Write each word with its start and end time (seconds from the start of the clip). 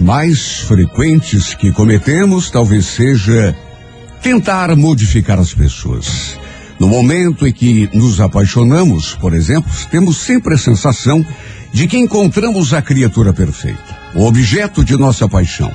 mais 0.00 0.60
frequentes 0.60 1.54
que 1.54 1.70
cometemos 1.70 2.50
talvez 2.50 2.86
seja 2.86 3.54
tentar 4.22 4.74
modificar 4.74 5.38
as 5.38 5.52
pessoas. 5.52 6.38
No 6.78 6.88
momento 6.88 7.46
em 7.46 7.52
que 7.52 7.90
nos 7.92 8.20
apaixonamos, 8.20 9.14
por 9.14 9.34
exemplo, 9.34 9.70
temos 9.90 10.16
sempre 10.16 10.54
a 10.54 10.58
sensação 10.58 11.24
de 11.72 11.86
que 11.86 11.98
encontramos 11.98 12.72
a 12.72 12.80
criatura 12.80 13.34
perfeita, 13.34 13.98
o 14.14 14.24
objeto 14.24 14.82
de 14.82 14.96
nossa 14.96 15.28
paixão. 15.28 15.70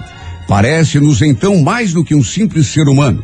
Parece-nos 0.48 1.22
então 1.22 1.62
mais 1.62 1.94
do 1.94 2.04
que 2.04 2.16
um 2.16 2.24
simples 2.24 2.68
ser 2.68 2.88
humano, 2.88 3.24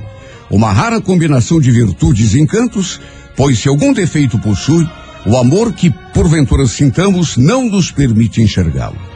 uma 0.49 0.71
rara 0.71 1.01
combinação 1.01 1.59
de 1.59 1.71
virtudes 1.71 2.33
e 2.35 2.39
encantos, 2.39 3.01
pois 3.35 3.59
se 3.59 3.67
algum 3.67 3.91
defeito 3.91 4.37
possui, 4.37 4.87
o 5.25 5.35
amor 5.37 5.73
que 5.73 5.89
porventura 6.13 6.65
sintamos 6.67 7.37
não 7.37 7.67
nos 7.67 7.91
permite 7.91 8.41
enxergá-lo. 8.41 9.10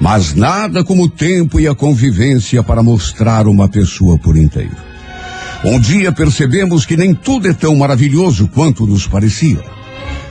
Mas 0.00 0.34
nada 0.34 0.84
como 0.84 1.04
o 1.04 1.08
tempo 1.08 1.58
e 1.58 1.66
a 1.66 1.74
convivência 1.74 2.62
para 2.62 2.82
mostrar 2.82 3.46
uma 3.46 3.68
pessoa 3.68 4.18
por 4.18 4.36
inteiro. 4.36 4.76
Um 5.64 5.80
dia 5.80 6.12
percebemos 6.12 6.84
que 6.84 6.96
nem 6.96 7.14
tudo 7.14 7.48
é 7.48 7.54
tão 7.54 7.74
maravilhoso 7.76 8.48
quanto 8.48 8.86
nos 8.86 9.06
parecia. 9.06 9.60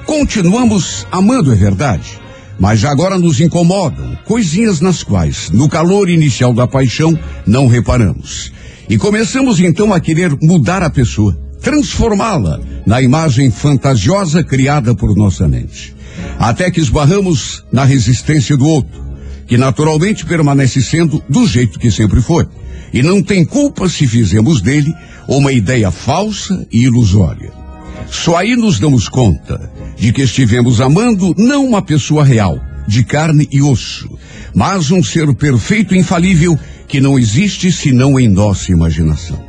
Continuamos 0.05 1.07
amando, 1.11 1.51
é 1.51 1.55
verdade, 1.55 2.19
mas 2.59 2.79
já 2.79 2.91
agora 2.91 3.17
nos 3.17 3.41
incomodam 3.41 4.17
coisinhas 4.23 4.79
nas 4.79 5.03
quais, 5.03 5.49
no 5.49 5.67
calor 5.67 6.09
inicial 6.09 6.53
da 6.53 6.67
paixão, 6.67 7.17
não 7.45 7.67
reparamos. 7.67 8.51
E 8.87 8.97
começamos 8.97 9.59
então 9.59 9.91
a 9.91 9.99
querer 9.99 10.37
mudar 10.41 10.83
a 10.83 10.91
pessoa, 10.91 11.35
transformá-la 11.59 12.59
na 12.85 13.01
imagem 13.01 13.49
fantasiosa 13.49 14.43
criada 14.43 14.93
por 14.93 15.15
nossa 15.15 15.47
mente. 15.47 15.95
Até 16.37 16.69
que 16.69 16.79
esbarramos 16.79 17.65
na 17.71 17.83
resistência 17.83 18.55
do 18.55 18.67
outro, 18.67 19.04
que 19.47 19.57
naturalmente 19.57 20.25
permanece 20.25 20.81
sendo 20.81 21.21
do 21.29 21.47
jeito 21.47 21.79
que 21.79 21.91
sempre 21.91 22.21
foi. 22.21 22.47
E 22.93 23.03
não 23.03 23.21
tem 23.21 23.45
culpa 23.45 23.89
se 23.89 24.07
fizemos 24.07 24.61
dele 24.61 24.93
uma 25.27 25.51
ideia 25.51 25.91
falsa 25.91 26.65
e 26.71 26.83
ilusória. 26.83 27.51
Só 28.09 28.37
aí 28.37 28.55
nos 28.55 28.79
damos 28.79 29.09
conta 29.09 29.71
de 29.97 30.13
que 30.13 30.21
estivemos 30.21 30.79
amando 30.79 31.33
não 31.37 31.65
uma 31.65 31.81
pessoa 31.81 32.23
real, 32.23 32.59
de 32.87 33.03
carne 33.03 33.47
e 33.51 33.61
osso, 33.61 34.09
mas 34.53 34.91
um 34.91 35.03
ser 35.03 35.33
perfeito 35.35 35.95
e 35.95 35.99
infalível 35.99 36.57
que 36.87 37.01
não 37.01 37.17
existe 37.17 37.71
senão 37.71 38.19
em 38.19 38.27
nossa 38.27 38.71
imaginação. 38.71 39.43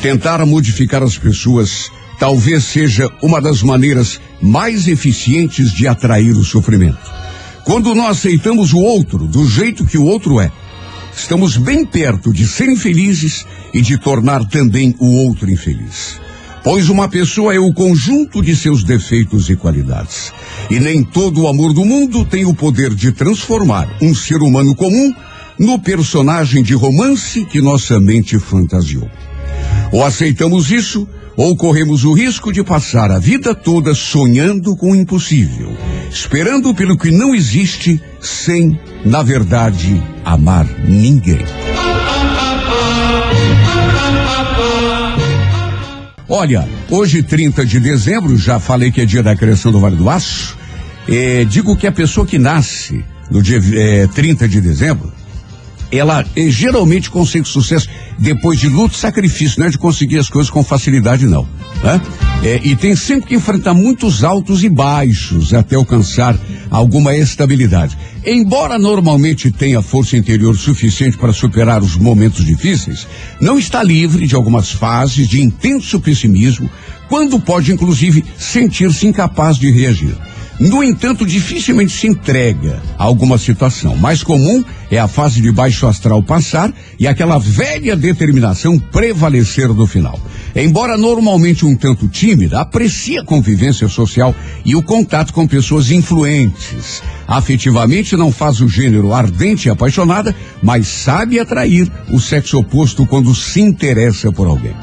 Tentar 0.00 0.44
modificar 0.46 1.02
as 1.02 1.18
pessoas 1.18 1.90
talvez 2.18 2.64
seja 2.64 3.10
uma 3.22 3.40
das 3.40 3.62
maneiras 3.62 4.20
mais 4.40 4.88
eficientes 4.88 5.72
de 5.72 5.86
atrair 5.86 6.32
o 6.32 6.44
sofrimento. 6.44 7.23
Quando 7.64 7.94
nós 7.94 8.18
aceitamos 8.18 8.74
o 8.74 8.78
outro 8.78 9.26
do 9.26 9.48
jeito 9.48 9.86
que 9.86 9.96
o 9.96 10.04
outro 10.04 10.38
é, 10.38 10.52
estamos 11.16 11.56
bem 11.56 11.84
perto 11.84 12.30
de 12.30 12.46
ser 12.46 12.68
infelizes 12.68 13.46
e 13.72 13.80
de 13.80 13.96
tornar 13.96 14.44
também 14.44 14.94
o 14.98 15.26
outro 15.26 15.50
infeliz. 15.50 16.20
Pois 16.62 16.88
uma 16.88 17.08
pessoa 17.08 17.54
é 17.54 17.58
o 17.58 17.72
conjunto 17.72 18.42
de 18.42 18.54
seus 18.54 18.84
defeitos 18.84 19.48
e 19.48 19.56
qualidades. 19.56 20.32
E 20.70 20.78
nem 20.78 21.02
todo 21.02 21.42
o 21.42 21.48
amor 21.48 21.72
do 21.72 21.84
mundo 21.84 22.24
tem 22.24 22.44
o 22.44 22.54
poder 22.54 22.94
de 22.94 23.12
transformar 23.12 23.88
um 24.00 24.14
ser 24.14 24.42
humano 24.42 24.74
comum 24.74 25.14
no 25.58 25.78
personagem 25.78 26.62
de 26.62 26.74
romance 26.74 27.44
que 27.46 27.60
nossa 27.60 27.98
mente 27.98 28.38
fantasiou. 28.38 29.08
Ou 29.92 30.04
aceitamos 30.04 30.70
isso, 30.70 31.08
ou 31.36 31.56
corremos 31.56 32.04
o 32.04 32.12
risco 32.12 32.52
de 32.52 32.62
passar 32.62 33.10
a 33.10 33.18
vida 33.18 33.54
toda 33.54 33.94
sonhando 33.94 34.76
com 34.76 34.92
o 34.92 34.96
impossível, 34.96 35.72
esperando 36.10 36.74
pelo 36.74 36.96
que 36.96 37.10
não 37.10 37.34
existe, 37.34 38.00
sem, 38.20 38.78
na 39.04 39.22
verdade, 39.22 40.02
amar 40.24 40.66
ninguém. 40.86 41.44
Olha, 46.28 46.66
hoje, 46.90 47.22
30 47.22 47.66
de 47.66 47.78
dezembro, 47.78 48.36
já 48.36 48.58
falei 48.58 48.90
que 48.90 49.00
é 49.00 49.04
dia 49.04 49.22
da 49.22 49.36
criação 49.36 49.70
do 49.70 49.78
Vale 49.78 49.96
do 49.96 50.08
Aço. 50.08 50.56
É, 51.06 51.44
digo 51.44 51.76
que 51.76 51.86
a 51.86 51.92
pessoa 51.92 52.26
que 52.26 52.38
nasce 52.38 53.04
no 53.30 53.42
dia 53.42 53.60
é, 53.74 54.06
30 54.06 54.48
de 54.48 54.60
dezembro, 54.60 55.12
ela 55.98 56.24
é, 56.34 56.48
geralmente 56.48 57.10
consegue 57.10 57.46
sucesso 57.46 57.88
depois 58.18 58.58
de 58.58 58.68
luta 58.68 58.94
e 58.94 58.98
sacrifício, 58.98 59.60
não 59.60 59.66
é 59.66 59.70
de 59.70 59.78
conseguir 59.78 60.18
as 60.18 60.28
coisas 60.28 60.50
com 60.50 60.62
facilidade, 60.62 61.26
não. 61.26 61.46
Né? 61.82 62.00
É, 62.42 62.60
e 62.62 62.76
tem 62.76 62.94
sempre 62.96 63.28
que 63.28 63.34
enfrentar 63.34 63.74
muitos 63.74 64.24
altos 64.24 64.62
e 64.62 64.68
baixos 64.68 65.52
até 65.52 65.76
alcançar 65.76 66.38
alguma 66.70 67.14
estabilidade. 67.14 67.96
Embora 68.24 68.78
normalmente 68.78 69.50
tenha 69.50 69.82
força 69.82 70.16
interior 70.16 70.56
suficiente 70.56 71.16
para 71.16 71.32
superar 71.32 71.82
os 71.82 71.96
momentos 71.96 72.44
difíceis, 72.44 73.06
não 73.40 73.58
está 73.58 73.82
livre 73.82 74.26
de 74.26 74.34
algumas 74.34 74.70
fases 74.70 75.28
de 75.28 75.42
intenso 75.42 76.00
pessimismo, 76.00 76.70
quando 77.08 77.38
pode 77.38 77.72
inclusive 77.72 78.24
sentir-se 78.38 79.06
incapaz 79.06 79.56
de 79.56 79.70
reagir. 79.70 80.16
No 80.58 80.84
entanto, 80.84 81.26
dificilmente 81.26 81.92
se 81.92 82.06
entrega 82.06 82.80
a 82.96 83.04
alguma 83.04 83.38
situação. 83.38 83.96
Mais 83.96 84.22
comum 84.22 84.64
é 84.90 84.98
a 84.98 85.08
fase 85.08 85.40
de 85.40 85.50
baixo 85.50 85.86
astral 85.86 86.22
passar 86.22 86.72
e 86.98 87.08
aquela 87.08 87.38
velha 87.38 87.96
determinação 87.96 88.78
prevalecer 88.78 89.68
no 89.68 89.86
final. 89.86 90.18
Embora 90.54 90.96
normalmente 90.96 91.66
um 91.66 91.74
tanto 91.74 92.06
tímida, 92.06 92.60
aprecia 92.60 93.22
a 93.22 93.24
convivência 93.24 93.88
social 93.88 94.34
e 94.64 94.76
o 94.76 94.82
contato 94.82 95.32
com 95.32 95.46
pessoas 95.48 95.90
influentes. 95.90 97.02
Afetivamente 97.26 98.16
não 98.16 98.30
faz 98.30 98.60
o 98.60 98.68
gênero 98.68 99.12
ardente 99.12 99.66
e 99.66 99.70
apaixonada, 99.70 100.34
mas 100.62 100.86
sabe 100.86 101.40
atrair 101.40 101.90
o 102.10 102.20
sexo 102.20 102.58
oposto 102.58 103.04
quando 103.04 103.34
se 103.34 103.60
interessa 103.60 104.30
por 104.30 104.46
alguém. 104.46 104.74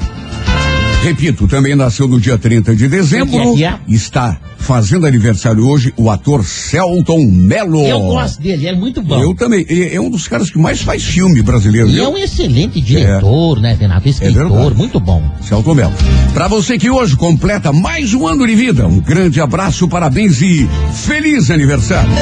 Repito, 1.02 1.48
também 1.48 1.74
nasceu 1.74 2.06
no 2.06 2.20
dia 2.20 2.38
30 2.38 2.76
de 2.76 2.86
dezembro. 2.86 3.54
Está 3.88 4.38
fazendo 4.56 5.04
aniversário 5.04 5.66
hoje 5.66 5.92
o 5.96 6.08
ator 6.08 6.44
Celton 6.44 7.26
Mello. 7.26 7.84
Eu 7.84 7.98
gosto 7.98 8.40
dele, 8.40 8.68
é 8.68 8.74
muito 8.74 9.02
bom. 9.02 9.20
Eu 9.20 9.34
também. 9.34 9.66
É, 9.68 9.96
é 9.96 10.00
um 10.00 10.08
dos 10.08 10.28
caras 10.28 10.48
que 10.48 10.58
mais 10.58 10.80
faz 10.80 11.02
filme 11.02 11.42
brasileiro. 11.42 11.88
E 11.88 11.98
é 11.98 12.08
um 12.08 12.16
excelente 12.16 12.80
diretor, 12.80 13.58
é. 13.58 13.60
né, 13.60 13.76
Renato? 13.78 14.08
Escritor, 14.08 14.70
é 14.70 14.74
muito 14.76 15.00
bom. 15.00 15.28
Celton 15.42 15.74
Mello. 15.74 15.92
Para 16.32 16.46
você 16.46 16.78
que 16.78 16.88
hoje 16.88 17.16
completa 17.16 17.72
mais 17.72 18.14
um 18.14 18.24
ano 18.24 18.46
de 18.46 18.54
vida, 18.54 18.86
um 18.86 19.00
grande 19.00 19.40
abraço, 19.40 19.88
parabéns 19.88 20.40
e 20.40 20.68
feliz 20.94 21.50
aniversário. 21.50 22.12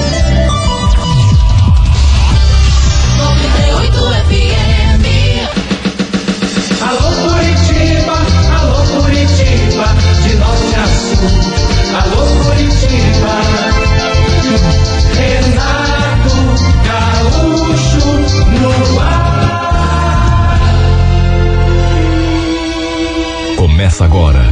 Começa 23.91 24.05
agora 24.05 24.45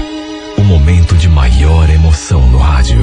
o 0.56 0.64
momento 0.64 1.14
de 1.14 1.28
maior 1.28 1.88
emoção 1.88 2.44
no 2.50 2.58
rádio. 2.58 2.98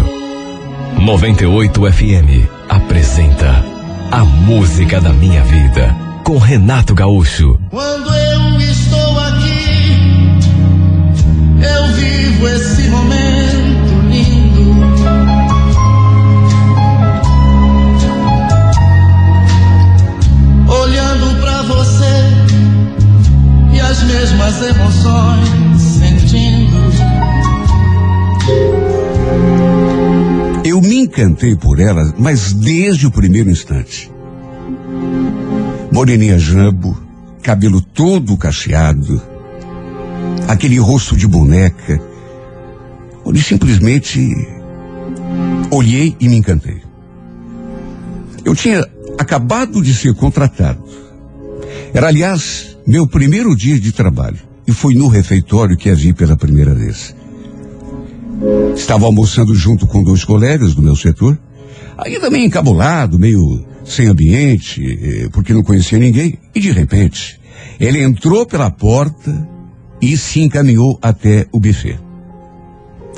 98 0.99 1.93
FM 1.93 2.49
apresenta 2.67 3.63
A 4.11 4.25
Música 4.25 4.99
da 4.99 5.13
Minha 5.13 5.41
Vida 5.45 5.95
com 6.25 6.37
Renato 6.37 6.93
Gaúcho. 6.93 7.57
Quando 7.69 8.13
eu 8.13 8.59
estou 8.59 9.19
aqui, 9.21 9.97
eu 11.63 11.87
vivo 11.95 12.47
esse 12.49 12.89
momento 12.89 13.95
lindo. 14.09 14.75
Olhando 20.67 21.39
para 21.39 21.61
você 21.61 22.13
e 23.71 23.79
as 23.79 24.03
mesmas 24.03 24.61
emoções 24.61 25.64
eu 30.75 30.81
me 30.81 30.97
encantei 30.97 31.55
por 31.55 31.79
ela, 31.79 32.13
mas 32.17 32.51
desde 32.51 33.07
o 33.07 33.11
primeiro 33.11 33.49
instante. 33.49 34.11
Moreninha 35.89 36.37
jambo, 36.37 36.99
cabelo 37.41 37.79
todo 37.79 38.35
cacheado, 38.35 39.21
aquele 40.49 40.77
rosto 40.77 41.15
de 41.15 41.27
boneca, 41.27 42.01
onde 43.23 43.41
simplesmente 43.41 44.19
olhei 45.71 46.13
e 46.19 46.27
me 46.27 46.35
encantei. 46.35 46.81
Eu 48.43 48.53
tinha 48.53 48.85
acabado 49.17 49.81
de 49.81 49.93
ser 49.93 50.13
contratado. 50.15 50.83
Era, 51.93 52.07
aliás, 52.07 52.75
meu 52.85 53.07
primeiro 53.07 53.55
dia 53.55 53.79
de 53.79 53.93
trabalho. 53.93 54.54
E 54.67 54.71
foi 54.71 54.95
no 54.95 55.07
refeitório 55.07 55.77
que 55.77 55.89
a 55.89 55.95
vi 55.95 56.13
pela 56.13 56.35
primeira 56.35 56.73
vez. 56.73 57.15
Estava 58.75 59.05
almoçando 59.05 59.53
junto 59.53 59.87
com 59.87 60.03
dois 60.03 60.23
colegas 60.23 60.73
do 60.73 60.81
meu 60.81 60.95
setor, 60.95 61.39
ainda 61.97 62.29
meio 62.29 62.45
encabulado, 62.45 63.17
meio 63.17 63.63
sem 63.85 64.07
ambiente, 64.07 64.81
eh, 64.83 65.29
porque 65.31 65.53
não 65.53 65.63
conhecia 65.63 65.99
ninguém, 65.99 66.37
e 66.53 66.59
de 66.59 66.71
repente, 66.71 67.39
ele 67.79 68.01
entrou 68.01 68.45
pela 68.45 68.71
porta 68.71 69.47
e 70.01 70.17
se 70.17 70.41
encaminhou 70.41 70.97
até 71.01 71.47
o 71.51 71.59
buffet. 71.59 71.99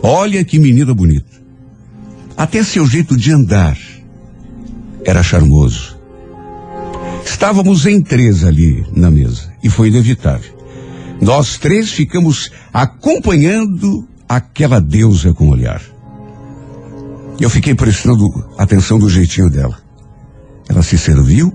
Olha 0.04 0.44
que 0.44 0.60
menina 0.60 0.94
bonita. 0.94 1.38
Até 2.36 2.64
seu 2.64 2.86
jeito 2.86 3.18
de 3.18 3.32
andar 3.32 3.78
era 5.04 5.24
charmoso. 5.24 5.98
Estávamos 7.26 7.86
em 7.86 8.02
três 8.02 8.44
ali 8.44 8.86
na 8.96 9.10
mesa 9.10 9.52
e 9.64 9.70
foi 9.70 9.88
inevitável. 9.88 10.57
Nós 11.22 11.58
três 11.58 11.92
ficamos 11.92 12.52
acompanhando 12.72 14.08
aquela 14.28 14.80
deusa 14.80 15.34
com 15.34 15.48
o 15.48 15.52
olhar. 15.52 15.82
Eu 17.40 17.50
fiquei 17.50 17.74
prestando 17.76 18.26
atenção 18.58 19.00
do 19.00 19.10
jeitinho 19.10 19.50
dela. 19.50 19.78
Ela 20.68 20.84
se 20.84 20.98
serviu, 20.98 21.54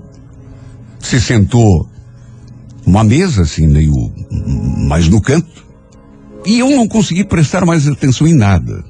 se 0.99 1.19
sentou 1.19 1.87
numa 2.85 3.03
mesa, 3.03 3.43
assim, 3.43 3.67
meio 3.67 3.93
mais 4.87 5.07
no 5.07 5.21
canto, 5.21 5.65
e 6.45 6.59
eu 6.59 6.69
não 6.69 6.87
consegui 6.87 7.23
prestar 7.23 7.65
mais 7.65 7.87
atenção 7.87 8.27
em 8.27 8.33
nada. 8.33 8.83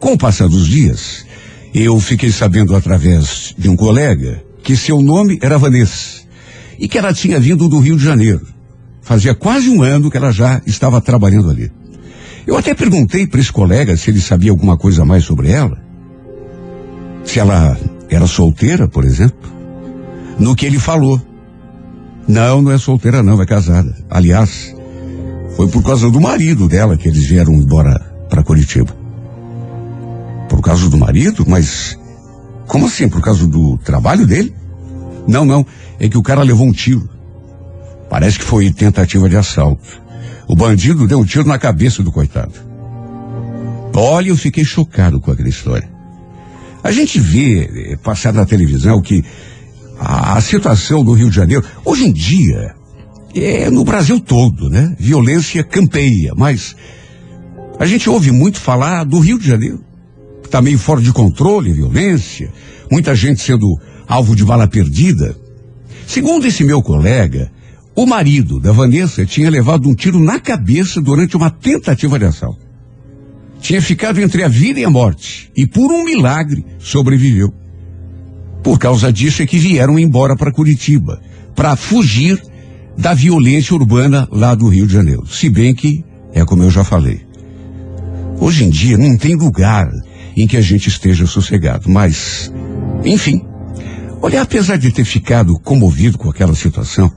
Com 0.00 0.12
o 0.12 0.18
passar 0.18 0.48
dos 0.48 0.66
dias, 0.66 1.24
eu 1.72 1.98
fiquei 2.00 2.32
sabendo 2.32 2.74
através 2.74 3.54
de 3.56 3.68
um 3.68 3.76
colega 3.76 4.42
que 4.62 4.76
seu 4.76 5.00
nome 5.00 5.38
era 5.42 5.58
Vanessa 5.58 6.22
e 6.78 6.88
que 6.88 6.98
ela 6.98 7.12
tinha 7.12 7.38
vindo 7.38 7.68
do 7.68 7.78
Rio 7.78 7.96
de 7.96 8.04
Janeiro. 8.04 8.53
Fazia 9.04 9.34
quase 9.34 9.68
um 9.68 9.82
ano 9.82 10.10
que 10.10 10.16
ela 10.16 10.32
já 10.32 10.62
estava 10.66 10.98
trabalhando 10.98 11.50
ali. 11.50 11.70
Eu 12.46 12.56
até 12.56 12.74
perguntei 12.74 13.26
para 13.26 13.38
esse 13.38 13.52
colega 13.52 13.96
se 13.96 14.10
ele 14.10 14.20
sabia 14.20 14.50
alguma 14.50 14.78
coisa 14.78 15.04
mais 15.04 15.24
sobre 15.24 15.50
ela. 15.50 15.78
Se 17.22 17.38
ela 17.38 17.78
era 18.08 18.26
solteira, 18.26 18.88
por 18.88 19.04
exemplo. 19.04 19.50
No 20.38 20.56
que 20.56 20.64
ele 20.64 20.78
falou. 20.78 21.20
Não, 22.26 22.62
não 22.62 22.72
é 22.72 22.78
solteira 22.78 23.22
não, 23.22 23.40
é 23.40 23.46
casada. 23.46 23.94
Aliás, 24.08 24.74
foi 25.54 25.68
por 25.68 25.82
causa 25.82 26.10
do 26.10 26.20
marido 26.20 26.66
dela 26.66 26.96
que 26.96 27.06
eles 27.06 27.26
vieram 27.26 27.52
embora 27.52 28.00
para 28.30 28.42
Curitiba. 28.42 28.96
Por 30.48 30.62
causa 30.62 30.88
do 30.88 30.96
marido? 30.96 31.44
Mas 31.46 31.98
como 32.66 32.86
assim? 32.86 33.08
Por 33.08 33.20
causa 33.20 33.46
do 33.46 33.76
trabalho 33.78 34.26
dele? 34.26 34.54
Não, 35.28 35.44
não. 35.44 35.66
É 36.00 36.08
que 36.08 36.16
o 36.16 36.22
cara 36.22 36.42
levou 36.42 36.66
um 36.66 36.72
tiro. 36.72 37.13
Parece 38.14 38.38
que 38.38 38.44
foi 38.44 38.70
tentativa 38.70 39.28
de 39.28 39.36
assalto. 39.36 40.00
O 40.46 40.54
bandido 40.54 41.04
deu 41.04 41.18
um 41.18 41.24
tiro 41.24 41.48
na 41.48 41.58
cabeça 41.58 42.00
do 42.00 42.12
coitado. 42.12 42.52
Olha, 43.92 44.28
eu 44.28 44.36
fiquei 44.36 44.64
chocado 44.64 45.20
com 45.20 45.32
aquela 45.32 45.48
história. 45.48 45.90
A 46.84 46.92
gente 46.92 47.18
vê 47.18 47.64
eh, 47.64 47.96
passar 47.96 48.32
na 48.32 48.46
televisão 48.46 49.02
que 49.02 49.24
a, 49.98 50.36
a, 50.36 50.40
situação 50.40 51.02
do 51.02 51.12
Rio 51.12 51.28
de 51.28 51.34
Janeiro, 51.34 51.64
hoje 51.84 52.04
em 52.04 52.12
dia, 52.12 52.76
é 53.34 53.68
no 53.68 53.82
Brasil 53.82 54.20
todo, 54.20 54.70
né? 54.70 54.94
Violência 54.96 55.64
campeia, 55.64 56.34
mas 56.36 56.76
a 57.80 57.84
gente 57.84 58.08
ouve 58.08 58.30
muito 58.30 58.60
falar 58.60 59.02
do 59.02 59.18
Rio 59.18 59.40
de 59.40 59.48
Janeiro. 59.48 59.82
Está 60.44 60.62
meio 60.62 60.78
fora 60.78 61.02
de 61.02 61.12
controle, 61.12 61.72
violência, 61.72 62.48
muita 62.88 63.12
gente 63.16 63.42
sendo 63.42 63.66
alvo 64.06 64.36
de 64.36 64.44
bala 64.44 64.68
perdida. 64.68 65.34
Segundo 66.06 66.46
esse 66.46 66.62
meu 66.62 66.80
colega, 66.80 67.50
o 67.96 68.06
marido 68.06 68.58
da 68.58 68.72
Vanessa 68.72 69.24
tinha 69.24 69.48
levado 69.48 69.88
um 69.88 69.94
tiro 69.94 70.18
na 70.18 70.40
cabeça 70.40 71.00
durante 71.00 71.36
uma 71.36 71.50
tentativa 71.50 72.18
de 72.18 72.24
assalto. 72.24 72.64
Tinha 73.60 73.80
ficado 73.80 74.20
entre 74.20 74.42
a 74.42 74.48
vida 74.48 74.80
e 74.80 74.84
a 74.84 74.90
morte 74.90 75.50
e, 75.56 75.66
por 75.66 75.90
um 75.92 76.04
milagre, 76.04 76.64
sobreviveu. 76.78 77.54
Por 78.62 78.78
causa 78.78 79.12
disso 79.12 79.42
é 79.42 79.46
que 79.46 79.58
vieram 79.58 79.98
embora 79.98 80.36
para 80.36 80.52
Curitiba, 80.52 81.20
para 81.54 81.76
fugir 81.76 82.42
da 82.98 83.14
violência 83.14 83.74
urbana 83.74 84.28
lá 84.30 84.54
do 84.54 84.68
Rio 84.68 84.86
de 84.86 84.92
Janeiro. 84.92 85.26
Se 85.26 85.48
bem 85.48 85.74
que, 85.74 86.04
é 86.32 86.44
como 86.44 86.62
eu 86.62 86.70
já 86.70 86.82
falei, 86.82 87.20
hoje 88.40 88.64
em 88.64 88.70
dia 88.70 88.98
não 88.98 89.16
tem 89.16 89.34
lugar 89.36 89.88
em 90.36 90.46
que 90.46 90.56
a 90.56 90.60
gente 90.60 90.88
esteja 90.88 91.26
sossegado, 91.26 91.88
mas, 91.88 92.52
enfim, 93.04 93.40
olha, 94.20 94.42
apesar 94.42 94.76
de 94.76 94.90
ter 94.90 95.04
ficado 95.04 95.58
comovido 95.60 96.18
com 96.18 96.28
aquela 96.28 96.54
situação, 96.54 97.10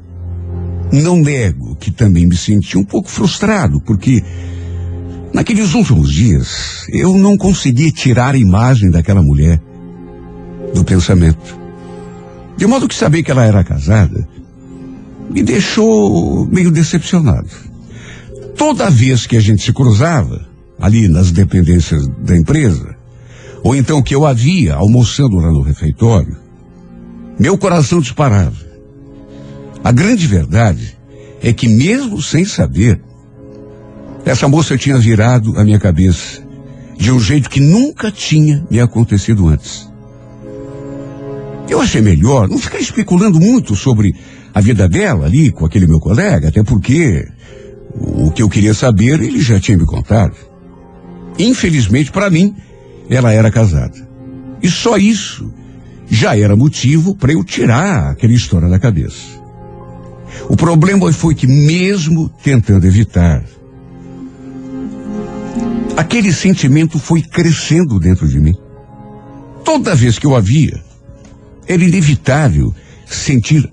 não 0.91 1.17
nego 1.17 1.75
que 1.75 1.91
também 1.91 2.25
me 2.25 2.35
senti 2.35 2.77
um 2.77 2.83
pouco 2.83 3.09
frustrado, 3.09 3.81
porque 3.81 4.23
naqueles 5.33 5.73
últimos 5.73 6.11
dias 6.11 6.85
eu 6.89 7.17
não 7.17 7.37
consegui 7.37 7.91
tirar 7.91 8.35
a 8.35 8.37
imagem 8.37 8.89
daquela 8.89 9.21
mulher 9.21 9.61
do 10.73 10.83
pensamento. 10.83 11.57
De 12.55 12.65
modo 12.65 12.87
que 12.87 12.95
saber 12.95 13.23
que 13.23 13.31
ela 13.31 13.45
era 13.45 13.63
casada 13.63 14.27
me 15.29 15.43
deixou 15.43 16.47
meio 16.47 16.71
decepcionado. 16.71 17.49
Toda 18.55 18.89
vez 18.89 19.27
que 19.27 19.37
a 19.37 19.39
gente 19.39 19.61
se 19.61 19.73
cruzava, 19.73 20.47
ali 20.79 21.07
nas 21.07 21.31
dependências 21.31 22.07
da 22.23 22.35
empresa, 22.35 22.95
ou 23.63 23.75
então 23.75 24.01
que 24.01 24.15
eu 24.15 24.25
havia 24.25 24.75
almoçando 24.75 25.35
lá 25.35 25.51
no 25.51 25.61
refeitório, 25.61 26.37
meu 27.39 27.57
coração 27.57 27.99
disparava. 27.99 28.66
A 29.83 29.91
grande 29.91 30.27
verdade 30.27 30.97
é 31.41 31.53
que, 31.53 31.67
mesmo 31.67 32.21
sem 32.21 32.43
saber, 32.45 32.99
essa 34.25 34.47
moça 34.47 34.77
tinha 34.77 34.97
virado 34.97 35.57
a 35.57 35.63
minha 35.63 35.79
cabeça 35.79 36.41
de 36.97 37.11
um 37.11 37.19
jeito 37.19 37.49
que 37.49 37.59
nunca 37.59 38.11
tinha 38.11 38.65
me 38.69 38.79
acontecido 38.79 39.47
antes. 39.47 39.87
Eu 41.69 41.81
achei 41.81 42.01
melhor 42.01 42.47
não 42.47 42.57
ficar 42.57 42.79
especulando 42.79 43.39
muito 43.39 43.75
sobre 43.75 44.15
a 44.53 44.59
vida 44.59 44.87
dela 44.89 45.25
ali 45.25 45.51
com 45.51 45.65
aquele 45.65 45.85
meu 45.85 45.99
colega, 45.99 46.47
até 46.47 46.63
porque 46.63 47.27
o 47.93 48.31
que 48.31 48.41
eu 48.41 48.49
queria 48.49 48.73
saber 48.73 49.21
ele 49.21 49.39
já 49.39 49.59
tinha 49.59 49.77
me 49.77 49.85
contado. 49.85 50.35
Infelizmente, 51.37 52.11
para 52.11 52.29
mim, 52.29 52.55
ela 53.09 53.31
era 53.31 53.51
casada. 53.51 54.07
E 54.61 54.69
só 54.69 54.97
isso 54.97 55.53
já 56.09 56.37
era 56.37 56.55
motivo 56.55 57.15
para 57.15 57.33
eu 57.33 57.43
tirar 57.43 58.11
aquela 58.11 58.33
história 58.33 58.67
da 58.67 58.79
cabeça. 58.79 59.36
O 60.49 60.55
problema 60.55 61.11
foi 61.11 61.35
que, 61.35 61.47
mesmo 61.47 62.29
tentando 62.43 62.85
evitar, 62.85 63.43
aquele 65.95 66.31
sentimento 66.31 66.99
foi 66.99 67.21
crescendo 67.21 67.99
dentro 67.99 68.27
de 68.27 68.39
mim. 68.39 68.55
Toda 69.63 69.95
vez 69.95 70.17
que 70.17 70.25
eu 70.25 70.35
a 70.35 70.39
via, 70.39 70.81
era 71.67 71.83
inevitável 71.83 72.73
sentir 73.05 73.69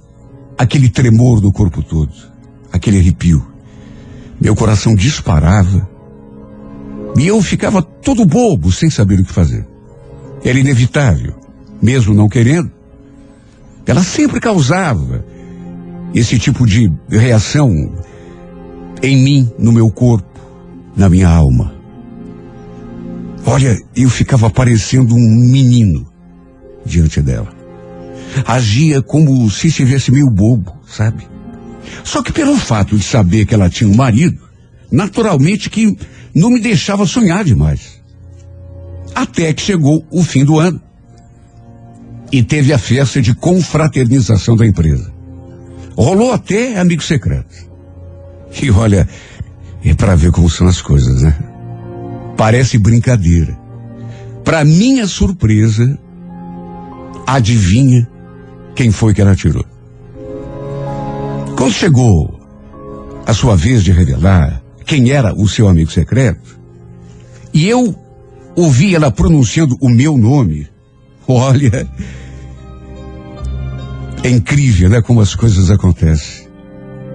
aquele 0.58 0.88
tremor 0.88 1.40
do 1.40 1.52
corpo 1.52 1.82
todo, 1.82 2.12
aquele 2.72 2.98
arrepio. 2.98 3.46
Meu 4.40 4.54
coração 4.56 4.94
disparava 4.94 5.88
e 7.16 7.26
eu 7.26 7.40
ficava 7.40 7.80
todo 7.80 8.26
bobo, 8.26 8.72
sem 8.72 8.90
saber 8.90 9.20
o 9.20 9.24
que 9.24 9.32
fazer. 9.32 9.66
Era 10.44 10.58
inevitável, 10.58 11.34
mesmo 11.80 12.12
não 12.12 12.28
querendo. 12.28 12.70
Ela 13.86 14.02
sempre 14.02 14.40
causava 14.40 15.24
esse 16.14 16.38
tipo 16.38 16.64
de 16.66 16.90
reação 17.10 17.92
em 19.02 19.16
mim, 19.16 19.52
no 19.58 19.72
meu 19.72 19.90
corpo, 19.90 20.40
na 20.96 21.08
minha 21.08 21.28
alma. 21.28 21.74
Olha, 23.44 23.76
eu 23.94 24.08
ficava 24.08 24.48
parecendo 24.48 25.14
um 25.14 25.50
menino 25.50 26.06
diante 26.86 27.20
dela. 27.20 27.52
Agia 28.46 29.02
como 29.02 29.50
se 29.50 29.68
estivesse 29.68 30.10
meio 30.10 30.30
bobo, 30.30 30.72
sabe? 30.86 31.26
Só 32.02 32.22
que 32.22 32.32
pelo 32.32 32.56
fato 32.56 32.96
de 32.96 33.04
saber 33.04 33.44
que 33.44 33.54
ela 33.54 33.68
tinha 33.68 33.90
um 33.90 33.94
marido, 33.94 34.38
naturalmente 34.90 35.68
que 35.68 35.96
não 36.34 36.50
me 36.50 36.60
deixava 36.60 37.06
sonhar 37.06 37.44
demais. 37.44 38.00
Até 39.14 39.52
que 39.52 39.62
chegou 39.62 40.04
o 40.10 40.22
fim 40.22 40.44
do 40.44 40.58
ano. 40.58 40.80
E 42.32 42.42
teve 42.42 42.72
a 42.72 42.78
festa 42.78 43.20
de 43.20 43.34
confraternização 43.34 44.56
da 44.56 44.66
empresa. 44.66 45.13
Rolou 45.96 46.32
até 46.32 46.78
amigo 46.78 47.02
secreto. 47.02 47.54
E 48.62 48.70
olha, 48.70 49.08
é 49.84 49.94
para 49.94 50.14
ver 50.16 50.32
como 50.32 50.48
são 50.50 50.66
as 50.66 50.80
coisas, 50.80 51.22
né? 51.22 51.36
Parece 52.36 52.78
brincadeira. 52.78 53.56
Para 54.44 54.64
minha 54.64 55.06
surpresa, 55.06 55.98
adivinha 57.26 58.08
quem 58.74 58.90
foi 58.90 59.14
que 59.14 59.20
ela 59.20 59.36
tirou? 59.36 59.64
Quando 61.56 61.72
chegou 61.72 62.40
a 63.26 63.32
sua 63.32 63.56
vez 63.56 63.82
de 63.82 63.92
revelar 63.92 64.62
quem 64.84 65.10
era 65.10 65.32
o 65.32 65.48
seu 65.48 65.68
amigo 65.68 65.90
secreto, 65.90 66.58
e 67.52 67.68
eu 67.68 67.94
ouvi 68.56 68.94
ela 68.94 69.10
pronunciando 69.10 69.76
o 69.80 69.88
meu 69.88 70.18
nome, 70.18 70.68
olha, 71.26 71.88
é 74.24 74.30
incrível, 74.30 74.88
né? 74.88 75.02
Como 75.02 75.20
as 75.20 75.34
coisas 75.34 75.70
acontecem. 75.70 76.48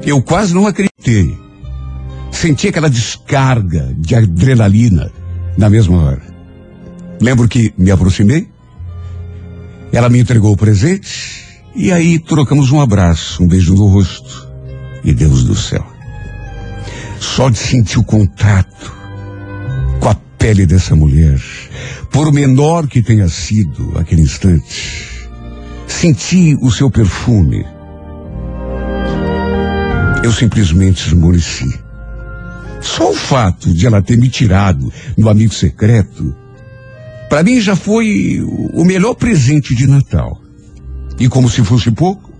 Eu 0.05 0.21
quase 0.21 0.53
não 0.53 0.67
acreditei. 0.67 1.35
Senti 2.31 2.67
aquela 2.67 2.89
descarga 2.89 3.93
de 3.97 4.15
adrenalina 4.15 5.11
na 5.57 5.69
mesma 5.69 6.03
hora. 6.03 6.21
Lembro 7.19 7.49
que 7.49 7.73
me 7.77 7.91
aproximei 7.91 8.47
Ela 9.91 10.07
me 10.07 10.19
entregou 10.19 10.53
o 10.53 10.57
presente 10.57 11.43
e 11.75 11.91
aí 11.91 12.19
trocamos 12.19 12.71
um 12.71 12.79
abraço, 12.79 13.43
um 13.43 13.47
beijo 13.47 13.73
no 13.73 13.87
rosto. 13.87 14.47
E 15.03 15.11
Deus 15.11 15.43
do 15.43 15.55
céu. 15.55 15.85
Só 17.19 17.49
de 17.49 17.57
sentir 17.57 17.97
o 17.97 18.03
contato 18.03 18.93
com 19.99 20.09
a 20.09 20.15
pele 20.37 20.65
dessa 20.65 20.95
mulher, 20.95 21.41
por 22.11 22.31
menor 22.31 22.87
que 22.87 23.01
tenha 23.01 23.27
sido 23.29 23.97
aquele 23.97 24.21
instante, 24.21 25.08
senti 25.91 26.55
o 26.61 26.71
seu 26.71 26.89
perfume. 26.89 27.65
Eu 30.23 30.31
simplesmente 30.31 31.07
esmoreci. 31.07 31.79
Só 32.81 33.11
o 33.11 33.15
fato 33.15 33.73
de 33.73 33.85
ela 33.85 34.01
ter 34.01 34.17
me 34.17 34.29
tirado 34.29 34.91
no 35.17 35.29
amigo 35.29 35.53
secreto, 35.53 36.35
para 37.29 37.43
mim 37.43 37.59
já 37.59 37.75
foi 37.75 38.39
o 38.73 38.83
melhor 38.85 39.13
presente 39.15 39.75
de 39.75 39.87
Natal. 39.87 40.41
E 41.19 41.27
como 41.27 41.49
se 41.49 41.63
fosse 41.63 41.91
pouco, 41.91 42.31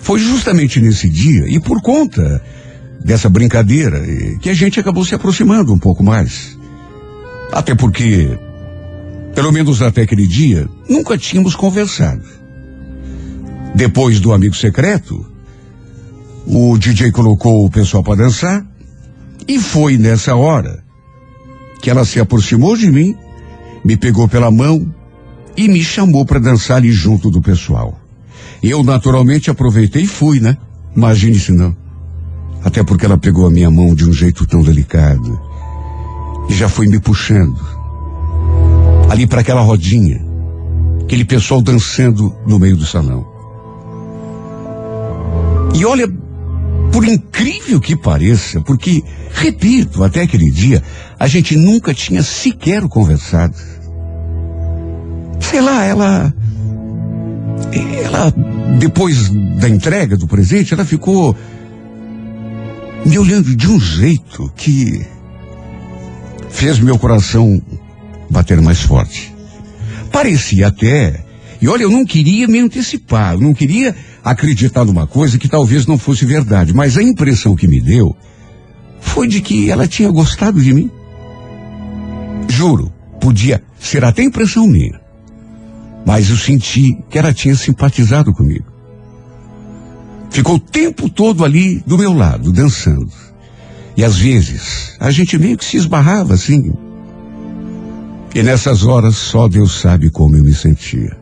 foi 0.00 0.18
justamente 0.18 0.80
nesse 0.80 1.08
dia 1.08 1.46
e 1.48 1.60
por 1.60 1.82
conta 1.82 2.42
dessa 3.04 3.28
brincadeira 3.28 4.02
que 4.40 4.48
a 4.48 4.54
gente 4.54 4.80
acabou 4.80 5.04
se 5.04 5.14
aproximando 5.14 5.72
um 5.72 5.78
pouco 5.78 6.02
mais. 6.02 6.58
Até 7.52 7.74
porque, 7.74 8.38
pelo 9.38 9.52
menos 9.52 9.82
até 9.82 10.02
aquele 10.02 10.26
dia, 10.26 10.68
nunca 10.90 11.16
tínhamos 11.16 11.54
conversado. 11.54 12.24
Depois 13.72 14.18
do 14.18 14.32
amigo 14.32 14.56
secreto, 14.56 15.24
o 16.44 16.76
DJ 16.76 17.12
colocou 17.12 17.64
o 17.64 17.70
pessoal 17.70 18.02
para 18.02 18.16
dançar 18.16 18.66
e 19.46 19.60
foi 19.60 19.96
nessa 19.96 20.34
hora 20.34 20.82
que 21.80 21.88
ela 21.88 22.04
se 22.04 22.18
aproximou 22.18 22.76
de 22.76 22.90
mim, 22.90 23.14
me 23.84 23.96
pegou 23.96 24.26
pela 24.26 24.50
mão 24.50 24.92
e 25.56 25.68
me 25.68 25.84
chamou 25.84 26.26
para 26.26 26.40
dançar 26.40 26.78
ali 26.78 26.90
junto 26.90 27.30
do 27.30 27.40
pessoal. 27.40 27.96
Eu 28.60 28.82
naturalmente 28.82 29.48
aproveitei 29.48 30.02
e 30.02 30.08
fui, 30.08 30.40
né? 30.40 30.56
Imagine 30.96 31.38
se 31.38 31.52
não. 31.52 31.76
Até 32.64 32.82
porque 32.82 33.06
ela 33.06 33.16
pegou 33.16 33.46
a 33.46 33.50
minha 33.52 33.70
mão 33.70 33.94
de 33.94 34.04
um 34.04 34.12
jeito 34.12 34.44
tão 34.46 34.62
delicado 34.62 35.40
e 36.50 36.54
já 36.54 36.68
foi 36.68 36.88
me 36.88 36.98
puxando 36.98 37.77
ali 39.08 39.26
para 39.26 39.40
aquela 39.40 39.60
rodinha, 39.60 40.20
aquele 41.02 41.24
pessoal 41.24 41.62
dançando 41.62 42.34
no 42.46 42.58
meio 42.58 42.76
do 42.76 42.86
salão. 42.86 43.26
E 45.74 45.84
olha, 45.84 46.08
por 46.92 47.06
incrível 47.06 47.80
que 47.80 47.96
pareça, 47.96 48.60
porque, 48.60 49.02
repito, 49.30 50.02
até 50.02 50.22
aquele 50.22 50.50
dia, 50.50 50.82
a 51.18 51.26
gente 51.26 51.56
nunca 51.56 51.94
tinha 51.94 52.22
sequer 52.22 52.82
conversado. 52.88 53.54
Sei 55.40 55.60
lá, 55.60 55.84
ela. 55.84 56.34
Ela, 58.02 58.32
depois 58.78 59.28
da 59.60 59.68
entrega 59.68 60.16
do 60.16 60.26
presente, 60.26 60.72
ela 60.72 60.84
ficou 60.84 61.36
me 63.04 63.18
olhando 63.18 63.54
de 63.54 63.68
um 63.68 63.78
jeito 63.78 64.50
que 64.56 65.06
fez 66.48 66.78
meu 66.78 66.98
coração 66.98 67.60
bater 68.30 68.60
mais 68.60 68.80
forte. 68.80 69.34
Parecia 70.10 70.68
até. 70.68 71.24
E 71.60 71.68
olha, 71.68 71.82
eu 71.82 71.90
não 71.90 72.04
queria 72.04 72.46
me 72.46 72.60
antecipar, 72.60 73.34
eu 73.34 73.40
não 73.40 73.52
queria 73.52 73.94
acreditar 74.24 74.84
numa 74.84 75.06
coisa 75.06 75.38
que 75.38 75.48
talvez 75.48 75.86
não 75.86 75.98
fosse 75.98 76.24
verdade, 76.24 76.72
mas 76.72 76.96
a 76.96 77.02
impressão 77.02 77.56
que 77.56 77.66
me 77.66 77.80
deu 77.80 78.16
foi 79.00 79.26
de 79.26 79.40
que 79.40 79.70
ela 79.70 79.88
tinha 79.88 80.10
gostado 80.10 80.60
de 80.60 80.72
mim. 80.72 80.90
Juro, 82.48 82.92
podia 83.20 83.62
ser 83.78 84.04
até 84.04 84.22
impressão 84.22 84.66
minha, 84.66 85.00
mas 86.06 86.30
eu 86.30 86.36
senti 86.36 86.96
que 87.10 87.18
ela 87.18 87.32
tinha 87.32 87.56
simpatizado 87.56 88.32
comigo. 88.32 88.66
Ficou 90.30 90.56
o 90.56 90.60
tempo 90.60 91.08
todo 91.08 91.44
ali 91.44 91.82
do 91.86 91.98
meu 91.98 92.12
lado, 92.12 92.52
dançando. 92.52 93.10
E 93.96 94.04
às 94.04 94.16
vezes 94.16 94.96
a 95.00 95.10
gente 95.10 95.36
meio 95.38 95.56
que 95.56 95.64
se 95.64 95.76
esbarrava 95.76 96.34
assim. 96.34 96.72
E 98.34 98.42
nessas 98.42 98.84
horas 98.84 99.16
só 99.16 99.48
Deus 99.48 99.80
sabe 99.80 100.10
como 100.10 100.36
eu 100.36 100.44
me 100.44 100.54
sentia. 100.54 101.16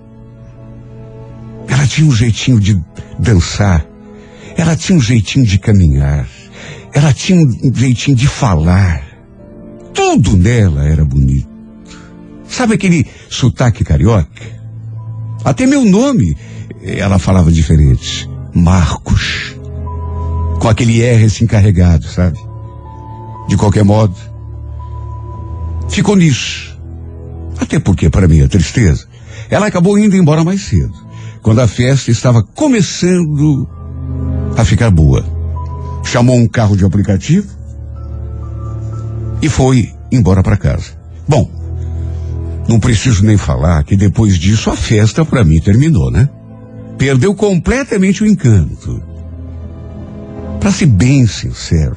Ela 1.69 1.87
tinha 1.87 2.07
um 2.07 2.13
jeitinho 2.13 2.61
de 2.61 2.81
dançar. 3.19 3.87
Ela 4.57 4.77
tinha 4.77 4.99
um 4.99 5.01
jeitinho 5.01 5.45
de 5.47 5.59
caminhar. 5.59 6.29
Ela 6.93 7.13
tinha 7.13 7.39
um 7.39 7.75
jeitinho 7.75 8.17
de 8.17 8.27
falar. 8.27 9.05
Tudo 9.93 10.37
nela 10.37 10.85
era 10.85 11.05
bonito. 11.05 11.49
Sabe 12.49 12.75
aquele 12.75 13.07
sotaque 13.29 13.85
carioca? 13.85 14.57
Até 15.45 15.67
meu 15.67 15.85
nome 15.85 16.37
ela 16.83 17.19
falava 17.19 17.51
diferente. 17.51 18.29
Marcos. 18.55 19.57
Com 20.61 20.69
aquele 20.69 21.03
R 21.03 21.25
assim 21.25 21.47
carregado, 21.47 22.07
sabe? 22.07 22.39
De 23.49 23.57
qualquer 23.57 23.85
modo, 23.85 24.17
ficou 25.89 26.17
nisso. 26.17 26.66
Até 27.61 27.79
porque, 27.79 28.11
para 28.11 28.29
minha 28.29 28.49
tristeza, 28.49 29.07
ela 29.51 29.67
acabou 29.67 29.99
indo 29.99 30.17
embora 30.17 30.45
mais 30.45 30.63
cedo 30.63 30.95
quando 31.43 31.61
a 31.61 31.69
festa 31.69 32.11
estava 32.11 32.43
começando 32.43 33.69
a 34.57 34.65
ficar 34.65 34.91
boa. 34.91 35.25
Chamou 36.05 36.37
um 36.37 36.49
carro 36.49 36.77
de 36.77 36.85
aplicativo 36.85 37.47
e 39.41 39.49
foi 39.49 39.93
embora 40.11 40.43
para 40.43 40.57
casa. 40.57 40.93
Bom, 41.29 41.49
não 42.69 42.81
preciso 42.81 43.25
nem 43.25 43.37
falar 43.37 43.85
que 43.85 43.97
depois 43.97 44.39
disso 44.39 44.71
a 44.71 44.77
festa 44.77 45.25
para 45.25 45.45
mim 45.45 45.61
terminou, 45.61 46.11
né? 46.11 46.29
Perdeu 46.99 47.35
completamente 47.35 48.25
o 48.25 48.27
encanto. 48.27 49.01
Para 50.59 50.73
ser 50.73 50.87
bem 50.87 51.27
sincero, 51.29 51.97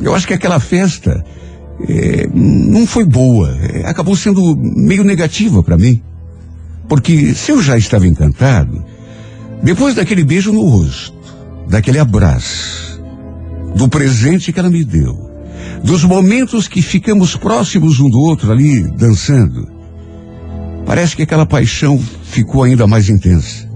eu 0.00 0.14
acho 0.14 0.26
que 0.26 0.34
aquela 0.34 0.58
festa 0.58 1.22
é, 1.88 2.28
não 2.32 2.86
foi 2.86 3.04
boa, 3.04 3.56
é, 3.60 3.86
acabou 3.86 4.16
sendo 4.16 4.56
meio 4.56 5.04
negativa 5.04 5.62
para 5.62 5.76
mim. 5.76 6.02
Porque 6.88 7.34
se 7.34 7.52
eu 7.52 7.62
já 7.62 7.76
estava 7.76 8.06
encantado, 8.06 8.84
depois 9.62 9.94
daquele 9.94 10.24
beijo 10.24 10.52
no 10.52 10.68
rosto, 10.68 11.16
daquele 11.68 11.98
abraço, 11.98 13.00
do 13.74 13.88
presente 13.88 14.52
que 14.52 14.60
ela 14.60 14.68
me 14.68 14.84
deu, 14.84 15.30
dos 15.82 16.04
momentos 16.04 16.68
que 16.68 16.82
ficamos 16.82 17.36
próximos 17.36 17.98
um 17.98 18.08
do 18.08 18.18
outro 18.18 18.52
ali, 18.52 18.82
dançando, 18.96 19.68
parece 20.84 21.16
que 21.16 21.22
aquela 21.22 21.46
paixão 21.46 21.98
ficou 22.24 22.62
ainda 22.62 22.86
mais 22.86 23.08
intensa. 23.08 23.70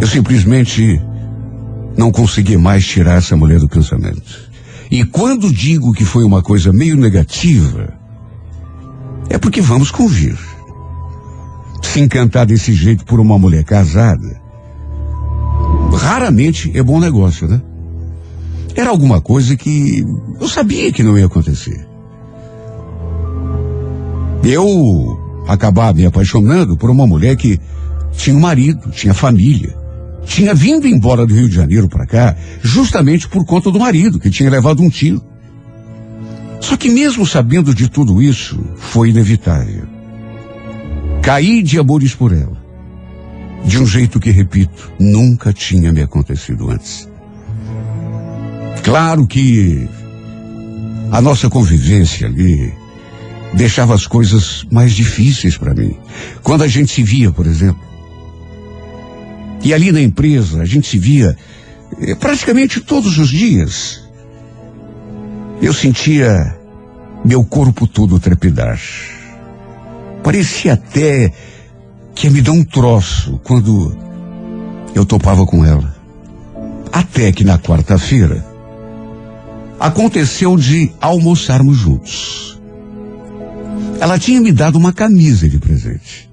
Eu 0.00 0.06
simplesmente 0.06 1.00
não 1.96 2.10
consegui 2.10 2.56
mais 2.56 2.86
tirar 2.86 3.18
essa 3.18 3.36
mulher 3.36 3.60
do 3.60 3.68
pensamento. 3.68 4.49
E 4.90 5.04
quando 5.04 5.52
digo 5.52 5.92
que 5.92 6.04
foi 6.04 6.24
uma 6.24 6.42
coisa 6.42 6.72
meio 6.72 6.96
negativa, 6.96 7.94
é 9.28 9.38
porque 9.38 9.60
vamos 9.60 9.90
convir. 9.90 10.36
Se 11.82 12.00
encantar 12.00 12.46
desse 12.46 12.72
jeito 12.72 13.04
por 13.04 13.20
uma 13.20 13.38
mulher 13.38 13.64
casada, 13.64 14.40
raramente 15.96 16.76
é 16.76 16.82
bom 16.82 16.98
negócio, 16.98 17.46
né? 17.46 17.62
Era 18.74 18.90
alguma 18.90 19.20
coisa 19.20 19.56
que 19.56 20.04
eu 20.40 20.48
sabia 20.48 20.92
que 20.92 21.02
não 21.02 21.16
ia 21.16 21.26
acontecer. 21.26 21.86
Eu 24.42 25.18
acabar 25.46 25.94
me 25.94 26.06
apaixonando 26.06 26.76
por 26.76 26.90
uma 26.90 27.06
mulher 27.06 27.36
que 27.36 27.60
tinha 28.12 28.34
um 28.34 28.40
marido, 28.40 28.90
tinha 28.90 29.14
família, 29.14 29.76
tinha 30.30 30.54
vindo 30.54 30.86
embora 30.86 31.26
do 31.26 31.34
Rio 31.34 31.48
de 31.48 31.56
Janeiro 31.56 31.88
para 31.88 32.06
cá 32.06 32.36
justamente 32.62 33.28
por 33.28 33.44
conta 33.44 33.68
do 33.68 33.80
marido 33.80 34.20
que 34.20 34.30
tinha 34.30 34.48
levado 34.48 34.80
um 34.80 34.88
tiro. 34.88 35.20
Só 36.60 36.76
que 36.76 36.88
mesmo 36.88 37.26
sabendo 37.26 37.74
de 37.74 37.90
tudo 37.90 38.22
isso, 38.22 38.62
foi 38.76 39.10
inevitável. 39.10 39.88
Caí 41.20 41.62
de 41.64 41.80
amores 41.80 42.14
por 42.14 42.32
ela. 42.32 42.56
De 43.64 43.76
um 43.78 43.86
jeito 43.86 44.20
que, 44.20 44.30
repito, 44.30 44.92
nunca 45.00 45.52
tinha 45.52 45.92
me 45.92 46.00
acontecido 46.00 46.70
antes. 46.70 47.08
Claro 48.84 49.26
que 49.26 49.88
a 51.10 51.20
nossa 51.20 51.50
convivência 51.50 52.28
ali 52.28 52.72
deixava 53.54 53.94
as 53.94 54.06
coisas 54.06 54.64
mais 54.70 54.92
difíceis 54.92 55.58
para 55.58 55.74
mim. 55.74 55.96
Quando 56.40 56.62
a 56.62 56.68
gente 56.68 56.92
se 56.92 57.02
via, 57.02 57.32
por 57.32 57.46
exemplo. 57.46 57.89
E 59.62 59.74
ali 59.74 59.92
na 59.92 60.00
empresa, 60.00 60.62
a 60.62 60.64
gente 60.64 60.88
se 60.88 60.98
via 60.98 61.36
eh, 62.00 62.14
praticamente 62.14 62.80
todos 62.80 63.18
os 63.18 63.28
dias. 63.28 64.02
Eu 65.60 65.72
sentia 65.72 66.56
meu 67.24 67.44
corpo 67.44 67.86
todo 67.86 68.18
trepidar. 68.18 68.80
Parecia 70.22 70.74
até 70.74 71.32
que 72.14 72.26
ia 72.26 72.30
me 72.30 72.40
dar 72.40 72.52
um 72.52 72.64
troço 72.64 73.38
quando 73.44 73.96
eu 74.94 75.04
topava 75.04 75.44
com 75.44 75.64
ela. 75.64 75.94
Até 76.92 77.30
que 77.32 77.44
na 77.44 77.58
quarta-feira 77.58 78.44
aconteceu 79.78 80.56
de 80.56 80.92
almoçarmos 81.00 81.78
juntos. 81.78 82.60
ela 83.98 84.18
tinha 84.18 84.40
me 84.40 84.52
dado 84.52 84.76
uma 84.76 84.92
camisa 84.92 85.48
de 85.48 85.58
presente. 85.58 86.29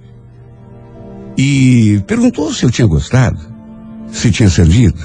E 1.37 2.01
perguntou 2.07 2.51
se 2.51 2.63
eu 2.63 2.71
tinha 2.71 2.87
gostado, 2.87 3.39
se 4.11 4.31
tinha 4.31 4.49
servido. 4.49 4.99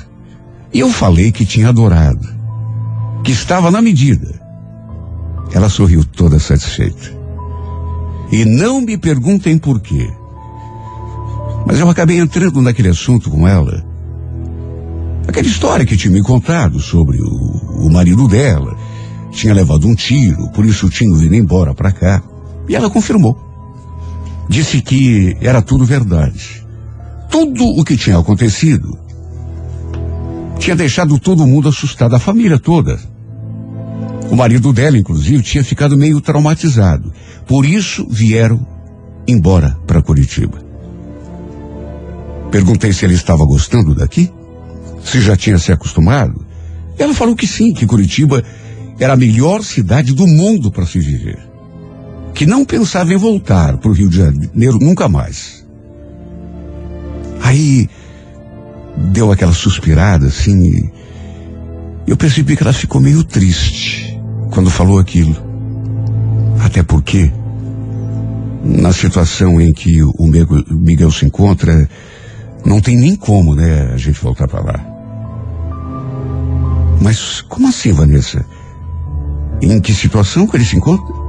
E 0.72 0.80
eu 0.80 0.88
falei 0.90 1.30
que 1.30 1.44
tinha 1.44 1.68
adorado, 1.68 2.26
que 3.22 3.32
estava 3.32 3.70
na 3.70 3.82
medida. 3.82 4.40
Ela 5.52 5.68
sorriu 5.68 6.02
toda 6.04 6.38
satisfeita. 6.38 7.20
E 8.30 8.46
não 8.46 8.80
me 8.80 8.96
perguntem 8.96 9.58
por 9.58 9.78
quê. 9.80 10.10
Mas 11.66 11.78
eu 11.78 11.88
acabei 11.90 12.18
entrando 12.18 12.62
naquele 12.62 12.88
assunto 12.88 13.30
com 13.30 13.46
ela. 13.46 13.84
Aquela 15.28 15.46
história 15.46 15.84
que 15.84 15.96
tinha 15.96 16.12
me 16.12 16.22
contado 16.22 16.80
sobre 16.80 17.20
o, 17.20 17.86
o 17.86 17.92
marido 17.92 18.26
dela. 18.26 18.74
Tinha 19.30 19.52
levado 19.52 19.86
um 19.86 19.94
tiro, 19.94 20.50
por 20.52 20.64
isso 20.64 20.88
tinha 20.88 21.14
vindo 21.14 21.34
embora 21.34 21.74
para 21.74 21.92
cá. 21.92 22.22
E 22.66 22.74
ela 22.74 22.88
confirmou. 22.88 23.51
Disse 24.52 24.82
que 24.82 25.34
era 25.40 25.62
tudo 25.62 25.86
verdade. 25.86 26.62
Tudo 27.30 27.64
o 27.64 27.82
que 27.82 27.96
tinha 27.96 28.18
acontecido 28.18 28.98
tinha 30.58 30.76
deixado 30.76 31.18
todo 31.18 31.46
mundo 31.46 31.70
assustado, 31.70 32.14
a 32.14 32.18
família 32.18 32.58
toda. 32.58 33.00
O 34.30 34.36
marido 34.36 34.70
dela, 34.70 34.98
inclusive, 34.98 35.42
tinha 35.42 35.64
ficado 35.64 35.96
meio 35.96 36.20
traumatizado. 36.20 37.10
Por 37.46 37.64
isso 37.64 38.06
vieram 38.10 38.60
embora 39.26 39.70
para 39.86 40.02
Curitiba. 40.02 40.62
Perguntei 42.50 42.92
se 42.92 43.06
ele 43.06 43.14
estava 43.14 43.46
gostando 43.46 43.94
daqui, 43.94 44.30
se 45.02 45.22
já 45.22 45.34
tinha 45.34 45.56
se 45.56 45.72
acostumado. 45.72 46.44
Ela 46.98 47.14
falou 47.14 47.34
que 47.34 47.46
sim, 47.46 47.72
que 47.72 47.86
Curitiba 47.86 48.44
era 49.00 49.14
a 49.14 49.16
melhor 49.16 49.64
cidade 49.64 50.12
do 50.12 50.26
mundo 50.26 50.70
para 50.70 50.84
se 50.84 50.98
viver. 50.98 51.51
Que 52.42 52.46
não 52.46 52.64
pensava 52.64 53.14
em 53.14 53.16
voltar 53.16 53.76
para 53.76 53.88
o 53.88 53.92
Rio 53.92 54.08
de 54.08 54.16
Janeiro 54.16 54.76
nunca 54.80 55.08
mais. 55.08 55.64
Aí 57.40 57.88
deu 59.12 59.30
aquela 59.30 59.52
suspirada 59.52 60.26
assim 60.26 60.60
e 60.64 60.92
eu 62.04 62.16
percebi 62.16 62.56
que 62.56 62.64
ela 62.64 62.72
ficou 62.72 63.00
meio 63.00 63.22
triste 63.22 64.20
quando 64.50 64.70
falou 64.70 64.98
aquilo. 64.98 65.36
Até 66.64 66.82
porque, 66.82 67.30
na 68.64 68.92
situação 68.92 69.60
em 69.60 69.72
que 69.72 70.02
o 70.02 70.26
Miguel 70.68 71.12
se 71.12 71.24
encontra, 71.24 71.88
não 72.66 72.80
tem 72.80 72.96
nem 72.96 73.14
como, 73.14 73.54
né, 73.54 73.92
a 73.94 73.96
gente 73.96 74.20
voltar 74.20 74.48
para 74.48 74.64
lá. 74.64 74.84
Mas 77.00 77.40
como 77.42 77.68
assim, 77.68 77.92
Vanessa? 77.92 78.44
Em 79.60 79.80
que 79.80 79.94
situação 79.94 80.44
que 80.48 80.56
ele 80.56 80.64
se 80.64 80.74
encontra? 80.74 81.21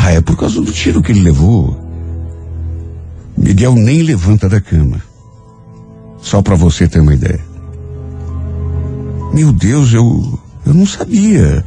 Ah, 0.00 0.12
é 0.12 0.20
por 0.20 0.36
causa 0.36 0.60
do 0.60 0.70
tiro 0.70 1.02
que 1.02 1.10
ele 1.10 1.22
levou. 1.22 1.76
Miguel 3.36 3.74
nem 3.74 4.02
levanta 4.02 4.48
da 4.48 4.60
cama. 4.60 5.02
Só 6.18 6.40
para 6.40 6.54
você 6.54 6.86
ter 6.86 7.00
uma 7.00 7.14
ideia. 7.14 7.40
Meu 9.34 9.52
Deus, 9.52 9.92
eu 9.92 10.38
eu 10.64 10.72
não 10.72 10.86
sabia. 10.86 11.64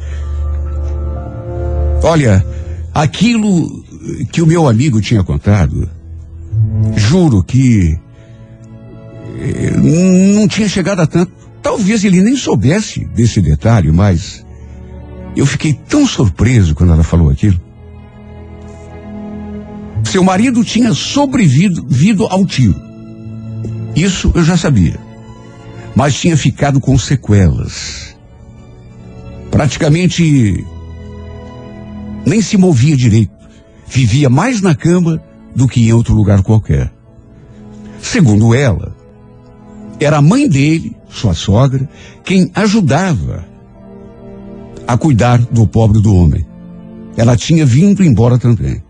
Olha, 2.02 2.44
aquilo 2.94 3.84
que 4.32 4.40
o 4.40 4.46
meu 4.46 4.66
amigo 4.66 5.00
tinha 5.00 5.22
contado, 5.22 5.88
juro 6.96 7.42
que 7.44 7.98
eh, 9.40 9.76
não 9.76 10.48
tinha 10.48 10.68
chegado 10.68 11.00
a 11.00 11.06
tanto. 11.06 11.32
Talvez 11.62 12.02
ele 12.02 12.22
nem 12.22 12.36
soubesse 12.36 13.04
desse 13.04 13.40
detalhe, 13.40 13.92
mas 13.92 14.44
eu 15.36 15.46
fiquei 15.46 15.74
tão 15.74 16.06
surpreso 16.06 16.74
quando 16.74 16.92
ela 16.92 17.04
falou 17.04 17.28
aquilo. 17.30 17.60
Seu 20.04 20.22
marido 20.22 20.64
tinha 20.64 20.92
sobrevivido 20.94 22.26
ao 22.26 22.44
tiro. 22.44 22.80
Isso 23.94 24.32
eu 24.34 24.44
já 24.44 24.56
sabia. 24.56 24.98
Mas 25.94 26.14
tinha 26.14 26.36
ficado 26.36 26.80
com 26.80 26.98
sequelas. 26.98 28.16
Praticamente 29.50 30.64
nem 32.24 32.40
se 32.40 32.56
movia 32.56 32.96
direito. 32.96 33.32
Vivia 33.86 34.30
mais 34.30 34.60
na 34.60 34.74
cama 34.74 35.22
do 35.54 35.68
que 35.68 35.86
em 35.86 35.92
outro 35.92 36.14
lugar 36.14 36.42
qualquer. 36.42 36.90
Segundo 38.00 38.54
ela, 38.54 38.96
era 40.00 40.18
a 40.18 40.22
mãe 40.22 40.48
dele, 40.48 40.96
sua 41.08 41.34
sogra, 41.34 41.88
quem 42.24 42.50
ajudava 42.54 43.44
a 44.86 44.96
cuidar 44.96 45.38
do 45.38 45.66
pobre 45.66 46.00
do 46.00 46.14
homem. 46.14 46.44
Ela 47.16 47.36
tinha 47.36 47.64
vindo 47.66 48.02
embora 48.02 48.38
também. 48.38 48.82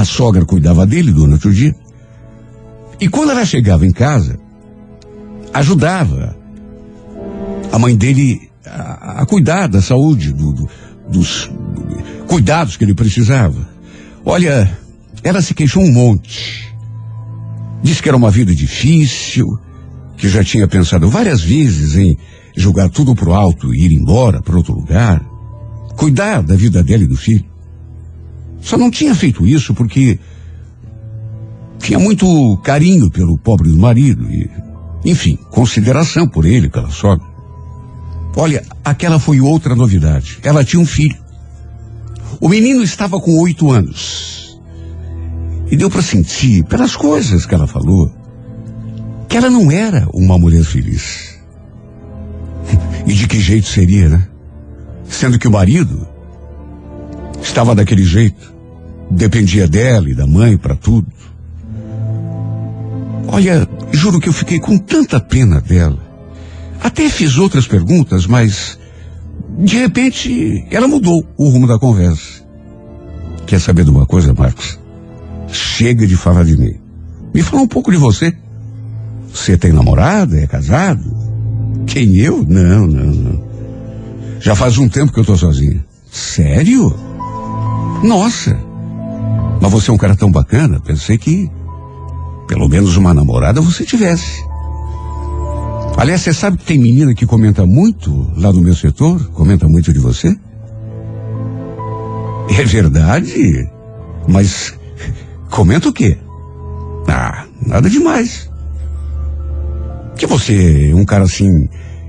A 0.00 0.04
sogra 0.06 0.46
cuidava 0.46 0.86
dele 0.86 1.12
durante 1.12 1.46
o 1.46 1.52
dia. 1.52 1.74
E 2.98 3.06
quando 3.06 3.32
ela 3.32 3.44
chegava 3.44 3.84
em 3.86 3.92
casa, 3.92 4.40
ajudava 5.52 6.34
a 7.70 7.78
mãe 7.78 7.94
dele 7.94 8.50
a, 8.64 9.20
a 9.20 9.26
cuidar 9.26 9.66
da 9.66 9.82
saúde, 9.82 10.32
do, 10.32 10.54
do, 10.54 10.70
dos 11.06 11.50
do, 11.50 12.24
cuidados 12.26 12.78
que 12.78 12.84
ele 12.84 12.94
precisava. 12.94 13.68
Olha, 14.24 14.74
ela 15.22 15.42
se 15.42 15.52
queixou 15.52 15.82
um 15.82 15.92
monte. 15.92 16.74
Disse 17.82 18.02
que 18.02 18.08
era 18.08 18.16
uma 18.16 18.30
vida 18.30 18.54
difícil, 18.54 19.46
que 20.16 20.30
já 20.30 20.42
tinha 20.42 20.66
pensado 20.66 21.10
várias 21.10 21.42
vezes 21.42 21.94
em 21.94 22.16
jogar 22.56 22.88
tudo 22.88 23.14
pro 23.14 23.34
alto 23.34 23.74
e 23.74 23.84
ir 23.84 23.92
embora 23.92 24.40
para 24.40 24.56
outro 24.56 24.72
lugar, 24.72 25.22
cuidar 25.94 26.42
da 26.42 26.56
vida 26.56 26.82
dela 26.82 27.02
e 27.02 27.06
do 27.06 27.18
filho. 27.18 27.49
Só 28.60 28.76
não 28.76 28.90
tinha 28.90 29.14
feito 29.14 29.46
isso 29.46 29.74
porque 29.74 30.18
tinha 31.78 31.98
muito 31.98 32.56
carinho 32.58 33.10
pelo 33.10 33.38
pobre 33.38 33.70
do 33.70 33.78
marido 33.78 34.30
e, 34.30 34.50
enfim, 35.04 35.36
consideração 35.50 36.28
por 36.28 36.44
ele, 36.44 36.68
pela 36.68 36.90
sogra. 36.90 37.26
Olha, 38.36 38.62
aquela 38.84 39.18
foi 39.18 39.40
outra 39.40 39.74
novidade. 39.74 40.38
Ela 40.42 40.64
tinha 40.64 40.80
um 40.80 40.86
filho. 40.86 41.16
O 42.40 42.48
menino 42.48 42.82
estava 42.82 43.18
com 43.20 43.38
oito 43.40 43.70
anos. 43.70 44.58
E 45.70 45.76
deu 45.76 45.90
para 45.90 46.02
sentir, 46.02 46.64
pelas 46.64 46.96
coisas 46.96 47.46
que 47.46 47.54
ela 47.54 47.66
falou, 47.66 48.12
que 49.28 49.36
ela 49.36 49.50
não 49.50 49.70
era 49.70 50.08
uma 50.12 50.38
mulher 50.38 50.64
feliz. 50.64 51.38
E 53.06 53.14
de 53.14 53.26
que 53.26 53.40
jeito 53.40 53.66
seria, 53.66 54.10
né? 54.10 54.28
Sendo 55.08 55.38
que 55.38 55.48
o 55.48 55.50
marido 55.50 56.06
estava 57.42 57.74
daquele 57.74 58.04
jeito, 58.04 58.52
dependia 59.10 59.66
dela 59.66 60.08
e 60.08 60.14
da 60.14 60.26
mãe 60.26 60.56
para 60.56 60.76
tudo. 60.76 61.06
Olha, 63.28 63.68
juro 63.92 64.20
que 64.20 64.28
eu 64.28 64.32
fiquei 64.32 64.58
com 64.58 64.76
tanta 64.76 65.20
pena 65.20 65.60
dela. 65.60 65.98
Até 66.82 67.08
fiz 67.08 67.38
outras 67.38 67.66
perguntas, 67.66 68.26
mas 68.26 68.78
de 69.58 69.76
repente 69.76 70.66
ela 70.70 70.88
mudou 70.88 71.24
o 71.36 71.48
rumo 71.48 71.66
da 71.66 71.78
conversa. 71.78 72.40
Quer 73.46 73.60
saber 73.60 73.84
de 73.84 73.90
uma 73.90 74.06
coisa, 74.06 74.32
Marcos? 74.32 74.78
Chega 75.48 76.06
de 76.06 76.16
falar 76.16 76.44
de 76.44 76.56
mim. 76.56 76.74
Me 77.34 77.42
fala 77.42 77.62
um 77.62 77.68
pouco 77.68 77.90
de 77.90 77.96
você. 77.96 78.32
Você 79.32 79.56
tem 79.56 79.72
namorada? 79.72 80.38
É 80.38 80.46
casado? 80.46 81.04
Quem 81.86 82.16
eu? 82.16 82.44
Não, 82.48 82.86
não, 82.86 83.06
não. 83.06 83.50
Já 84.40 84.54
faz 84.54 84.78
um 84.78 84.88
tempo 84.88 85.12
que 85.12 85.20
eu 85.20 85.24
tô 85.24 85.36
sozinha. 85.36 85.84
Sério? 86.10 86.94
Nossa. 88.02 88.58
Mas 89.60 89.70
você 89.70 89.90
é 89.90 89.94
um 89.94 89.98
cara 89.98 90.16
tão 90.16 90.30
bacana, 90.30 90.80
pensei 90.80 91.18
que 91.18 91.50
pelo 92.48 92.68
menos 92.68 92.96
uma 92.96 93.14
namorada 93.14 93.60
você 93.60 93.84
tivesse. 93.84 94.44
Aliás, 95.96 96.22
você 96.22 96.32
sabe 96.32 96.56
que 96.56 96.64
tem 96.64 96.78
menina 96.78 97.14
que 97.14 97.26
comenta 97.26 97.66
muito 97.66 98.32
lá 98.36 98.52
no 98.52 98.62
meu 98.62 98.74
setor? 98.74 99.28
Comenta 99.32 99.68
muito 99.68 99.92
de 99.92 99.98
você? 99.98 100.34
É 102.58 102.64
verdade? 102.64 103.68
Mas 104.26 104.74
comenta 105.50 105.88
o 105.88 105.92
quê? 105.92 106.16
Ah, 107.06 107.44
nada 107.64 107.88
demais. 107.88 108.50
Que 110.16 110.26
você 110.26 110.90
é 110.90 110.94
um 110.94 111.04
cara 111.04 111.24
assim, 111.24 111.68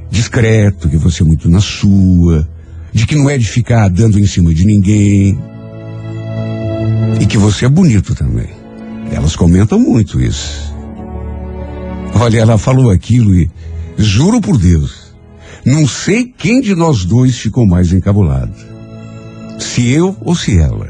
discreto, 0.10 0.90
que 0.90 0.98
você 0.98 1.22
é 1.22 1.26
muito 1.26 1.50
na 1.50 1.60
sua, 1.60 2.48
de 2.92 3.06
que 3.06 3.16
não 3.16 3.30
é 3.30 3.38
de 3.38 3.48
ficar 3.48 3.88
dando 3.90 4.20
em 4.20 4.26
cima 4.26 4.54
de 4.54 4.66
ninguém. 4.66 5.38
E 7.20 7.26
que 7.26 7.38
você 7.38 7.66
é 7.66 7.70
bonito 7.70 8.16
também. 8.16 8.50
Elas 9.12 9.36
comentam 9.36 9.80
muito 9.80 10.20
isso. 10.20 10.74
Olha, 12.20 12.40
ela 12.40 12.58
falou 12.58 12.90
aquilo 12.90 13.36
e 13.36 13.50
juro 13.98 14.40
por 14.42 14.58
Deus, 14.58 15.14
não 15.66 15.88
sei 15.88 16.26
quem 16.26 16.62
de 16.62 16.76
nós 16.76 17.06
dois 17.06 17.38
ficou 17.38 17.68
mais 17.68 17.92
encabulado. 17.92 18.54
Se 19.60 19.90
eu 19.90 20.16
ou 20.22 20.36
se 20.36 20.58
ela. 20.58 20.90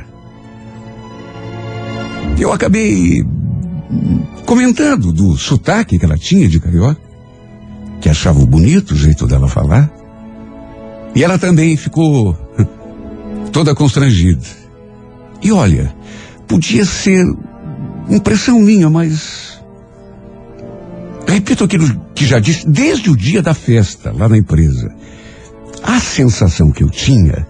Eu 2.39 2.51
acabei 2.51 3.25
comentando 4.45 5.11
do 5.11 5.37
sotaque 5.37 5.99
que 5.99 6.05
ela 6.05 6.17
tinha 6.17 6.47
de 6.47 6.59
carioca 6.59 7.11
que 8.01 8.09
achava 8.09 8.43
bonito 8.45 8.91
o 8.91 8.97
jeito 8.97 9.27
dela 9.27 9.47
falar. 9.47 9.91
E 11.13 11.23
ela 11.23 11.37
também 11.37 11.77
ficou 11.77 12.35
toda 13.53 13.75
constrangida. 13.75 14.60
E 15.41 15.51
olha, 15.51 15.93
podia 16.47 16.85
ser 16.85 17.25
impressão 18.09 18.59
minha, 18.59 18.89
mas. 18.89 19.59
Repito 21.27 21.63
aquilo 21.63 21.87
que 22.13 22.25
já 22.25 22.39
disse 22.39 22.67
desde 22.67 23.09
o 23.09 23.15
dia 23.15 23.41
da 23.41 23.53
festa, 23.53 24.11
lá 24.11 24.27
na 24.27 24.37
empresa. 24.37 24.93
A 25.83 25.99
sensação 25.99 26.71
que 26.71 26.83
eu 26.83 26.89
tinha 26.89 27.47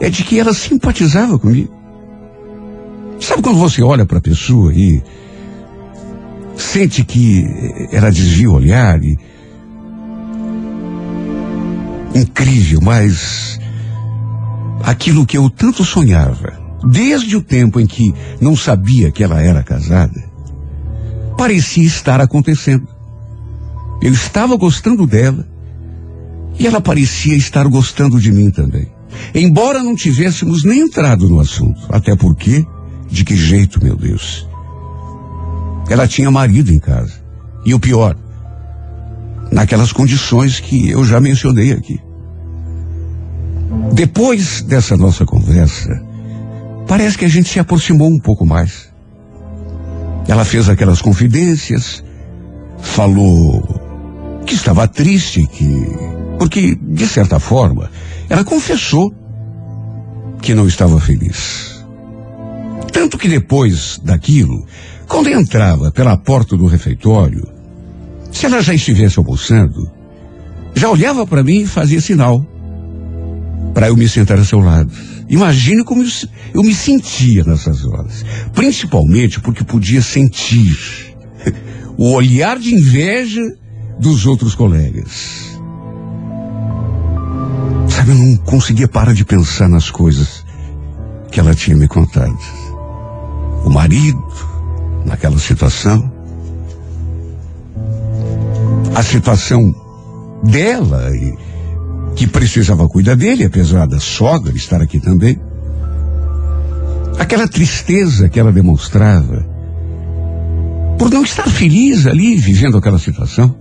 é 0.00 0.08
de 0.08 0.22
que 0.22 0.38
ela 0.38 0.54
simpatizava 0.54 1.38
comigo. 1.38 1.74
Sabe 3.20 3.42
quando 3.42 3.58
você 3.58 3.82
olha 3.82 4.04
para 4.04 4.18
a 4.18 4.22
pessoa 4.22 4.72
e 4.72 5.02
sente 6.56 7.04
que 7.04 7.44
ela 7.90 8.10
desvia 8.10 8.50
o 8.50 8.54
olhar 8.54 9.02
e. 9.02 9.18
Incrível, 12.14 12.80
mas 12.82 13.58
aquilo 14.82 15.26
que 15.26 15.36
eu 15.36 15.50
tanto 15.50 15.84
sonhava, 15.84 16.65
desde 16.84 17.36
o 17.36 17.42
tempo 17.42 17.80
em 17.80 17.86
que 17.86 18.14
não 18.40 18.56
sabia 18.56 19.10
que 19.10 19.22
ela 19.22 19.40
era 19.40 19.62
casada, 19.62 20.22
parecia 21.36 21.86
estar 21.86 22.20
acontecendo. 22.20 22.86
Eu 24.02 24.12
estava 24.12 24.56
gostando 24.56 25.06
dela 25.06 25.46
e 26.58 26.66
ela 26.66 26.80
parecia 26.80 27.36
estar 27.36 27.66
gostando 27.68 28.20
de 28.20 28.32
mim 28.32 28.50
também. 28.50 28.88
Embora 29.34 29.82
não 29.82 29.94
tivéssemos 29.94 30.64
nem 30.64 30.80
entrado 30.80 31.28
no 31.28 31.40
assunto. 31.40 31.80
Até 31.88 32.14
porque, 32.14 32.66
de 33.10 33.24
que 33.24 33.36
jeito, 33.36 33.82
meu 33.82 33.96
Deus? 33.96 34.46
Ela 35.88 36.06
tinha 36.06 36.30
marido 36.30 36.72
em 36.72 36.78
casa. 36.78 37.14
E 37.64 37.74
o 37.74 37.80
pior, 37.80 38.16
naquelas 39.50 39.92
condições 39.92 40.60
que 40.60 40.90
eu 40.90 41.04
já 41.04 41.20
mencionei 41.20 41.72
aqui. 41.72 42.00
Depois 43.92 44.62
dessa 44.62 44.96
nossa 44.96 45.24
conversa, 45.24 46.02
parece 46.86 47.18
que 47.18 47.24
a 47.24 47.28
gente 47.28 47.48
se 47.48 47.58
aproximou 47.58 48.08
um 48.08 48.18
pouco 48.18 48.46
mais. 48.46 48.92
Ela 50.28 50.44
fez 50.44 50.68
aquelas 50.68 51.00
confidências, 51.00 52.02
falou 52.80 53.62
que 54.44 54.54
estava 54.54 54.88
triste, 54.88 55.46
que. 55.46 55.86
Porque, 56.38 56.74
de 56.74 57.06
certa 57.06 57.38
forma, 57.38 57.90
ela 58.28 58.44
confessou 58.44 59.12
que 60.42 60.54
não 60.54 60.66
estava 60.66 61.00
feliz. 61.00 61.84
Tanto 62.92 63.18
que 63.18 63.28
depois 63.28 64.00
daquilo, 64.02 64.66
quando 65.08 65.28
entrava 65.28 65.90
pela 65.90 66.16
porta 66.16 66.56
do 66.56 66.66
refeitório, 66.66 67.46
se 68.32 68.46
ela 68.46 68.60
já 68.60 68.74
estivesse 68.74 69.18
almoçando, 69.18 69.90
já 70.74 70.90
olhava 70.90 71.26
para 71.26 71.42
mim 71.42 71.62
e 71.62 71.66
fazia 71.66 72.00
sinal 72.00 72.44
para 73.76 73.88
eu 73.88 73.96
me 73.96 74.08
sentar 74.08 74.38
ao 74.38 74.44
seu 74.46 74.58
lado. 74.58 74.90
Imagine 75.28 75.84
como 75.84 76.02
eu, 76.02 76.08
eu 76.54 76.62
me 76.62 76.74
sentia 76.74 77.44
nessas 77.44 77.84
horas. 77.84 78.24
Principalmente 78.54 79.38
porque 79.38 79.62
podia 79.62 80.00
sentir 80.00 81.14
o 81.94 82.14
olhar 82.14 82.58
de 82.58 82.74
inveja 82.74 83.42
dos 84.00 84.24
outros 84.24 84.54
colegas. 84.54 85.58
Sabe, 87.86 88.12
eu 88.12 88.14
não 88.14 88.36
conseguia 88.38 88.88
parar 88.88 89.12
de 89.12 89.26
pensar 89.26 89.68
nas 89.68 89.90
coisas 89.90 90.42
que 91.30 91.38
ela 91.38 91.54
tinha 91.54 91.76
me 91.76 91.86
contado. 91.86 92.38
O 93.62 93.68
marido, 93.68 94.24
naquela 95.04 95.38
situação. 95.38 96.10
A 98.94 99.02
situação 99.02 99.74
dela, 100.44 101.14
e, 101.14 101.36
que 102.16 102.26
precisava 102.26 102.88
cuidar 102.88 103.14
dele, 103.14 103.44
apesar 103.44 103.86
da 103.86 104.00
sogra 104.00 104.56
estar 104.56 104.80
aqui 104.80 104.98
também. 104.98 105.38
Aquela 107.18 107.46
tristeza 107.46 108.28
que 108.28 108.40
ela 108.40 108.50
demonstrava 108.50 109.46
por 110.98 111.10
não 111.10 111.22
estar 111.22 111.46
feliz 111.46 112.06
ali 112.06 112.36
vivendo 112.36 112.78
aquela 112.78 112.98
situação. 112.98 113.54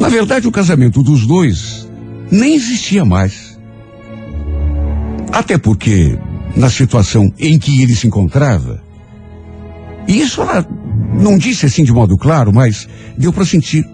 Na 0.00 0.08
verdade, 0.08 0.48
o 0.48 0.52
casamento 0.52 1.00
dos 1.00 1.24
dois 1.24 1.88
nem 2.30 2.56
existia 2.56 3.04
mais. 3.04 3.56
Até 5.32 5.56
porque, 5.56 6.18
na 6.56 6.68
situação 6.68 7.32
em 7.38 7.56
que 7.56 7.82
ele 7.82 7.94
se 7.94 8.08
encontrava, 8.08 8.82
e 10.08 10.20
isso 10.20 10.42
ela 10.42 10.66
não 11.20 11.38
disse 11.38 11.66
assim 11.66 11.84
de 11.84 11.92
modo 11.92 12.18
claro, 12.18 12.52
mas 12.52 12.88
deu 13.16 13.32
para 13.32 13.44
sentir. 13.44 13.86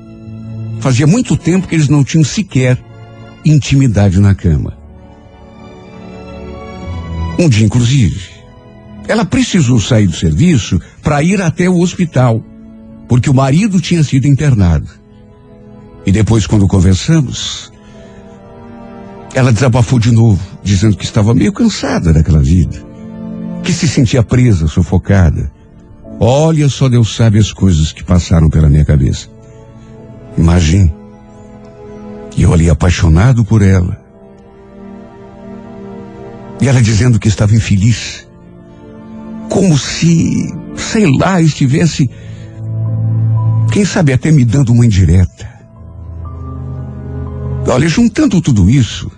Fazia 0.80 1.06
muito 1.06 1.36
tempo 1.36 1.68
que 1.68 1.74
eles 1.74 1.88
não 1.88 2.02
tinham 2.02 2.24
sequer 2.24 2.78
intimidade 3.44 4.20
na 4.20 4.34
cama. 4.34 4.76
Um 7.38 7.48
dia, 7.48 7.64
inclusive, 7.64 8.20
ela 9.08 9.24
precisou 9.24 9.80
sair 9.80 10.06
do 10.06 10.16
serviço 10.16 10.80
para 11.02 11.22
ir 11.22 11.40
até 11.40 11.68
o 11.68 11.80
hospital, 11.80 12.42
porque 13.08 13.28
o 13.28 13.34
marido 13.34 13.80
tinha 13.80 14.02
sido 14.04 14.26
internado. 14.26 14.88
E 16.06 16.12
depois, 16.12 16.46
quando 16.46 16.68
conversamos, 16.68 17.72
ela 19.34 19.52
desabafou 19.52 19.98
de 19.98 20.10
novo, 20.10 20.40
dizendo 20.62 20.96
que 20.96 21.04
estava 21.04 21.34
meio 21.34 21.52
cansada 21.52 22.12
daquela 22.12 22.40
vida, 22.40 22.78
que 23.62 23.72
se 23.72 23.88
sentia 23.88 24.22
presa, 24.22 24.66
sufocada. 24.66 25.50
Olha, 26.20 26.68
só 26.68 26.88
Deus 26.88 27.14
sabe 27.14 27.38
as 27.38 27.52
coisas 27.52 27.92
que 27.92 28.04
passaram 28.04 28.48
pela 28.48 28.68
minha 28.68 28.84
cabeça. 28.84 29.28
Imagine. 30.36 31.01
E 32.36 32.42
eu 32.42 32.52
ali 32.52 32.68
apaixonado 32.70 33.44
por 33.44 33.62
ela. 33.62 34.00
E 36.60 36.68
ela 36.68 36.80
dizendo 36.80 37.18
que 37.18 37.28
estava 37.28 37.54
infeliz. 37.54 38.26
Como 39.48 39.76
se, 39.76 40.52
sei 40.76 41.06
lá, 41.18 41.40
estivesse, 41.40 42.08
quem 43.70 43.84
sabe 43.84 44.12
até 44.12 44.30
me 44.30 44.44
dando 44.44 44.72
uma 44.72 44.86
indireta. 44.86 45.50
Olha, 47.66 47.88
juntando 47.88 48.40
tudo 48.40 48.68
isso, 48.68 49.10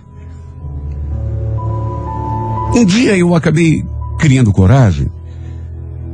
um 2.75 2.83
dia 2.83 3.17
eu 3.17 3.33
acabei 3.33 3.85
criando 4.19 4.51
coragem 4.51 5.09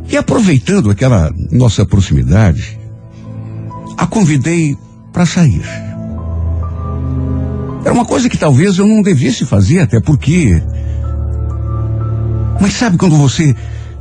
e 0.10 0.18
aproveitando 0.18 0.92
aquela 0.92 1.32
nossa 1.52 1.86
proximidade, 1.86 2.78
a 3.98 4.06
convidei 4.06 4.78
para 5.12 5.26
sair. 5.26 5.91
Era 7.84 7.94
uma 7.94 8.06
coisa 8.06 8.30
que 8.30 8.38
talvez 8.38 8.78
eu 8.78 8.86
não 8.86 9.02
devesse 9.02 9.46
fazer, 9.46 9.80
até 9.80 10.00
porque. 10.00 10.62
Mas 12.60 12.74
sabe 12.74 12.98
quando 12.98 13.16
você 13.16 13.56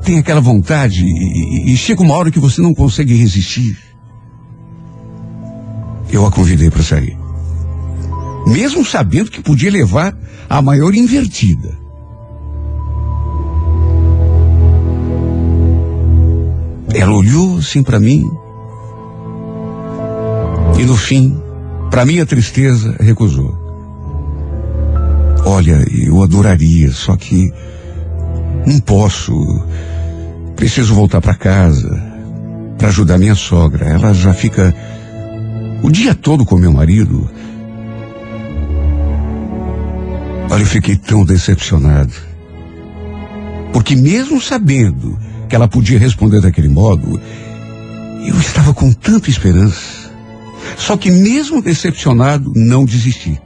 tem 0.05 0.19
aquela 0.19 0.41
vontade 0.41 1.03
e, 1.03 1.73
e 1.73 1.77
chega 1.77 2.03
uma 2.03 2.15
hora 2.15 2.31
que 2.31 2.39
você 2.39 2.61
não 2.61 2.75
consegue 2.75 3.15
resistir? 3.15 3.79
Eu 6.13 6.27
a 6.27 6.31
convidei 6.31 6.71
para 6.71 6.83
sair. 6.83 7.17
Mesmo 8.47 8.85
sabendo 8.85 9.31
que 9.31 9.41
podia 9.41 9.71
levar 9.71 10.17
a 10.49 10.61
maior 10.61 10.95
invertida. 10.95 11.79
Ela 16.93 17.15
olhou 17.15 17.59
assim 17.59 17.83
para 17.83 18.01
mim. 18.01 18.29
E 20.79 20.85
no 20.85 20.97
fim, 20.97 21.41
para 21.91 22.05
minha 22.05 22.27
tristeza, 22.27 22.97
recusou. 22.99 23.60
Olha, 25.45 25.85
eu 25.91 26.23
adoraria, 26.23 26.91
só 26.93 27.17
que 27.17 27.53
não 28.67 28.79
posso. 28.81 29.33
Preciso 30.57 30.95
voltar 30.95 31.21
para 31.21 31.35
casa 31.35 32.11
para 32.81 32.89
ajudar 32.89 33.19
minha 33.19 33.35
sogra. 33.35 33.85
Ela 33.85 34.15
já 34.15 34.33
fica 34.33 34.75
o 35.83 35.91
dia 35.91 36.15
todo 36.15 36.47
com 36.47 36.57
meu 36.57 36.73
marido. 36.73 37.31
Olha, 40.51 40.63
eu 40.63 40.67
fiquei 40.67 40.97
tão 40.97 41.25
decepcionado. 41.25 42.13
Porque 43.73 43.95
mesmo 43.95 44.41
sabendo 44.41 45.19
que 45.47 45.55
ela 45.55 45.69
podia 45.69 45.99
responder 45.99 46.41
daquele 46.41 46.69
modo, 46.69 47.21
eu 48.27 48.37
estava 48.41 48.73
com 48.73 48.93
tanta 48.93 49.29
esperança. 49.29 50.11
Só 50.77 50.97
que 50.97 51.11
mesmo 51.11 51.61
decepcionado, 51.61 52.53
não 52.57 52.87
desisti. 52.87 53.39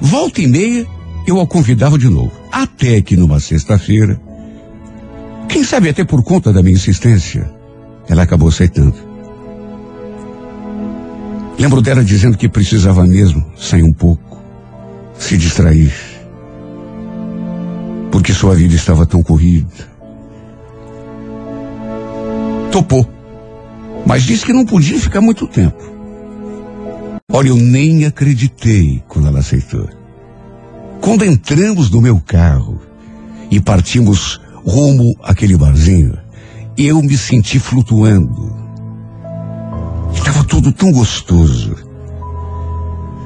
Volta 0.00 0.42
e 0.42 0.46
meia, 0.46 0.86
eu 1.26 1.40
a 1.40 1.46
convidava 1.46 1.98
de 1.98 2.08
novo. 2.08 2.32
Até 2.50 3.00
que 3.00 3.16
numa 3.16 3.40
sexta-feira, 3.40 4.20
quem 5.48 5.64
sabe 5.64 5.88
até 5.88 6.04
por 6.04 6.22
conta 6.22 6.52
da 6.52 6.62
minha 6.62 6.76
insistência, 6.76 7.50
ela 8.08 8.22
acabou 8.22 8.48
aceitando. 8.48 8.94
Lembro 11.58 11.82
dela 11.82 12.02
dizendo 12.02 12.38
que 12.38 12.48
precisava 12.48 13.04
mesmo 13.04 13.44
sair 13.56 13.82
um 13.82 13.92
pouco, 13.92 14.42
se 15.18 15.36
distrair, 15.36 15.92
porque 18.10 18.32
sua 18.32 18.54
vida 18.54 18.74
estava 18.74 19.04
tão 19.04 19.22
corrida 19.22 19.90
topou. 22.70 23.06
Mas 24.06 24.22
disse 24.22 24.46
que 24.46 24.52
não 24.52 24.64
podia 24.64 24.98
ficar 24.98 25.20
muito 25.20 25.46
tempo. 25.46 25.90
Olha, 27.30 27.48
eu 27.48 27.56
nem 27.56 28.06
acreditei 28.06 29.02
quando 29.06 29.28
ela 29.28 29.40
aceitou. 29.40 29.88
Quando 31.00 31.24
entramos 31.24 31.90
no 31.90 32.00
meu 32.00 32.20
carro 32.20 32.80
e 33.50 33.58
partimos 33.58 34.40
rumo 34.64 35.14
àquele 35.22 35.56
barzinho, 35.56 36.16
eu 36.76 37.02
me 37.02 37.16
senti 37.16 37.58
flutuando. 37.58 38.54
Estava 40.14 40.44
tudo 40.44 40.72
tão 40.72 40.92
gostoso. 40.92 41.74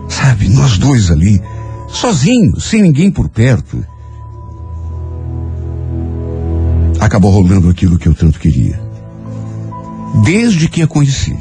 Sabe, 0.09 0.49
nós 0.49 0.79
dois 0.79 1.11
ali, 1.11 1.43
sozinhos, 1.89 2.65
sem 2.65 2.83
ninguém 2.83 3.11
por 3.11 3.29
perto. 3.29 3.85
Acabou 7.01 7.31
rolando 7.31 7.69
aquilo 7.69 7.99
que 7.99 8.09
eu 8.09 8.15
tanto 8.15 8.39
queria. 8.39 8.81
Desde 10.25 10.69
que 10.69 10.81
a 10.81 10.87
conheci. 10.87 11.37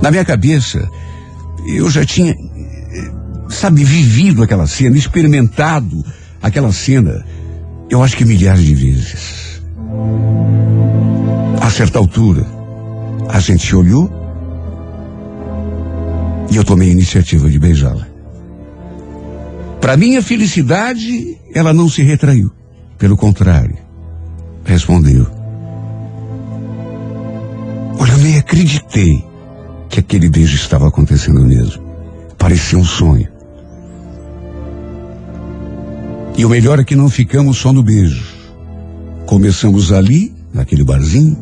Na 0.00 0.10
minha 0.10 0.24
cabeça, 0.24 0.88
eu 1.66 1.90
já 1.90 2.04
tinha, 2.04 2.34
sabe, 3.48 3.84
vivido 3.84 4.42
aquela 4.42 4.66
cena, 4.66 4.96
experimentado 4.96 6.04
aquela 6.42 6.72
cena, 6.72 7.24
eu 7.90 8.02
acho 8.02 8.16
que 8.16 8.24
milhares 8.24 8.64
de 8.64 8.74
vezes. 8.74 9.62
A 11.60 11.70
certa 11.70 11.98
altura, 11.98 12.46
a 13.28 13.40
gente 13.40 13.66
se 13.66 13.74
olhou 13.74 14.10
e 16.50 16.56
eu 16.56 16.64
tomei 16.64 16.88
a 16.88 16.92
iniciativa 16.92 17.48
de 17.48 17.58
beijá-la. 17.58 18.06
Para 19.80 19.96
minha 19.96 20.22
felicidade, 20.22 21.38
ela 21.54 21.72
não 21.72 21.88
se 21.88 22.02
retraiu. 22.02 22.50
Pelo 22.98 23.16
contrário, 23.16 23.76
respondeu. 24.64 25.26
Olha, 27.98 28.12
eu 28.12 28.18
nem 28.18 28.38
acreditei 28.38 29.24
que 29.88 30.00
aquele 30.00 30.28
beijo 30.28 30.56
estava 30.56 30.88
acontecendo 30.88 31.40
mesmo. 31.40 31.82
Parecia 32.36 32.78
um 32.78 32.84
sonho. 32.84 33.37
E 36.38 36.44
o 36.44 36.48
melhor 36.48 36.78
é 36.78 36.84
que 36.84 36.94
não 36.94 37.10
ficamos 37.10 37.58
só 37.58 37.72
no 37.72 37.82
beijo. 37.82 38.24
Começamos 39.26 39.90
ali, 39.90 40.32
naquele 40.54 40.84
barzinho, 40.84 41.36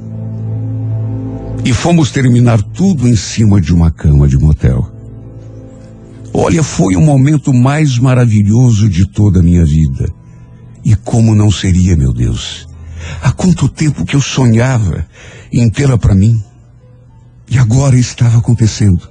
e 1.62 1.74
fomos 1.74 2.10
terminar 2.10 2.62
tudo 2.62 3.06
em 3.06 3.14
cima 3.14 3.60
de 3.60 3.74
uma 3.74 3.90
cama 3.90 4.26
de 4.26 4.38
motel. 4.38 4.90
Olha, 6.32 6.62
foi 6.62 6.96
o 6.96 7.00
momento 7.02 7.52
mais 7.52 7.98
maravilhoso 7.98 8.88
de 8.88 9.06
toda 9.06 9.40
a 9.40 9.42
minha 9.42 9.66
vida. 9.66 10.08
E 10.82 10.96
como 10.96 11.34
não 11.34 11.50
seria, 11.50 11.94
meu 11.94 12.12
Deus? 12.14 12.66
Há 13.20 13.32
quanto 13.32 13.68
tempo 13.68 14.06
que 14.06 14.16
eu 14.16 14.20
sonhava 14.22 15.06
em 15.52 15.68
tê-la 15.68 15.98
para 15.98 16.14
mim? 16.14 16.42
E 17.50 17.58
agora 17.58 17.98
estava 17.98 18.38
acontecendo. 18.38 19.06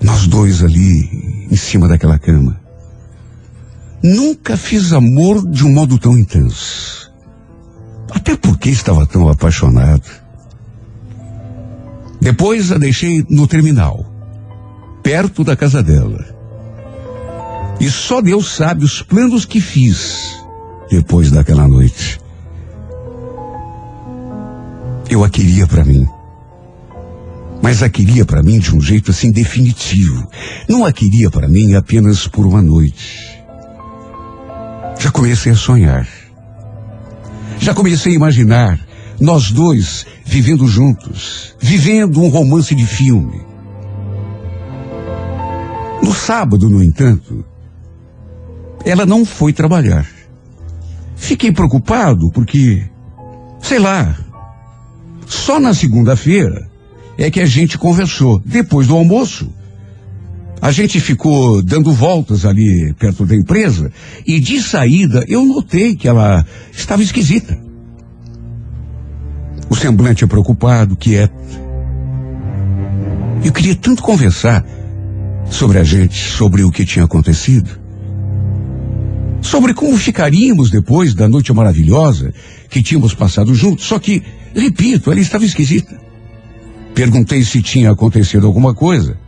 Nós 0.00 0.28
dois 0.28 0.62
ali, 0.62 1.48
em 1.50 1.56
cima 1.56 1.88
daquela 1.88 2.20
cama. 2.20 2.65
Nunca 4.02 4.56
fiz 4.56 4.92
amor 4.92 5.48
de 5.48 5.64
um 5.64 5.72
modo 5.72 5.98
tão 5.98 6.16
intenso. 6.16 7.10
Até 8.10 8.36
porque 8.36 8.70
estava 8.70 9.06
tão 9.06 9.28
apaixonado. 9.28 10.08
Depois 12.20 12.72
a 12.72 12.78
deixei 12.78 13.24
no 13.28 13.46
terminal, 13.46 14.04
perto 15.02 15.44
da 15.44 15.56
casa 15.56 15.82
dela. 15.82 16.24
E 17.78 17.90
só 17.90 18.20
Deus 18.20 18.54
sabe 18.54 18.84
os 18.84 19.02
planos 19.02 19.44
que 19.44 19.60
fiz 19.60 20.36
depois 20.90 21.30
daquela 21.30 21.68
noite. 21.68 22.20
Eu 25.08 25.22
a 25.22 25.28
queria 25.28 25.66
para 25.66 25.84
mim. 25.84 26.06
Mas 27.62 27.82
a 27.82 27.88
queria 27.88 28.24
para 28.24 28.42
mim 28.42 28.58
de 28.58 28.74
um 28.74 28.80
jeito 28.80 29.10
assim 29.10 29.30
definitivo. 29.30 30.28
Não 30.68 30.84
a 30.84 30.92
queria 30.92 31.30
para 31.30 31.48
mim 31.48 31.74
apenas 31.74 32.26
por 32.26 32.46
uma 32.46 32.62
noite. 32.62 33.25
Já 34.98 35.10
comecei 35.10 35.52
a 35.52 35.56
sonhar. 35.56 36.08
Já 37.58 37.74
comecei 37.74 38.12
a 38.12 38.16
imaginar 38.16 38.78
nós 39.20 39.50
dois 39.50 40.06
vivendo 40.24 40.66
juntos, 40.66 41.54
vivendo 41.58 42.20
um 42.20 42.28
romance 42.28 42.74
de 42.74 42.86
filme. 42.86 43.40
No 46.02 46.12
sábado, 46.12 46.68
no 46.68 46.82
entanto, 46.82 47.44
ela 48.84 49.06
não 49.06 49.24
foi 49.24 49.52
trabalhar. 49.52 50.06
Fiquei 51.16 51.50
preocupado 51.50 52.30
porque, 52.30 52.88
sei 53.60 53.78
lá, 53.78 54.16
só 55.26 55.58
na 55.58 55.74
segunda-feira 55.74 56.68
é 57.18 57.30
que 57.30 57.40
a 57.40 57.46
gente 57.46 57.78
conversou. 57.78 58.40
Depois 58.44 58.86
do 58.86 58.94
almoço, 58.94 59.52
a 60.60 60.70
gente 60.70 60.98
ficou 61.00 61.62
dando 61.62 61.92
voltas 61.92 62.44
ali 62.44 62.94
perto 62.98 63.26
da 63.26 63.34
empresa 63.34 63.92
e 64.26 64.40
de 64.40 64.60
saída 64.60 65.24
eu 65.28 65.44
notei 65.44 65.94
que 65.94 66.08
ela 66.08 66.44
estava 66.72 67.02
esquisita. 67.02 67.58
O 69.68 69.74
semblante 69.74 70.24
é 70.24 70.26
preocupado, 70.26 70.96
quieto. 70.96 71.34
Eu 73.44 73.52
queria 73.52 73.74
tanto 73.74 74.02
conversar 74.02 74.64
sobre 75.50 75.78
a 75.78 75.84
gente, 75.84 76.16
sobre 76.16 76.64
o 76.64 76.70
que 76.70 76.84
tinha 76.84 77.04
acontecido. 77.04 77.78
Sobre 79.42 79.74
como 79.74 79.96
ficaríamos 79.96 80.70
depois 80.70 81.14
da 81.14 81.28
noite 81.28 81.52
maravilhosa 81.52 82.32
que 82.68 82.82
tínhamos 82.82 83.14
passado 83.14 83.54
juntos. 83.54 83.84
Só 83.84 83.98
que, 83.98 84.22
repito, 84.54 85.12
ela 85.12 85.20
estava 85.20 85.44
esquisita. 85.44 86.00
Perguntei 86.94 87.44
se 87.44 87.60
tinha 87.62 87.90
acontecido 87.90 88.46
alguma 88.46 88.74
coisa 88.74 89.18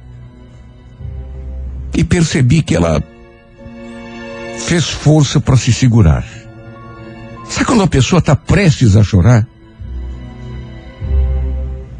e 1.98 2.04
percebi 2.04 2.62
que 2.62 2.76
ela 2.76 3.02
fez 4.56 4.88
força 4.88 5.40
para 5.40 5.56
se 5.56 5.72
segurar. 5.72 6.24
Sabe 7.50 7.64
quando 7.66 7.82
a 7.82 7.88
pessoa 7.88 8.20
está 8.20 8.37
prestes 8.37 8.94
a 8.94 9.02
chorar? 9.02 9.44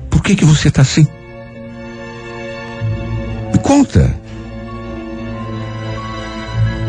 Por 0.09 0.23
que 0.23 0.37
que 0.37 0.45
você 0.45 0.69
está 0.69 0.83
assim? 0.83 1.05
Me 3.53 3.59
conta. 3.59 4.17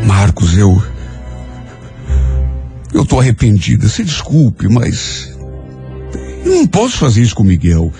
Marcos, 0.05 0.55
eu. 0.55 0.79
Eu 2.93 3.03
tô 3.07 3.19
arrependida. 3.19 3.89
Se 3.89 4.03
desculpe, 4.03 4.67
mas. 4.67 5.35
Eu 6.45 6.51
não 6.57 6.67
posso 6.67 6.95
fazer 6.99 7.23
isso 7.23 7.33
com 7.33 7.41
o 7.41 7.47
Miguel. 7.47 7.91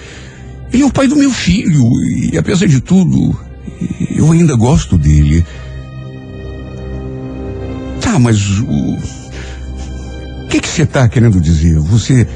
Ele 0.71 0.83
é 0.83 0.85
o 0.85 0.91
pai 0.91 1.07
do 1.07 1.15
meu 1.15 1.31
filho. 1.31 1.83
E 2.31 2.37
apesar 2.37 2.67
de 2.67 2.79
tudo, 2.79 3.48
eu 4.15 4.31
ainda 4.31 4.55
gosto 4.55 4.97
dele. 4.97 5.45
Tá, 8.01 8.19
mas 8.19 8.59
o. 8.59 8.97
Que 10.49 10.67
você 10.67 10.83
está 10.83 11.07
querendo 11.07 11.39
dizer? 11.39 11.79
Você 11.79 12.27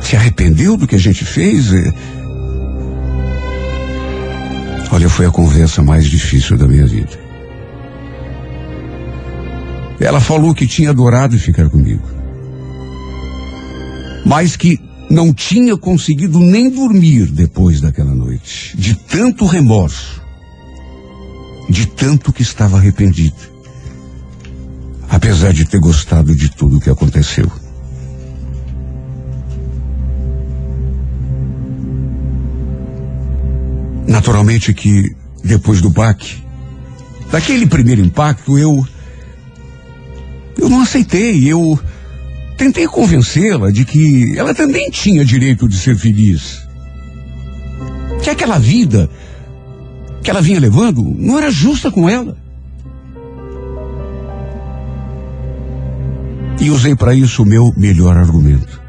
se 0.00 0.16
arrependeu 0.16 0.76
do 0.76 0.86
que 0.86 0.94
a 0.94 0.98
gente 0.98 1.24
fez? 1.24 1.72
É... 1.72 1.92
Olha, 4.90 5.08
foi 5.08 5.26
a 5.26 5.30
conversa 5.30 5.82
mais 5.82 6.06
difícil 6.06 6.56
da 6.56 6.66
minha 6.66 6.86
vida. 6.86 7.18
Ela 10.00 10.20
falou 10.20 10.54
que 10.54 10.66
tinha 10.66 10.90
adorado 10.90 11.38
ficar 11.38 11.68
comigo. 11.68 12.02
Mas 14.24 14.56
que 14.56 14.80
não 15.10 15.32
tinha 15.32 15.76
conseguido 15.76 16.38
nem 16.38 16.70
dormir 16.70 17.26
depois 17.26 17.80
daquela 17.80 18.14
noite, 18.14 18.76
de 18.76 18.94
tanto 18.94 19.46
remorso, 19.46 20.22
de 21.68 21.86
tanto 21.86 22.32
que 22.32 22.42
estava 22.42 22.76
arrependida, 22.78 23.36
apesar 25.08 25.52
de 25.52 25.64
ter 25.64 25.78
gostado 25.78 26.34
de 26.34 26.48
tudo 26.50 26.78
o 26.78 26.80
que 26.80 26.90
aconteceu. 26.90 27.50
Naturalmente 34.06 34.72
que 34.74 35.14
depois 35.42 35.80
do 35.80 35.90
baque, 35.90 36.42
daquele 37.30 37.66
primeiro 37.66 38.00
impacto, 38.00 38.58
eu 38.58 38.86
eu 40.56 40.68
não 40.68 40.80
aceitei, 40.80 41.50
eu 41.50 41.78
Tentei 42.56 42.86
convencê-la 42.86 43.70
de 43.70 43.84
que 43.84 44.38
ela 44.38 44.54
também 44.54 44.90
tinha 44.90 45.24
direito 45.24 45.68
de 45.68 45.76
ser 45.76 45.96
feliz. 45.96 46.66
Que 48.22 48.30
aquela 48.30 48.58
vida 48.58 49.10
que 50.22 50.30
ela 50.30 50.40
vinha 50.40 50.60
levando 50.60 51.02
não 51.18 51.38
era 51.38 51.50
justa 51.50 51.90
com 51.90 52.08
ela. 52.08 52.36
E 56.60 56.70
usei 56.70 56.94
para 56.94 57.14
isso 57.14 57.42
o 57.42 57.46
meu 57.46 57.72
melhor 57.76 58.16
argumento. 58.16 58.80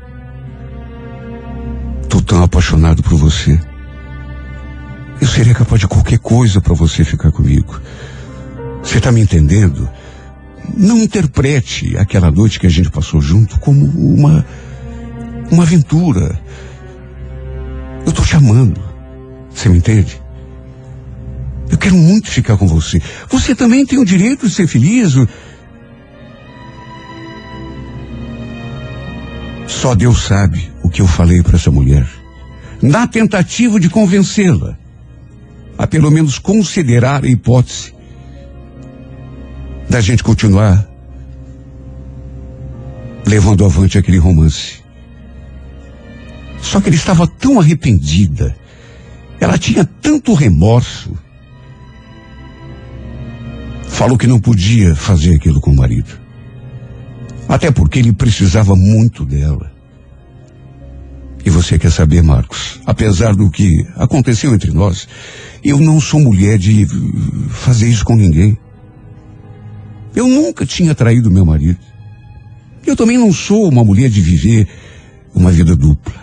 Tô 2.08 2.21
tão 2.21 2.43
apaixonado 2.43 3.04
por 3.04 3.17
você. 3.17 3.60
Eu 5.19 5.28
seria 5.28 5.54
capaz 5.54 5.82
de 5.82 5.88
qualquer 5.88 6.19
coisa 6.19 6.62
para 6.62 6.73
você 6.73 7.04
ficar 7.04 7.32
comigo. 7.32 7.82
Você 8.82 8.99
está 8.99 9.12
me 9.12 9.19
entendendo? 9.19 9.89
não 10.75 10.97
interprete 10.97 11.97
aquela 11.97 12.32
noite 12.32 12.60
que 12.60 12.67
a 12.67 12.69
gente 12.69 12.89
passou 12.89 13.21
junto 13.21 13.60
como 13.60 13.86
uma, 13.86 14.45
uma 15.51 15.63
aventura. 15.63 16.39
Eu 18.06 18.10
estou 18.10 18.25
chamando. 18.25 18.82
Você 19.49 19.69
me 19.69 19.78
entende? 19.78 20.21
Eu 21.69 21.78
quero 21.78 21.95
muito 21.95 22.30
ficar 22.30 22.58
com 22.58 22.67
você. 22.67 23.01
Você 23.30 23.56
também 23.56 23.86
tem 23.86 23.97
o 23.97 24.06
direito 24.06 24.47
de 24.47 24.54
ser 24.54 24.67
feliz. 24.67 25.13
Só 29.67 29.95
Deus 29.95 30.23
sabe 30.23 30.71
o 30.84 30.89
que 30.89 31.01
eu 31.01 31.08
falei 31.08 31.41
para 31.41 31.56
essa 31.56 31.71
mulher. 31.71 32.08
Na 32.82 33.08
tentativa 33.08 33.80
de 33.80 33.89
convencê-la 33.89 34.78
a 35.78 35.88
pelo 35.88 36.10
menos 36.10 36.39
considerar 36.39 37.23
a 37.23 37.28
hipótese 37.28 37.94
da 39.89 40.02
gente 40.02 40.24
continuar 40.24 40.88
levando 43.26 43.65
avante 43.65 43.98
aquele 43.98 44.17
romance. 44.17 44.84
Só 46.62 46.80
que 46.80 46.89
ele 46.89 46.95
estava 46.95 47.28
tão 47.28 47.60
arrependida, 47.60 48.56
ela 49.39 49.58
tinha 49.58 49.86
tanto 49.86 50.34
remorso. 50.34 51.17
Falou 53.88 54.17
que 54.17 54.28
não 54.28 54.39
podia 54.39 54.95
fazer 54.95 55.36
aquilo 55.36 55.62
com 55.62 55.71
o 55.71 55.76
marido. 55.76 56.19
Até 57.48 57.71
porque 57.71 58.00
ele 58.00 58.12
precisava 58.12 58.76
muito 58.76 59.24
dela. 59.24 59.71
E 61.45 61.50
você 61.50 61.78
quer 61.78 61.91
saber, 61.91 62.24
Marcos, 62.24 62.82
apesar 62.86 63.36
do 63.36 63.52
que 63.52 63.86
aconteceu 63.95 64.54
entre 64.54 64.71
nós, 64.71 65.08
eu 65.63 65.80
não 65.80 66.02
sou 66.02 66.19
mulher 66.19 66.58
de 66.58 66.88
fazer 67.50 67.88
isso 67.88 68.04
com 68.04 68.15
ninguém. 68.15 68.58
Eu 70.15 70.28
nunca 70.28 70.65
tinha 70.65 70.95
traído 70.95 71.30
meu 71.30 71.45
marido. 71.45 71.80
Eu 72.86 72.95
também 72.95 73.17
não 73.17 73.34
sou 73.34 73.67
uma 73.67 73.84
mulher 73.84 74.10
de 74.10 74.21
viver 74.21 74.67
uma 75.34 75.51
vida 75.51 75.75
dupla. 75.75 76.13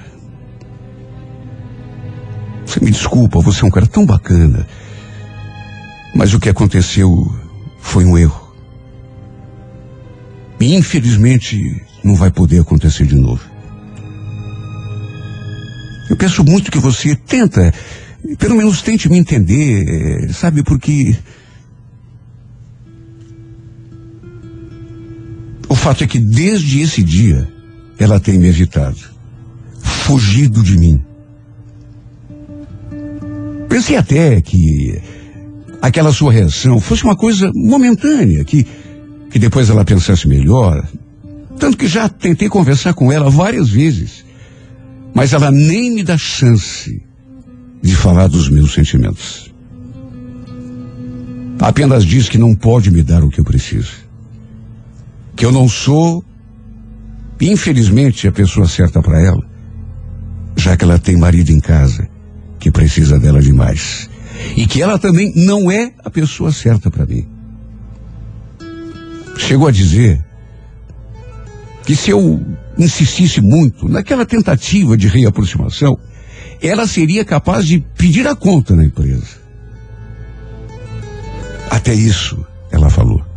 Você 2.64 2.80
me 2.80 2.90
desculpa, 2.90 3.40
você 3.40 3.62
é 3.62 3.66
um 3.66 3.70
cara 3.70 3.86
tão 3.86 4.06
bacana. 4.06 4.66
Mas 6.14 6.32
o 6.32 6.40
que 6.40 6.48
aconteceu 6.48 7.30
foi 7.80 8.04
um 8.04 8.16
erro. 8.16 8.54
E 10.58 10.74
infelizmente 10.74 11.60
não 12.02 12.14
vai 12.14 12.30
poder 12.30 12.60
acontecer 12.60 13.04
de 13.04 13.16
novo. 13.16 13.42
Eu 16.08 16.16
peço 16.16 16.44
muito 16.44 16.70
que 16.70 16.78
você 16.78 17.14
tenta, 17.14 17.72
pelo 18.38 18.56
menos 18.56 18.80
tente 18.80 19.08
me 19.08 19.18
entender, 19.18 20.32
sabe, 20.32 20.62
porque 20.62 21.16
O 25.72 25.74
fato 25.74 26.04
é 26.04 26.06
que 26.06 26.18
desde 26.18 26.82
esse 26.82 27.02
dia 27.02 27.48
ela 27.98 28.20
tem 28.20 28.38
me 28.38 28.46
evitado, 28.46 28.98
fugido 29.80 30.62
de 30.62 30.76
mim. 30.76 31.02
Pensei 33.70 33.96
até 33.96 34.38
que 34.42 35.00
aquela 35.80 36.12
sua 36.12 36.30
reação 36.30 36.78
fosse 36.78 37.04
uma 37.04 37.16
coisa 37.16 37.50
momentânea, 37.54 38.44
que, 38.44 38.66
que 39.30 39.38
depois 39.38 39.70
ela 39.70 39.82
pensasse 39.82 40.28
melhor. 40.28 40.86
Tanto 41.58 41.78
que 41.78 41.88
já 41.88 42.06
tentei 42.06 42.50
conversar 42.50 42.92
com 42.92 43.10
ela 43.10 43.30
várias 43.30 43.70
vezes, 43.70 44.26
mas 45.14 45.32
ela 45.32 45.50
nem 45.50 45.90
me 45.90 46.02
dá 46.02 46.18
chance 46.18 47.02
de 47.80 47.96
falar 47.96 48.26
dos 48.26 48.50
meus 48.50 48.74
sentimentos. 48.74 49.50
Apenas 51.58 52.04
diz 52.04 52.28
que 52.28 52.36
não 52.36 52.54
pode 52.54 52.90
me 52.90 53.02
dar 53.02 53.24
o 53.24 53.30
que 53.30 53.40
eu 53.40 53.44
preciso 53.44 54.01
que 55.34 55.44
eu 55.44 55.52
não 55.52 55.68
sou, 55.68 56.24
infelizmente, 57.40 58.28
a 58.28 58.32
pessoa 58.32 58.66
certa 58.66 59.00
para 59.02 59.20
ela, 59.20 59.42
já 60.56 60.76
que 60.76 60.84
ela 60.84 60.98
tem 60.98 61.16
marido 61.16 61.50
em 61.50 61.60
casa 61.60 62.08
que 62.58 62.70
precisa 62.70 63.18
dela 63.18 63.40
demais. 63.40 64.08
E 64.56 64.66
que 64.66 64.80
ela 64.80 64.98
também 64.98 65.32
não 65.34 65.70
é 65.70 65.92
a 66.04 66.10
pessoa 66.10 66.52
certa 66.52 66.90
para 66.90 67.06
mim. 67.06 67.26
Chegou 69.36 69.66
a 69.66 69.72
dizer 69.72 70.24
que 71.84 71.96
se 71.96 72.10
eu 72.10 72.40
insistisse 72.78 73.40
muito 73.40 73.88
naquela 73.88 74.24
tentativa 74.24 74.96
de 74.96 75.08
reaproximação, 75.08 75.98
ela 76.60 76.86
seria 76.86 77.24
capaz 77.24 77.66
de 77.66 77.80
pedir 77.80 78.26
a 78.28 78.36
conta 78.36 78.76
na 78.76 78.84
empresa. 78.84 79.42
Até 81.68 81.92
isso 81.92 82.46
ela 82.70 82.88
falou. 82.88 83.31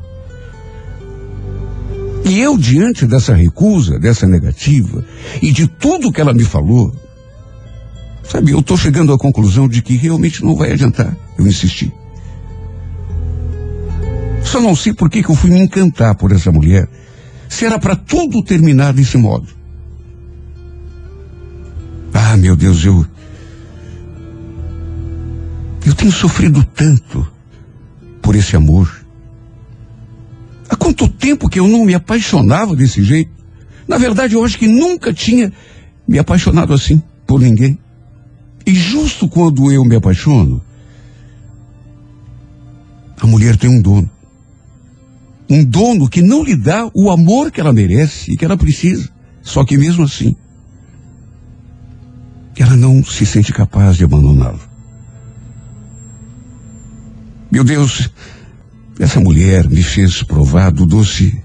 E 2.25 2.39
eu, 2.39 2.57
diante 2.57 3.05
dessa 3.05 3.35
recusa, 3.35 3.99
dessa 3.99 4.25
negativa, 4.25 5.05
e 5.43 5.51
de 5.51 5.67
tudo 5.67 6.11
que 6.11 6.19
ela 6.19 6.33
me 6.33 6.43
falou, 6.43 6.91
sabe, 8.23 8.51
eu 8.51 8.59
estou 8.59 8.75
chegando 8.75 9.13
à 9.13 9.17
conclusão 9.17 9.67
de 9.69 9.83
que 9.83 9.95
realmente 9.95 10.43
não 10.43 10.55
vai 10.55 10.71
adiantar 10.71 11.15
eu 11.38 11.47
insistir. 11.47 11.93
Só 14.43 14.59
não 14.59 14.75
sei 14.75 14.91
por 14.91 15.07
que, 15.07 15.21
que 15.21 15.29
eu 15.29 15.35
fui 15.35 15.51
me 15.51 15.59
encantar 15.59 16.15
por 16.15 16.31
essa 16.31 16.51
mulher, 16.51 16.89
se 17.47 17.63
era 17.63 17.77
para 17.77 17.95
tudo 17.95 18.43
terminar 18.43 18.91
desse 18.91 19.17
modo. 19.17 19.47
Ah, 22.11 22.35
meu 22.35 22.55
Deus, 22.55 22.83
eu. 22.83 23.05
Eu 25.85 25.93
tenho 25.93 26.11
sofrido 26.11 26.63
tanto 26.63 27.27
por 28.19 28.35
esse 28.35 28.55
amor. 28.55 29.04
Quanto 30.85 31.07
tempo 31.07 31.49
que 31.49 31.59
eu 31.59 31.67
não 31.67 31.83
me 31.83 31.95
apaixonava 31.95 32.75
desse 32.75 33.03
jeito? 33.03 33.31
Na 33.87 33.97
verdade, 33.97 34.35
eu 34.35 34.45
acho 34.45 34.55
que 34.55 34.67
nunca 34.67 35.11
tinha 35.11 35.51
me 36.07 36.19
apaixonado 36.19 36.75
assim 36.75 37.01
por 37.25 37.41
ninguém. 37.41 37.79
E 38.63 38.75
justo 38.75 39.27
quando 39.27 39.71
eu 39.71 39.83
me 39.83 39.95
apaixono, 39.95 40.61
a 43.19 43.25
mulher 43.25 43.57
tem 43.57 43.67
um 43.67 43.81
dono. 43.81 44.07
Um 45.49 45.65
dono 45.65 46.07
que 46.07 46.21
não 46.21 46.43
lhe 46.43 46.55
dá 46.55 46.87
o 46.93 47.09
amor 47.09 47.49
que 47.49 47.59
ela 47.59 47.73
merece 47.73 48.33
e 48.33 48.37
que 48.37 48.45
ela 48.45 48.55
precisa. 48.55 49.09
Só 49.41 49.65
que 49.65 49.79
mesmo 49.79 50.03
assim, 50.03 50.35
ela 52.59 52.75
não 52.75 53.03
se 53.03 53.25
sente 53.25 53.51
capaz 53.51 53.97
de 53.97 54.03
abandoná-lo. 54.03 54.61
Meu 57.51 57.63
Deus, 57.63 58.07
essa 58.99 59.19
mulher 59.19 59.67
me 59.69 59.84
fez 59.84 60.23
provar 60.23 60.71
do 60.71 60.86
doce 60.86 61.43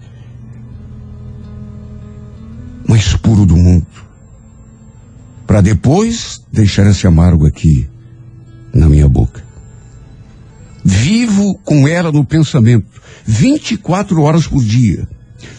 mais 2.87 3.15
puro 3.17 3.47
do 3.47 3.57
mundo, 3.57 3.87
para 5.47 5.61
depois 5.61 6.43
deixar 6.53 6.87
esse 6.87 7.07
amargo 7.07 7.47
aqui 7.47 7.89
na 8.73 8.89
minha 8.89 9.09
boca. 9.09 9.45
Vivo 10.85 11.59
com 11.65 11.87
ela 11.87 12.11
no 12.11 12.25
pensamento, 12.25 13.01
24 13.27 14.21
horas 14.23 14.47
por 14.47 14.65
dia. 14.65 15.07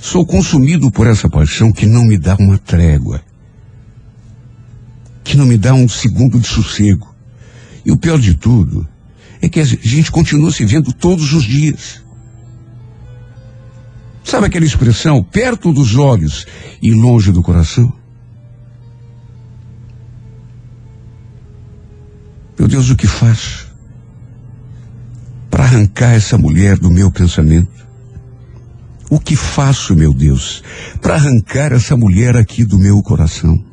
Sou 0.02 0.26
consumido 0.26 0.92
por 0.92 1.08
essa 1.08 1.30
paixão 1.30 1.72
que 1.72 1.86
não 1.86 2.04
me 2.04 2.18
dá 2.18 2.36
uma 2.40 2.58
trégua, 2.58 3.22
que 5.24 5.38
não 5.38 5.46
me 5.46 5.58
dá 5.58 5.74
um 5.74 5.88
segundo 5.88 6.40
de 6.40 6.48
sossego. 6.48 7.14
E 7.86 7.92
o 7.92 7.98
pior 7.98 8.20
de 8.20 8.36
tudo 8.36 8.88
é 9.42 9.50
que 9.50 9.60
a 9.60 9.66
gente 9.66 10.12
continua 10.12 10.52
se 10.52 10.64
vendo 10.66 10.94
todos 10.94 11.34
os 11.34 11.44
dias. 11.44 12.02
Sabe 14.24 14.46
aquela 14.46 14.66
expressão, 14.66 15.24
perto 15.24 15.74
dos 15.74 15.96
olhos 15.96 16.46
e 16.82 16.92
longe 16.94 17.32
do 17.32 17.42
coração? 17.42 17.92
Meu 22.58 22.68
Deus, 22.68 22.90
o 22.92 22.96
que 22.96 23.08
faço 23.08 23.72
para 25.50 25.64
arrancar 25.64 26.14
essa 26.14 26.38
mulher 26.38 26.78
do 26.78 26.92
meu 26.92 27.12
pensamento? 27.12 27.82
O 29.10 29.20
que 29.20 29.36
faço, 29.36 29.96
meu 29.96 30.14
Deus, 30.14 30.64
para 31.02 31.16
arrancar 31.16 31.74
essa 31.74 31.98
mulher 31.98 32.38
aqui 32.38 32.64
do 32.64 32.78
meu 32.78 33.02
coração? 33.02 33.71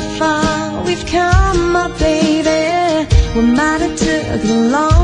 how 0.00 0.18
far 0.18 0.84
we've 0.84 1.06
come, 1.06 1.72
my 1.72 1.88
baby. 1.98 3.08
We 3.34 3.42
might 3.42 3.80
have 3.80 3.96
took 3.96 4.44
a 4.44 4.54
long 4.74 4.95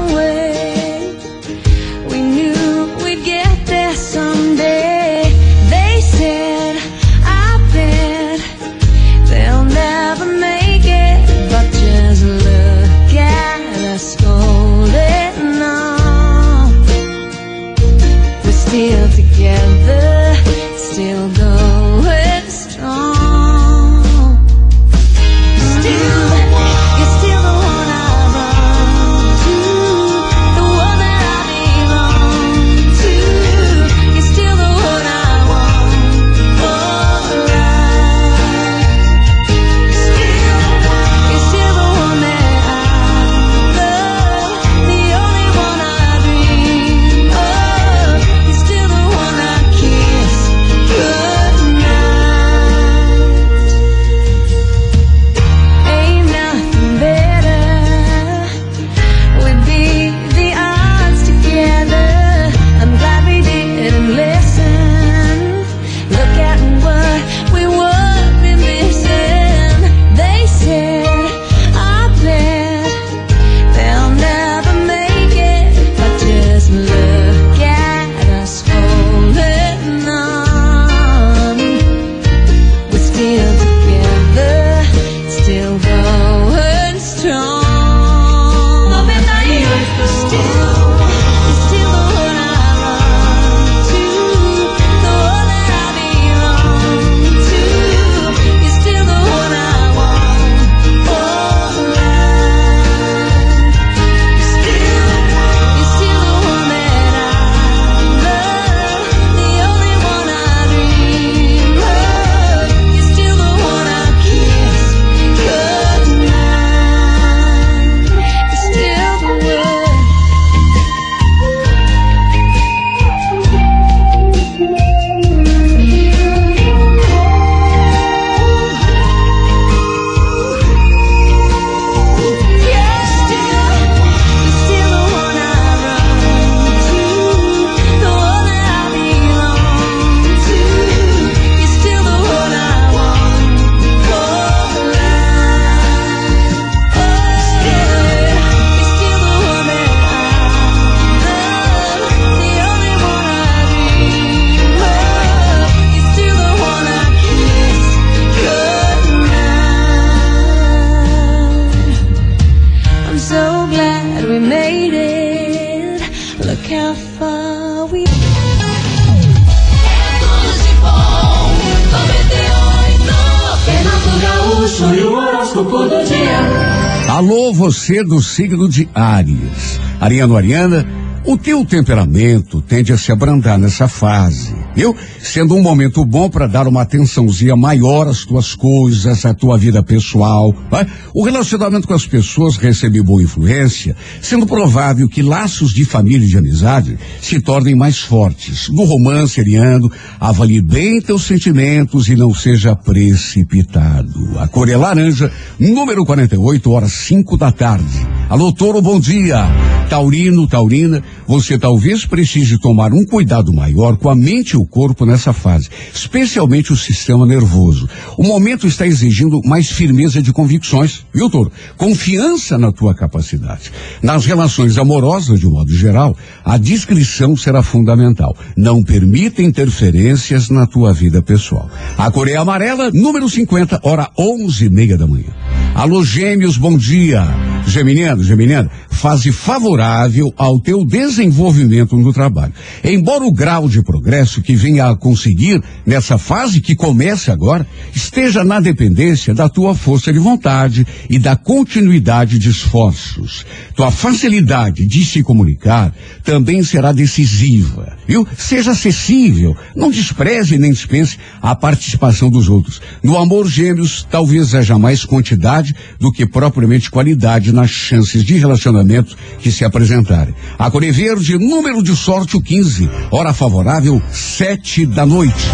do 178.04 178.20
signo 178.22 178.68
de 178.68 178.88
Áries. 178.94 179.80
Ariano, 180.00 180.36
Ariana, 180.36 180.86
o 181.24 181.36
teu 181.36 181.64
temperamento 181.64 182.60
tende 182.60 182.92
a 182.92 182.98
se 182.98 183.12
abrandar 183.12 183.56
nessa 183.56 183.86
fase, 183.86 184.54
viu? 184.74 184.94
Sendo 185.20 185.54
um 185.54 185.62
momento 185.62 186.04
bom 186.04 186.28
para 186.28 186.48
dar 186.48 186.66
uma 186.66 186.82
atençãozinha 186.82 187.54
maior 187.54 188.08
às 188.08 188.24
tuas 188.24 188.54
coisas, 188.54 189.24
à 189.24 189.32
tua 189.32 189.56
vida 189.56 189.82
pessoal. 189.82 190.52
Né? 190.70 190.86
O 191.14 191.24
relacionamento 191.24 191.86
com 191.86 191.94
as 191.94 192.06
pessoas 192.06 192.56
recebe 192.56 193.00
boa 193.00 193.22
influência, 193.22 193.96
sendo 194.20 194.46
provável 194.46 195.08
que 195.08 195.22
laços 195.22 195.72
de 195.72 195.84
família 195.84 196.26
e 196.26 196.28
de 196.28 196.38
amizade 196.38 196.98
se 197.20 197.40
tornem 197.40 197.76
mais 197.76 198.00
fortes. 198.00 198.68
No 198.68 198.84
romance, 198.84 199.40
Ariano, 199.40 199.90
avalie 200.18 200.60
bem 200.60 201.00
teus 201.00 201.22
sentimentos 201.22 202.08
e 202.08 202.16
não 202.16 202.34
seja 202.34 202.74
precipitado. 202.74 204.38
A 204.40 204.48
cor 204.48 204.68
é 204.68 204.76
laranja, 204.76 205.30
número 205.58 206.04
48, 206.04 206.70
horas 206.70 206.92
5 206.92 207.36
da 207.36 207.52
tarde. 207.52 208.06
Alô, 208.28 208.52
Toro, 208.52 208.82
bom 208.82 208.98
dia. 208.98 209.46
Taurino, 209.92 210.48
Taurina, 210.48 211.02
você 211.26 211.58
talvez 211.58 212.04
precise 212.04 212.58
tomar 212.58 212.92
um 212.92 213.04
cuidado 213.04 213.52
maior 213.52 213.96
com 213.96 214.08
a 214.08 214.14
mente 214.14 214.50
e 214.50 214.56
o 214.56 214.66
corpo 214.66 215.06
nessa 215.06 215.32
fase, 215.32 215.68
especialmente 215.94 216.72
o 216.72 216.76
sistema 216.76 217.26
nervoso. 217.26 217.88
O 218.18 218.22
momento 218.22 218.66
está 218.66 218.86
exigindo 218.86 219.40
mais 219.44 219.70
firmeza 219.70 220.20
de 220.20 220.32
convicções, 220.32 221.04
viu, 221.12 221.30
Toro? 221.30 221.50
Confiança 221.76 222.58
na 222.58 222.72
tua 222.72 222.94
capacidade. 222.94 223.72
Nas 224.02 224.26
relações 224.26 224.76
amorosas, 224.78 225.40
de 225.40 225.46
um 225.46 225.52
modo 225.52 225.72
geral, 225.72 226.16
a 226.44 226.56
discrição 226.56 227.36
será 227.36 227.62
fundamental. 227.62 228.36
Não 228.56 228.82
permita 228.82 229.42
interferências 229.42 230.48
na 230.48 230.66
tua 230.66 230.92
vida 230.92 231.22
pessoal. 231.22 231.70
A 231.96 232.10
Coreia 232.10 232.40
Amarela, 232.40 232.90
número 232.92 233.28
50, 233.28 233.80
hora 233.82 234.10
onze 234.18 234.66
e 234.66 234.70
meia 234.70 234.96
da 234.96 235.06
manhã. 235.06 235.30
Alô, 235.74 236.04
gêmeos, 236.04 236.56
bom 236.56 236.76
dia. 236.76 237.22
Geminiano, 237.66 238.22
Geminiano, 238.24 238.68
fase 238.90 239.30
favorável 239.30 240.32
ao 240.36 240.60
teu 240.60 240.84
desenvolvimento 240.84 241.11
no 241.18 242.12
trabalho. 242.12 242.52
Embora 242.84 243.24
o 243.24 243.32
grau 243.32 243.68
de 243.68 243.82
progresso 243.82 244.42
que 244.42 244.54
venha 244.54 244.88
a 244.88 244.96
conseguir 244.96 245.62
nessa 245.84 246.18
fase 246.18 246.60
que 246.60 246.74
começa 246.74 247.32
agora 247.32 247.66
esteja 247.94 248.44
na 248.44 248.60
dependência 248.60 249.34
da 249.34 249.48
tua 249.48 249.74
força 249.74 250.12
de 250.12 250.18
vontade 250.18 250.86
e 251.08 251.18
da 251.18 251.36
continuidade 251.36 252.38
de 252.38 252.50
esforços. 252.50 253.44
Tua 253.74 253.90
facilidade 253.90 254.86
de 254.86 255.04
se 255.04 255.22
comunicar 255.22 255.94
também 256.22 256.62
será 256.62 256.92
decisiva, 256.92 257.96
viu? 258.06 258.26
Seja 258.36 258.72
acessível, 258.72 259.56
não 259.74 259.90
despreze 259.90 260.58
nem 260.58 260.70
dispense 260.70 261.18
a 261.40 261.54
participação 261.54 262.30
dos 262.30 262.48
outros. 262.48 262.80
No 263.02 263.16
amor 263.16 263.48
gêmeos, 263.48 264.06
talvez 264.10 264.54
haja 264.54 264.78
mais 264.78 265.04
quantidade 265.04 265.74
do 265.98 266.12
que 266.12 266.26
propriamente 266.26 266.90
qualidade 266.90 267.52
nas 267.52 267.70
chances 267.70 268.24
de 268.24 268.34
relacionamento 268.34 269.16
que 269.40 269.50
se 269.50 269.64
apresentarem. 269.64 270.34
A 270.58 270.70
Core 270.70 270.92
Verde, 271.04 271.36
número 271.36 271.82
de 271.82 271.96
sorte 271.96 272.36
o 272.36 272.40
15, 272.40 272.88
hora 273.10 273.34
favorável, 273.34 274.00
sete 274.12 274.86
da 274.86 275.04
noite. 275.04 275.50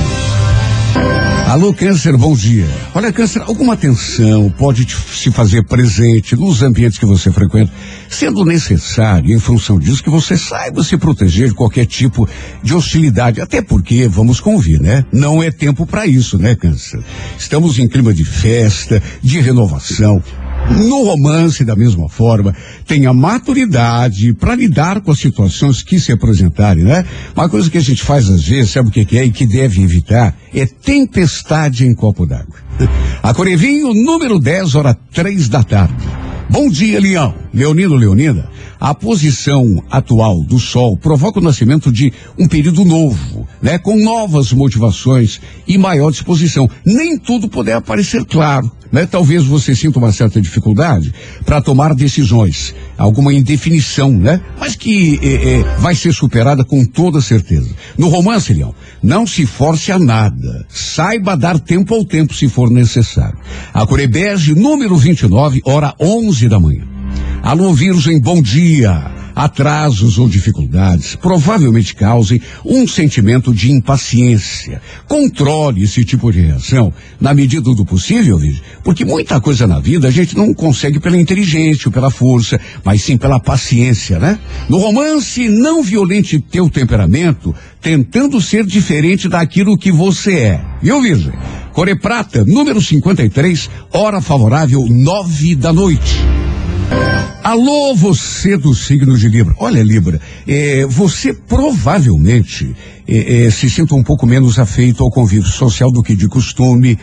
Alô, 1.47 1.73
Câncer, 1.73 2.19
bom 2.19 2.35
dia. 2.35 2.69
Olha, 2.95 3.11
Câncer, 3.11 3.41
alguma 3.41 3.75
tensão 3.75 4.51
pode 4.59 4.85
te, 4.85 4.95
se 4.95 5.31
fazer 5.31 5.65
presente 5.65 6.37
nos 6.37 6.63
ambientes 6.63 6.99
que 6.99 7.07
você 7.07 7.33
frequenta, 7.33 7.73
sendo 8.11 8.45
necessário, 8.45 9.35
em 9.35 9.39
função 9.39 9.79
disso, 9.79 10.05
que 10.05 10.11
você 10.11 10.37
saiba 10.37 10.85
se 10.85 10.99
proteger 10.99 11.49
de 11.49 11.55
qualquer 11.55 11.87
tipo 11.87 12.29
de 12.63 12.75
hostilidade. 12.75 13.41
Até 13.41 13.63
porque, 13.63 14.07
vamos 14.07 14.41
convir, 14.41 14.79
né? 14.79 15.03
Não 15.11 15.43
é 15.43 15.51
tempo 15.51 15.87
para 15.87 16.07
isso, 16.07 16.37
né, 16.37 16.57
Câncer? 16.57 17.03
Estamos 17.39 17.79
em 17.79 17.89
clima 17.89 18.13
de 18.13 18.23
festa, 18.23 19.03
de 19.23 19.41
renovação. 19.41 20.23
No 20.71 21.05
romance, 21.05 21.65
da 21.65 21.75
mesma 21.75 22.09
forma, 22.09 22.55
tenha 22.87 23.13
maturidade 23.13 24.35
para 24.35 24.55
lidar 24.55 25.01
com 25.01 25.11
as 25.11 25.19
situações 25.19 25.83
que 25.83 25.99
se 25.99 26.13
apresentarem, 26.13 26.85
né? 26.85 27.05
Uma 27.35 27.49
coisa 27.49 27.71
que 27.71 27.79
a 27.79 27.83
gente 27.83 28.03
faz 28.03 28.29
às 28.29 28.45
vezes, 28.47 28.73
sabe 28.73 28.89
o 28.89 28.93
que, 28.93 29.05
que 29.05 29.19
é 29.19 29.25
e 29.25 29.31
que 29.31 29.47
deve 29.47 29.83
evitar? 29.83 30.37
É 30.55 30.67
tempestade 30.67 31.87
em 31.87 31.95
copo 31.95 32.27
d'água. 32.27 32.55
A 33.23 33.35
Corevinho, 33.35 33.93
número 33.93 34.39
10, 34.39 34.75
hora 34.75 34.97
três 35.13 35.49
da 35.49 35.63
tarde. 35.63 36.07
Bom 36.51 36.71
dia, 36.71 36.99
Leão. 36.99 37.35
Leonino, 37.53 37.95
Leonina. 37.95 38.49
A 38.81 38.95
posição 38.95 39.83
atual 39.91 40.43
do 40.45 40.59
Sol 40.59 40.97
provoca 40.97 41.41
o 41.41 41.43
nascimento 41.43 41.93
de 41.93 42.13
um 42.39 42.47
período 42.47 42.85
novo, 42.85 43.47
né? 43.61 43.77
Com 43.77 43.97
novas 43.99 44.53
motivações 44.53 45.41
e 45.67 45.77
maior 45.77 46.11
disposição. 46.11 46.71
Nem 46.87 47.19
tudo 47.19 47.49
poderá 47.49 47.81
parecer 47.81 48.25
claro, 48.25 48.71
né? 48.91 49.07
Talvez 49.07 49.45
você 49.45 49.75
sinta 49.75 49.99
uma 49.99 50.13
certa 50.13 50.41
dificuldade 50.41 51.13
para 51.45 51.61
tomar 51.61 51.95
decisões, 51.95 52.75
alguma 52.97 53.33
indefinição, 53.33 54.11
né? 54.11 54.41
Mas 54.59 54.75
que 54.77 55.19
eh, 55.23 55.61
eh, 55.61 55.77
vai 55.79 55.95
ser 55.95 56.13
superada 56.13 56.65
com 56.65 56.85
toda 56.85 57.21
certeza. 57.21 57.71
No 57.97 58.09
romance, 58.09 58.53
Leão, 58.53 58.75
não 59.03 59.27
se 59.27 59.47
force 59.47 59.93
a 59.93 59.99
nada. 59.99 60.67
Saiba 60.69 61.37
dar 61.37 61.59
tempo 61.59 61.95
ao 61.95 62.05
tempo 62.05 62.35
se 62.35 62.49
for 62.49 62.71
necessário. 62.71 63.39
A 63.73 63.87
Corebege, 63.87 64.55
número 64.55 64.97
29, 64.97 65.61
hora 65.65 65.95
11 66.01 66.49
da 66.49 66.59
manhã. 66.59 66.85
Alô, 67.43 67.73
Virgem, 67.73 68.21
bom 68.21 68.43
dia. 68.43 69.18
Atrasos 69.39 70.19
ou 70.19 70.29
dificuldades 70.29 71.15
provavelmente 71.15 71.95
causem 71.95 72.43
um 72.65 72.89
sentimento 72.89 73.55
de 73.55 73.71
impaciência. 73.71 74.83
Controle 75.07 75.85
esse 75.85 76.05
tipo 76.05 76.33
de 76.33 76.41
reação 76.41 76.93
na 77.21 77.33
medida 77.33 77.73
do 77.73 77.85
possível, 77.85 78.37
porque 78.83 79.05
muita 79.05 79.41
coisa 79.41 79.65
na 79.65 79.79
vida 79.79 80.09
a 80.09 80.11
gente 80.11 80.37
não 80.37 80.53
consegue 80.53 80.99
pela 80.99 81.17
inteligência 81.17 81.87
ou 81.87 81.93
pela 81.93 82.11
força, 82.11 82.61
mas 82.83 83.03
sim 83.03 83.17
pela 83.17 83.39
paciência, 83.39 84.19
né? 84.19 84.41
No 84.69 84.79
romance, 84.79 85.49
não 85.49 85.85
violente 85.85 86.41
teu 86.41 86.69
temperamento, 86.69 87.55
tentando 87.81 88.41
ser 88.41 88.67
diferente 88.67 89.29
daquilo 89.29 89.79
que 89.79 89.93
você 89.93 90.33
é. 90.33 90.65
Viu, 90.83 91.01
Virgem? 91.01 91.33
Core 91.73 91.97
Prata, 91.97 92.45
número 92.45 92.83
53, 92.83 93.71
hora 93.93 94.21
favorável, 94.21 94.85
nove 94.89 95.55
da 95.55 95.73
noite. 95.73 96.48
Alô, 97.49 97.95
você 97.95 98.59
do 98.59 98.75
signo 98.75 99.17
de 99.17 99.27
Libra. 99.27 99.55
Olha, 99.59 99.83
Libra, 99.83 100.21
é, 100.47 100.85
você 100.85 101.33
provavelmente 101.33 102.77
é, 103.07 103.47
é, 103.47 103.51
se 103.51 103.71
sinta 103.71 103.95
um 103.95 104.03
pouco 104.03 104.27
menos 104.27 104.59
afeito 104.59 105.03
ao 105.03 105.11
convívio 105.11 105.49
social 105.49 105.91
do 105.91 106.03
que 106.03 106.15
de 106.15 106.29
costume, 106.29 106.99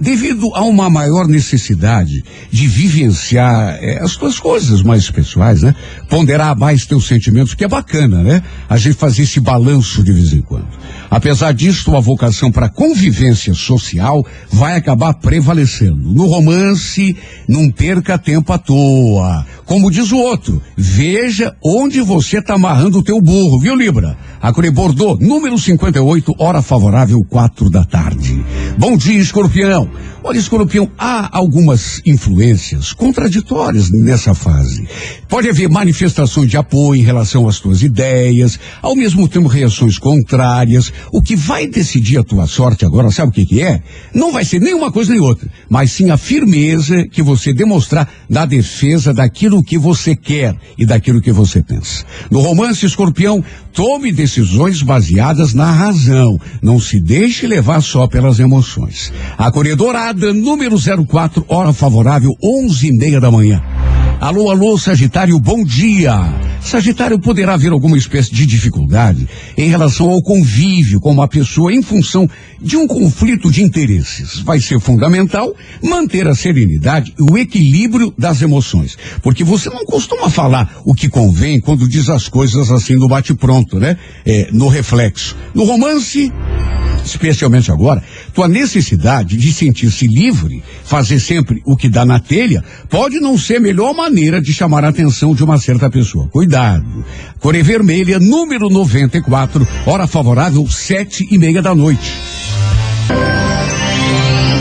devido 0.00 0.54
a 0.54 0.62
uma 0.62 0.88
maior 0.88 1.28
necessidade 1.28 2.24
de 2.50 2.66
vivenciar 2.66 3.78
as 4.00 4.12
suas 4.12 4.38
coisas 4.38 4.82
mais 4.82 5.10
pessoais, 5.10 5.62
né? 5.62 5.74
Ponderar 6.08 6.56
mais 6.56 6.86
teus 6.86 7.06
sentimentos, 7.06 7.52
que 7.52 7.64
é 7.64 7.68
bacana, 7.68 8.22
né? 8.22 8.42
A 8.68 8.78
gente 8.78 8.96
fazer 8.96 9.22
esse 9.22 9.40
balanço 9.40 10.02
de 10.02 10.12
vez 10.12 10.32
em 10.32 10.40
quando. 10.40 10.68
Apesar 11.12 11.52
disso, 11.52 11.94
a 11.94 12.00
vocação 12.00 12.50
para 12.50 12.70
convivência 12.70 13.52
social 13.52 14.26
vai 14.50 14.76
acabar 14.76 15.12
prevalecendo. 15.12 16.10
No 16.10 16.24
romance, 16.24 17.14
não 17.46 17.70
perca 17.70 18.16
tempo 18.16 18.50
à 18.50 18.56
toa. 18.56 19.44
Como 19.66 19.90
diz 19.90 20.10
o 20.10 20.16
outro, 20.16 20.62
veja 20.74 21.54
onde 21.62 22.00
você 22.00 22.38
está 22.38 22.54
amarrando 22.54 23.00
o 23.00 23.02
teu 23.02 23.20
burro, 23.20 23.60
viu, 23.60 23.76
Libra? 23.76 24.16
A 24.40 24.54
Core 24.54 24.70
Bordeaux, 24.70 25.20
número 25.20 25.58
58, 25.58 26.32
hora 26.38 26.62
favorável, 26.62 27.18
quatro 27.28 27.68
da 27.68 27.84
tarde. 27.84 28.42
Bom 28.78 28.96
dia, 28.96 29.20
escorpião. 29.20 29.90
Olha, 30.24 30.38
escorpião, 30.38 30.88
há 30.96 31.36
algumas 31.36 32.00
influências 32.06 32.92
contraditórias 32.92 33.90
nessa 33.90 34.32
fase. 34.32 34.86
Pode 35.28 35.48
haver 35.48 35.68
manifestações 35.68 36.48
de 36.48 36.56
apoio 36.56 37.00
em 37.00 37.04
relação 37.04 37.48
às 37.48 37.58
tuas 37.58 37.82
ideias, 37.82 38.56
ao 38.80 38.94
mesmo 38.94 39.26
tempo 39.26 39.48
reações 39.48 39.98
contrárias. 39.98 40.92
O 41.12 41.20
que 41.20 41.34
vai 41.34 41.66
decidir 41.66 42.18
a 42.18 42.22
tua 42.22 42.46
sorte 42.46 42.84
agora, 42.84 43.10
sabe 43.10 43.30
o 43.30 43.34
que, 43.34 43.44
que 43.44 43.62
é? 43.62 43.82
Não 44.14 44.30
vai 44.30 44.44
ser 44.44 44.60
nem 44.60 44.74
uma 44.74 44.92
coisa 44.92 45.10
nem 45.10 45.20
outra, 45.20 45.50
mas 45.68 45.90
sim 45.90 46.10
a 46.10 46.16
firmeza 46.16 47.04
que 47.10 47.22
você 47.22 47.52
demonstrar 47.52 48.08
na 48.28 48.46
defesa 48.46 49.12
daquilo 49.12 49.62
que 49.62 49.76
você 49.76 50.14
quer 50.14 50.54
e 50.78 50.86
daquilo 50.86 51.20
que 51.20 51.32
você 51.32 51.60
pensa. 51.62 52.04
No 52.30 52.40
romance, 52.40 52.86
escorpião, 52.86 53.44
tome 53.72 54.12
decisões 54.12 54.82
baseadas 54.82 55.52
na 55.52 55.70
razão. 55.70 56.38
Não 56.62 56.78
se 56.78 57.00
deixe 57.00 57.44
levar 57.46 57.80
só 57.80 58.06
pelas 58.06 58.38
emoções. 58.38 59.12
A 59.36 59.50
corredorada 60.12 60.32
número 60.32 60.76
04, 61.06 61.44
hora 61.48 61.72
favorável, 61.72 62.30
onze 62.42 62.88
e 62.88 62.92
meia 62.92 63.20
da 63.20 63.30
manhã. 63.30 63.62
Alô, 64.20 64.50
alô, 64.50 64.78
Sagitário, 64.78 65.38
bom 65.40 65.64
dia. 65.64 66.14
Sagitário 66.60 67.18
poderá 67.18 67.54
haver 67.54 67.72
alguma 67.72 67.98
espécie 67.98 68.32
de 68.32 68.46
dificuldade 68.46 69.28
em 69.56 69.68
relação 69.68 70.08
ao 70.10 70.22
convívio 70.22 71.00
com 71.00 71.10
uma 71.10 71.26
pessoa 71.26 71.72
em 71.72 71.82
função 71.82 72.28
de 72.60 72.76
um 72.76 72.86
conflito 72.86 73.50
de 73.50 73.64
interesses. 73.64 74.38
Vai 74.38 74.60
ser 74.60 74.78
fundamental 74.78 75.52
manter 75.82 76.28
a 76.28 76.36
serenidade 76.36 77.12
e 77.18 77.32
o 77.32 77.36
equilíbrio 77.36 78.14
das 78.16 78.40
emoções, 78.42 78.96
porque 79.22 79.42
você 79.42 79.68
não 79.70 79.84
costuma 79.84 80.30
falar 80.30 80.80
o 80.84 80.94
que 80.94 81.08
convém 81.08 81.58
quando 81.60 81.88
diz 81.88 82.08
as 82.08 82.28
coisas 82.28 82.70
assim 82.70 82.94
no 82.94 83.08
bate-pronto, 83.08 83.80
né? 83.80 83.96
É, 84.24 84.48
no 84.52 84.68
reflexo. 84.68 85.36
No 85.52 85.64
romance, 85.64 86.30
especialmente 87.04 87.70
agora, 87.70 88.02
tua 88.34 88.48
necessidade 88.48 89.36
de 89.36 89.52
sentir-se 89.52 90.06
livre, 90.06 90.62
fazer 90.84 91.20
sempre 91.20 91.62
o 91.64 91.76
que 91.76 91.88
dá 91.88 92.04
na 92.04 92.18
telha, 92.18 92.62
pode 92.88 93.20
não 93.20 93.36
ser 93.36 93.56
a 93.56 93.60
melhor 93.60 93.94
maneira 93.94 94.40
de 94.40 94.52
chamar 94.52 94.84
a 94.84 94.88
atenção 94.88 95.34
de 95.34 95.44
uma 95.44 95.58
certa 95.58 95.90
pessoa. 95.90 96.28
Cuidado. 96.28 97.04
Core 97.40 97.62
Vermelha, 97.62 98.18
número 98.18 98.68
94, 98.68 99.66
hora 99.86 100.06
favorável, 100.06 100.66
sete 100.68 101.26
e 101.30 101.38
meia 101.38 101.60
da 101.62 101.74
noite. 101.74 102.12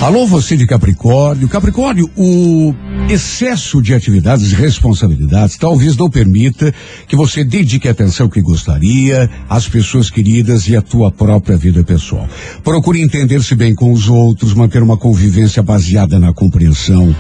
Alô, 0.02 0.26
você 0.26 0.58
de 0.58 0.66
Capricórnio. 0.66 1.48
Capricórnio, 1.48 2.10
o 2.18 2.74
excesso 3.08 3.80
de 3.84 3.94
atividades 3.94 4.52
e 4.52 4.56
responsabilidades 4.56 5.58
talvez 5.58 5.96
não 5.96 6.10
permita 6.10 6.74
que 7.08 7.16
você 7.16 7.44
dedique 7.44 7.88
a 7.88 7.92
atenção 7.92 8.28
que 8.28 8.42
gostaria 8.42 9.30
às 9.48 9.70
pessoas 9.70 10.10
queridas 10.10 10.68
e 10.68 10.76
à 10.76 10.82
tua 10.82 11.12
própria 11.12 11.56
vida 11.56 11.84
pessoal. 11.84 12.28
Procure 12.64 13.00
entender-se 13.00 13.54
bem 13.54 13.76
com 13.76 13.94
os 13.94 14.10
outros, 14.10 14.56
manter 14.56 14.82
uma 14.82 14.98
convivência 14.98 15.62
baseada 15.62 16.18
na 16.18 16.34
compreensão? 16.34 17.16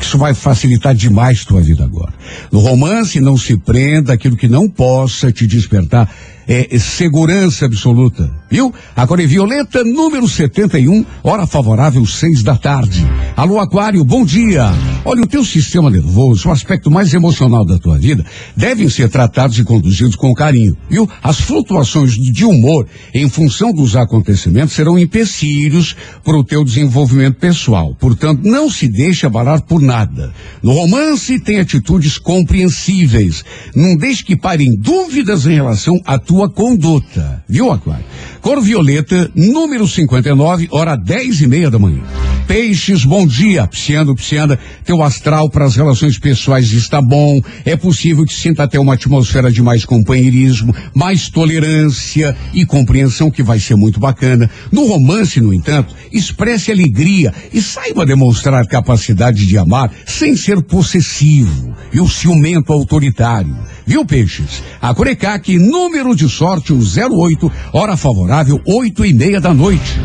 Isso 0.00 0.16
vai 0.16 0.32
facilitar 0.32 0.94
demais 0.94 1.44
tua 1.44 1.60
vida 1.60 1.82
agora. 1.82 2.14
No 2.52 2.60
romance, 2.60 3.20
não 3.20 3.36
se 3.36 3.56
prenda 3.56 4.12
aquilo 4.12 4.36
que 4.36 4.46
não 4.46 4.68
possa 4.68 5.32
te 5.32 5.48
despertar 5.48 6.08
é, 6.50 6.76
segurança 6.80 7.64
absoluta, 7.64 8.28
viu? 8.50 8.74
Agora 8.96 9.22
é 9.22 9.26
Violeta, 9.26 9.84
número 9.84 10.28
71, 10.28 11.06
hora 11.22 11.46
favorável, 11.46 12.04
seis 12.04 12.42
da 12.42 12.56
tarde. 12.56 13.06
Alô, 13.36 13.60
Aquário, 13.60 14.04
bom 14.04 14.24
dia. 14.24 14.64
Olha, 15.04 15.22
o 15.22 15.28
teu 15.28 15.44
sistema 15.44 15.88
nervoso, 15.88 16.48
o 16.48 16.52
aspecto 16.52 16.90
mais 16.90 17.14
emocional 17.14 17.64
da 17.64 17.78
tua 17.78 17.96
vida, 17.98 18.26
devem 18.56 18.88
ser 18.88 19.08
tratados 19.08 19.60
e 19.60 19.64
conduzidos 19.64 20.16
com 20.16 20.34
carinho, 20.34 20.76
viu? 20.90 21.08
As 21.22 21.40
flutuações 21.40 22.14
de 22.14 22.44
humor 22.44 22.84
em 23.14 23.28
função 23.28 23.72
dos 23.72 23.94
acontecimentos 23.94 24.74
serão 24.74 24.98
empecilhos 24.98 25.94
para 26.24 26.36
o 26.36 26.42
teu 26.42 26.64
desenvolvimento 26.64 27.38
pessoal. 27.38 27.94
Portanto, 27.94 28.42
não 28.42 28.68
se 28.68 28.88
deixe 28.88 29.24
abalar 29.24 29.62
por 29.62 29.80
nada. 29.80 30.32
No 30.60 30.72
romance, 30.72 31.38
tem 31.38 31.60
atitudes 31.60 32.18
compreensíveis. 32.18 33.44
Não 33.72 33.96
deixe 33.96 34.24
que 34.24 34.36
parem 34.36 34.76
dúvidas 34.76 35.46
em 35.46 35.54
relação 35.54 35.94
à 36.04 36.18
tua 36.18 36.39
sua 36.40 36.48
conduta. 36.48 37.44
Viu, 37.46 37.70
Aquário? 37.70 38.04
Cor 38.40 38.62
violeta, 38.62 39.30
número 39.34 39.86
59, 39.86 40.68
hora 40.70 40.96
dez 40.96 41.42
e 41.42 41.46
meia 41.46 41.70
da 41.70 41.78
manhã. 41.78 42.00
Peixes, 42.46 43.04
bom 43.04 43.26
dia. 43.26 43.66
Psiano, 43.66 44.14
psiana, 44.16 44.58
teu 44.84 45.02
astral 45.02 45.50
para 45.50 45.66
as 45.66 45.76
relações 45.76 46.18
pessoais 46.18 46.72
está 46.72 47.02
bom. 47.02 47.40
É 47.64 47.76
possível 47.76 48.24
que 48.24 48.32
sinta 48.32 48.62
até 48.62 48.80
uma 48.80 48.94
atmosfera 48.94 49.52
de 49.52 49.62
mais 49.62 49.84
companheirismo, 49.84 50.74
mais 50.94 51.28
tolerância 51.28 52.34
e 52.54 52.64
compreensão 52.64 53.30
que 53.30 53.42
vai 53.42 53.60
ser 53.60 53.76
muito 53.76 54.00
bacana. 54.00 54.50
No 54.72 54.86
romance, 54.86 55.40
no 55.40 55.52
entanto, 55.52 55.94
expresse 56.10 56.72
alegria 56.72 57.34
e 57.52 57.60
saiba 57.60 58.06
demonstrar 58.06 58.66
capacidade 58.66 59.46
de 59.46 59.58
amar 59.58 59.92
sem 60.06 60.34
ser 60.34 60.62
possessivo 60.62 61.76
e 61.92 62.00
o 62.00 62.08
ciumento 62.08 62.72
autoritário. 62.72 63.56
Viu, 63.86 64.04
Peixes? 64.04 64.62
A 64.80 64.94
Corecac, 64.94 65.58
número 65.58 66.14
de 66.14 66.28
sorte, 66.30 66.72
o 66.72 66.78
08, 66.78 67.52
hora 67.72 67.96
favorável, 67.96 68.60
oito 68.66 69.04
e 69.04 69.12
meia 69.12 69.40
da 69.40 69.52
noite. 69.52 70.00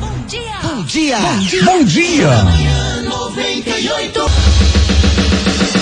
Bom 0.00 0.26
dia! 0.26 0.54
Bom 0.62 0.82
dia! 0.84 1.18
Bom 1.64 1.84
dia! 1.84 2.30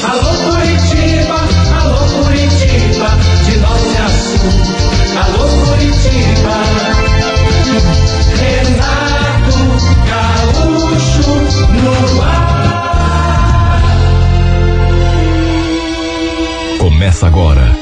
Alô 0.03 0.35
Curitiba, 0.51 1.39
alô 1.81 2.25
Curitiba, 2.25 3.11
de 3.45 3.55
norte 3.59 3.97
a 3.99 4.09
sul. 4.09 4.51
Alô 5.23 5.47
Curitiba, 5.65 6.57
Renato 8.41 9.63
Gaúcho 10.09 11.31
no 11.73 12.23
ar. 12.23 12.63
Começa 16.79 17.27
agora 17.27 17.82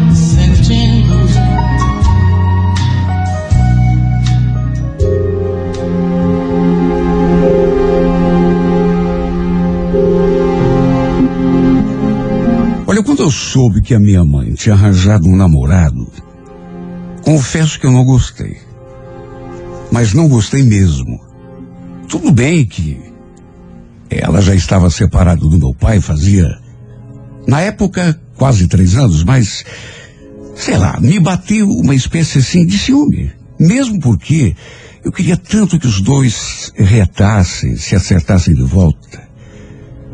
Olha, 13.01 13.07
quando 13.07 13.23
eu 13.23 13.31
soube 13.31 13.81
que 13.81 13.95
a 13.95 13.99
minha 13.99 14.23
mãe 14.23 14.53
tinha 14.53 14.75
arranjado 14.75 15.27
um 15.27 15.35
namorado, 15.35 16.07
confesso 17.23 17.79
que 17.79 17.87
eu 17.87 17.91
não 17.91 18.05
gostei. 18.05 18.57
Mas 19.91 20.13
não 20.13 20.29
gostei 20.29 20.61
mesmo. 20.61 21.19
Tudo 22.07 22.31
bem 22.31 22.63
que 22.63 22.99
ela 24.07 24.39
já 24.39 24.53
estava 24.53 24.91
separada 24.91 25.41
do 25.41 25.57
meu 25.57 25.73
pai 25.73 25.99
fazia, 25.99 26.47
na 27.47 27.61
época, 27.61 28.21
quase 28.37 28.67
três 28.67 28.95
anos, 28.95 29.23
mas, 29.23 29.65
sei 30.53 30.77
lá, 30.77 30.99
me 31.01 31.19
bateu 31.19 31.67
uma 31.67 31.95
espécie 31.95 32.37
assim 32.37 32.67
de 32.67 32.77
ciúme. 32.77 33.31
Mesmo 33.59 33.99
porque 33.99 34.55
eu 35.03 35.11
queria 35.11 35.37
tanto 35.37 35.79
que 35.79 35.87
os 35.87 36.01
dois 36.01 36.71
reatassem, 36.75 37.75
se 37.77 37.95
acertassem 37.95 38.53
de 38.53 38.63
volta 38.63 39.31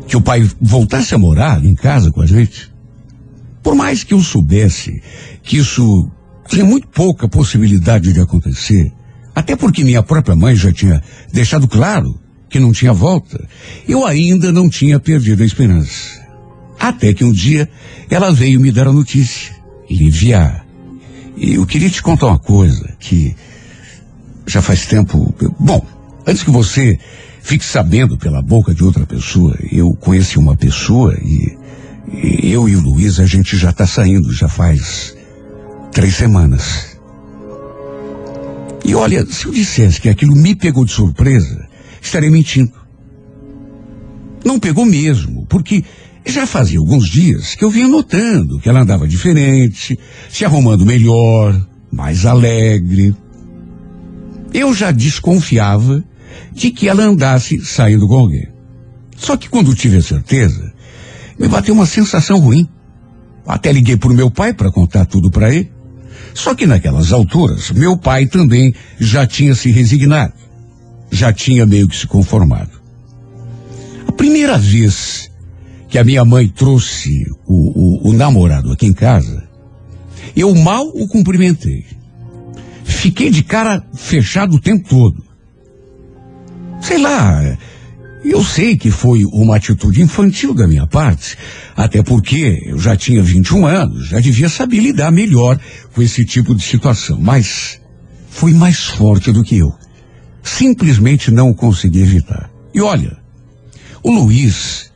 que 0.06 0.16
o 0.16 0.22
pai 0.22 0.50
voltasse 0.58 1.14
a 1.14 1.18
morar 1.18 1.62
em 1.62 1.74
casa 1.74 2.10
com 2.10 2.22
a 2.22 2.26
gente. 2.26 2.77
Por 3.68 3.74
mais 3.74 4.02
que 4.02 4.14
eu 4.14 4.22
soubesse 4.22 5.02
que 5.42 5.58
isso 5.58 6.10
tinha 6.48 6.64
muito 6.64 6.88
pouca 6.88 7.28
possibilidade 7.28 8.14
de 8.14 8.18
acontecer, 8.18 8.90
até 9.34 9.54
porque 9.54 9.84
minha 9.84 10.02
própria 10.02 10.34
mãe 10.34 10.56
já 10.56 10.72
tinha 10.72 11.02
deixado 11.30 11.68
claro 11.68 12.18
que 12.48 12.58
não 12.58 12.72
tinha 12.72 12.94
volta, 12.94 13.46
eu 13.86 14.06
ainda 14.06 14.50
não 14.50 14.70
tinha 14.70 14.98
perdido 14.98 15.42
a 15.42 15.46
esperança. 15.46 16.18
Até 16.80 17.12
que 17.12 17.22
um 17.22 17.30
dia 17.30 17.68
ela 18.08 18.32
veio 18.32 18.58
me 18.58 18.72
dar 18.72 18.88
a 18.88 18.92
notícia, 18.92 19.54
Lívia. 19.90 20.64
E 21.36 21.56
eu 21.56 21.66
queria 21.66 21.90
te 21.90 22.02
contar 22.02 22.28
uma 22.28 22.38
coisa 22.38 22.96
que 22.98 23.36
já 24.46 24.62
faz 24.62 24.86
tempo. 24.86 25.34
Bom, 25.60 25.86
antes 26.26 26.42
que 26.42 26.50
você 26.50 26.98
fique 27.48 27.64
sabendo 27.64 28.18
pela 28.18 28.42
boca 28.42 28.74
de 28.74 28.84
outra 28.84 29.06
pessoa. 29.06 29.56
Eu 29.72 29.94
conheci 29.94 30.38
uma 30.38 30.54
pessoa 30.54 31.16
e, 31.22 31.56
e 31.56 31.57
eu 32.42 32.68
e 32.68 32.76
o 32.76 32.80
Luiz, 32.80 33.20
a 33.20 33.26
gente 33.26 33.56
já 33.56 33.70
está 33.70 33.86
saindo, 33.86 34.32
já 34.32 34.48
faz 34.48 35.16
três 35.92 36.14
semanas. 36.14 36.98
E 38.84 38.94
olha, 38.94 39.26
se 39.26 39.46
eu 39.46 39.52
dissesse 39.52 40.00
que 40.00 40.08
aquilo 40.08 40.34
me 40.34 40.54
pegou 40.54 40.84
de 40.84 40.92
surpresa, 40.92 41.68
estaria 42.00 42.30
mentindo. 42.30 42.72
Não 44.44 44.58
pegou 44.58 44.86
mesmo, 44.86 45.46
porque 45.46 45.84
já 46.24 46.46
fazia 46.46 46.78
alguns 46.78 47.08
dias 47.08 47.54
que 47.54 47.64
eu 47.64 47.70
vinha 47.70 47.88
notando 47.88 48.58
que 48.60 48.68
ela 48.68 48.80
andava 48.80 49.06
diferente, 49.06 49.98
se 50.30 50.44
arrumando 50.44 50.86
melhor, 50.86 51.60
mais 51.90 52.24
alegre. 52.24 53.14
Eu 54.52 54.72
já 54.72 54.90
desconfiava 54.90 56.02
de 56.52 56.70
que 56.70 56.88
ela 56.88 57.04
andasse 57.04 57.58
saindo 57.64 58.06
com 58.06 58.14
alguém. 58.14 58.48
Só 59.16 59.36
que 59.36 59.48
quando 59.48 59.74
tive 59.74 59.98
a 59.98 60.02
certeza, 60.02 60.72
me 61.38 61.48
bateu 61.48 61.74
uma 61.74 61.86
sensação 61.86 62.38
ruim. 62.38 62.68
Até 63.46 63.72
liguei 63.72 63.96
para 63.96 64.10
o 64.10 64.14
meu 64.14 64.30
pai 64.30 64.52
para 64.52 64.70
contar 64.70 65.06
tudo 65.06 65.30
para 65.30 65.54
ele. 65.54 65.70
Só 66.34 66.54
que 66.54 66.66
naquelas 66.66 67.12
alturas, 67.12 67.70
meu 67.70 67.96
pai 67.96 68.26
também 68.26 68.74
já 68.98 69.26
tinha 69.26 69.54
se 69.54 69.70
resignado. 69.70 70.34
Já 71.10 71.32
tinha 71.32 71.64
meio 71.64 71.88
que 71.88 71.96
se 71.96 72.06
conformado. 72.06 72.70
A 74.06 74.12
primeira 74.12 74.58
vez 74.58 75.30
que 75.88 75.98
a 75.98 76.04
minha 76.04 76.24
mãe 76.24 76.48
trouxe 76.48 77.24
o, 77.46 78.08
o, 78.08 78.10
o 78.10 78.12
namorado 78.12 78.70
aqui 78.70 78.86
em 78.86 78.92
casa, 78.92 79.48
eu 80.36 80.54
mal 80.54 80.86
o 80.86 81.08
cumprimentei. 81.08 81.86
Fiquei 82.84 83.30
de 83.30 83.42
cara 83.42 83.82
fechado 83.94 84.56
o 84.56 84.60
tempo 84.60 84.88
todo. 84.88 85.24
Sei 86.80 86.98
lá, 86.98 87.56
eu 88.24 88.44
sei 88.44 88.76
que 88.76 88.90
foi 88.90 89.24
uma 89.24 89.56
atitude 89.56 90.02
infantil 90.02 90.52
da 90.52 90.66
minha 90.66 90.86
parte, 90.86 91.36
até 91.76 92.02
porque 92.02 92.62
eu 92.66 92.78
já 92.78 92.96
tinha 92.96 93.22
21 93.22 93.66
anos, 93.66 94.08
já 94.08 94.18
devia 94.20 94.48
saber 94.48 94.80
lidar 94.80 95.10
melhor 95.10 95.58
com 95.94 96.02
esse 96.02 96.24
tipo 96.24 96.54
de 96.54 96.62
situação, 96.62 97.18
mas 97.20 97.80
foi 98.28 98.52
mais 98.52 98.84
forte 98.84 99.32
do 99.32 99.42
que 99.42 99.58
eu. 99.58 99.72
simplesmente 100.42 101.30
não 101.30 101.52
consegui 101.52 102.00
evitar. 102.00 102.50
E 102.72 102.80
olha, 102.80 103.18
o 104.02 104.10
Luiz, 104.10 104.90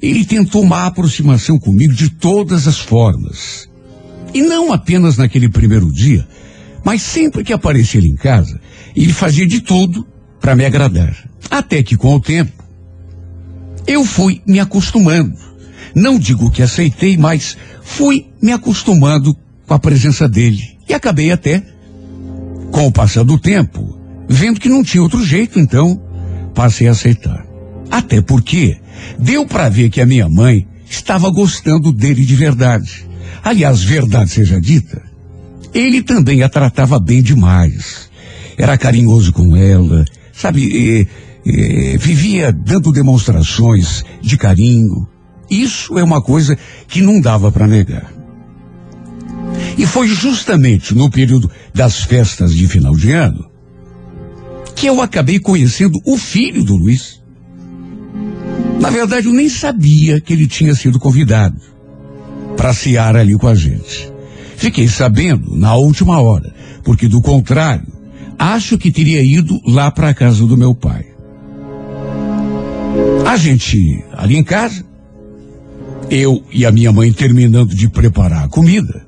ele 0.00 0.24
tentou 0.24 0.62
uma 0.62 0.86
aproximação 0.86 1.58
comigo 1.58 1.92
de 1.92 2.08
todas 2.08 2.66
as 2.66 2.78
formas. 2.78 3.68
E 4.32 4.40
não 4.40 4.72
apenas 4.72 5.16
naquele 5.16 5.48
primeiro 5.48 5.92
dia, 5.92 6.26
mas 6.82 7.02
sempre 7.02 7.44
que 7.44 7.52
aparecia 7.52 8.00
ele 8.00 8.08
em 8.08 8.16
casa, 8.16 8.58
ele 8.96 9.12
fazia 9.12 9.46
de 9.46 9.60
tudo 9.60 10.06
para 10.40 10.56
me 10.56 10.64
agradar. 10.64 11.16
Até 11.50 11.82
que 11.82 11.96
com 11.96 12.14
o 12.14 12.20
tempo, 12.20 12.63
eu 13.86 14.04
fui 14.04 14.40
me 14.46 14.60
acostumando. 14.60 15.34
Não 15.94 16.18
digo 16.18 16.50
que 16.50 16.62
aceitei, 16.62 17.16
mas 17.16 17.56
fui 17.82 18.26
me 18.42 18.52
acostumando 18.52 19.36
com 19.66 19.74
a 19.74 19.78
presença 19.78 20.28
dele. 20.28 20.76
E 20.88 20.94
acabei 20.94 21.30
até, 21.30 21.62
com 22.70 22.86
o 22.86 22.92
passar 22.92 23.24
do 23.24 23.38
tempo, 23.38 23.98
vendo 24.28 24.60
que 24.60 24.68
não 24.68 24.82
tinha 24.82 25.02
outro 25.02 25.24
jeito, 25.24 25.58
então 25.58 26.00
passei 26.54 26.88
a 26.88 26.92
aceitar. 26.92 27.46
Até 27.90 28.20
porque 28.20 28.76
deu 29.18 29.46
para 29.46 29.68
ver 29.68 29.90
que 29.90 30.00
a 30.00 30.06
minha 30.06 30.28
mãe 30.28 30.66
estava 30.88 31.30
gostando 31.30 31.92
dele 31.92 32.24
de 32.24 32.34
verdade. 32.34 33.06
Aliás, 33.42 33.82
verdade 33.82 34.30
seja 34.30 34.60
dita, 34.60 35.02
ele 35.72 36.02
também 36.02 36.42
a 36.42 36.48
tratava 36.48 36.98
bem 36.98 37.22
demais. 37.22 38.08
Era 38.56 38.78
carinhoso 38.78 39.32
com 39.32 39.56
ela, 39.56 40.04
sabe, 40.32 41.06
vivia 41.98 42.52
dando 42.52 42.92
demonstrações 42.92 44.04
de 44.20 44.36
carinho. 44.36 45.06
Isso 45.50 45.98
é 45.98 46.02
uma 46.02 46.22
coisa 46.22 46.56
que 46.88 47.02
não 47.02 47.20
dava 47.20 47.52
para 47.52 47.66
negar. 47.66 48.12
E 49.76 49.86
foi 49.86 50.08
justamente 50.08 50.94
no 50.94 51.10
período 51.10 51.50
das 51.74 52.00
festas 52.00 52.54
de 52.54 52.66
final 52.66 52.94
de 52.94 53.12
ano 53.12 53.54
que 54.74 54.86
eu 54.86 55.00
acabei 55.00 55.38
conhecendo 55.38 56.00
o 56.04 56.16
filho 56.16 56.64
do 56.64 56.76
Luiz. 56.76 57.22
Na 58.80 58.90
verdade, 58.90 59.28
eu 59.28 59.32
nem 59.32 59.48
sabia 59.48 60.20
que 60.20 60.32
ele 60.32 60.46
tinha 60.46 60.74
sido 60.74 60.98
convidado 60.98 61.56
para 62.56 62.74
cear 62.74 63.16
ali 63.16 63.34
com 63.34 63.46
a 63.46 63.54
gente. 63.54 64.12
Fiquei 64.56 64.88
sabendo 64.88 65.56
na 65.56 65.74
última 65.74 66.20
hora, 66.20 66.52
porque 66.82 67.08
do 67.08 67.22
contrário, 67.22 67.86
acho 68.38 68.76
que 68.76 68.90
teria 68.90 69.22
ido 69.22 69.60
lá 69.66 69.90
para 69.90 70.08
a 70.08 70.14
casa 70.14 70.44
do 70.44 70.56
meu 70.56 70.74
pai. 70.74 71.13
A 73.26 73.36
gente 73.36 74.04
ali 74.12 74.36
em 74.36 74.44
casa, 74.44 74.84
eu 76.10 76.42
e 76.52 76.66
a 76.66 76.70
minha 76.70 76.92
mãe 76.92 77.12
terminando 77.12 77.74
de 77.74 77.88
preparar 77.88 78.44
a 78.44 78.48
comida. 78.48 79.04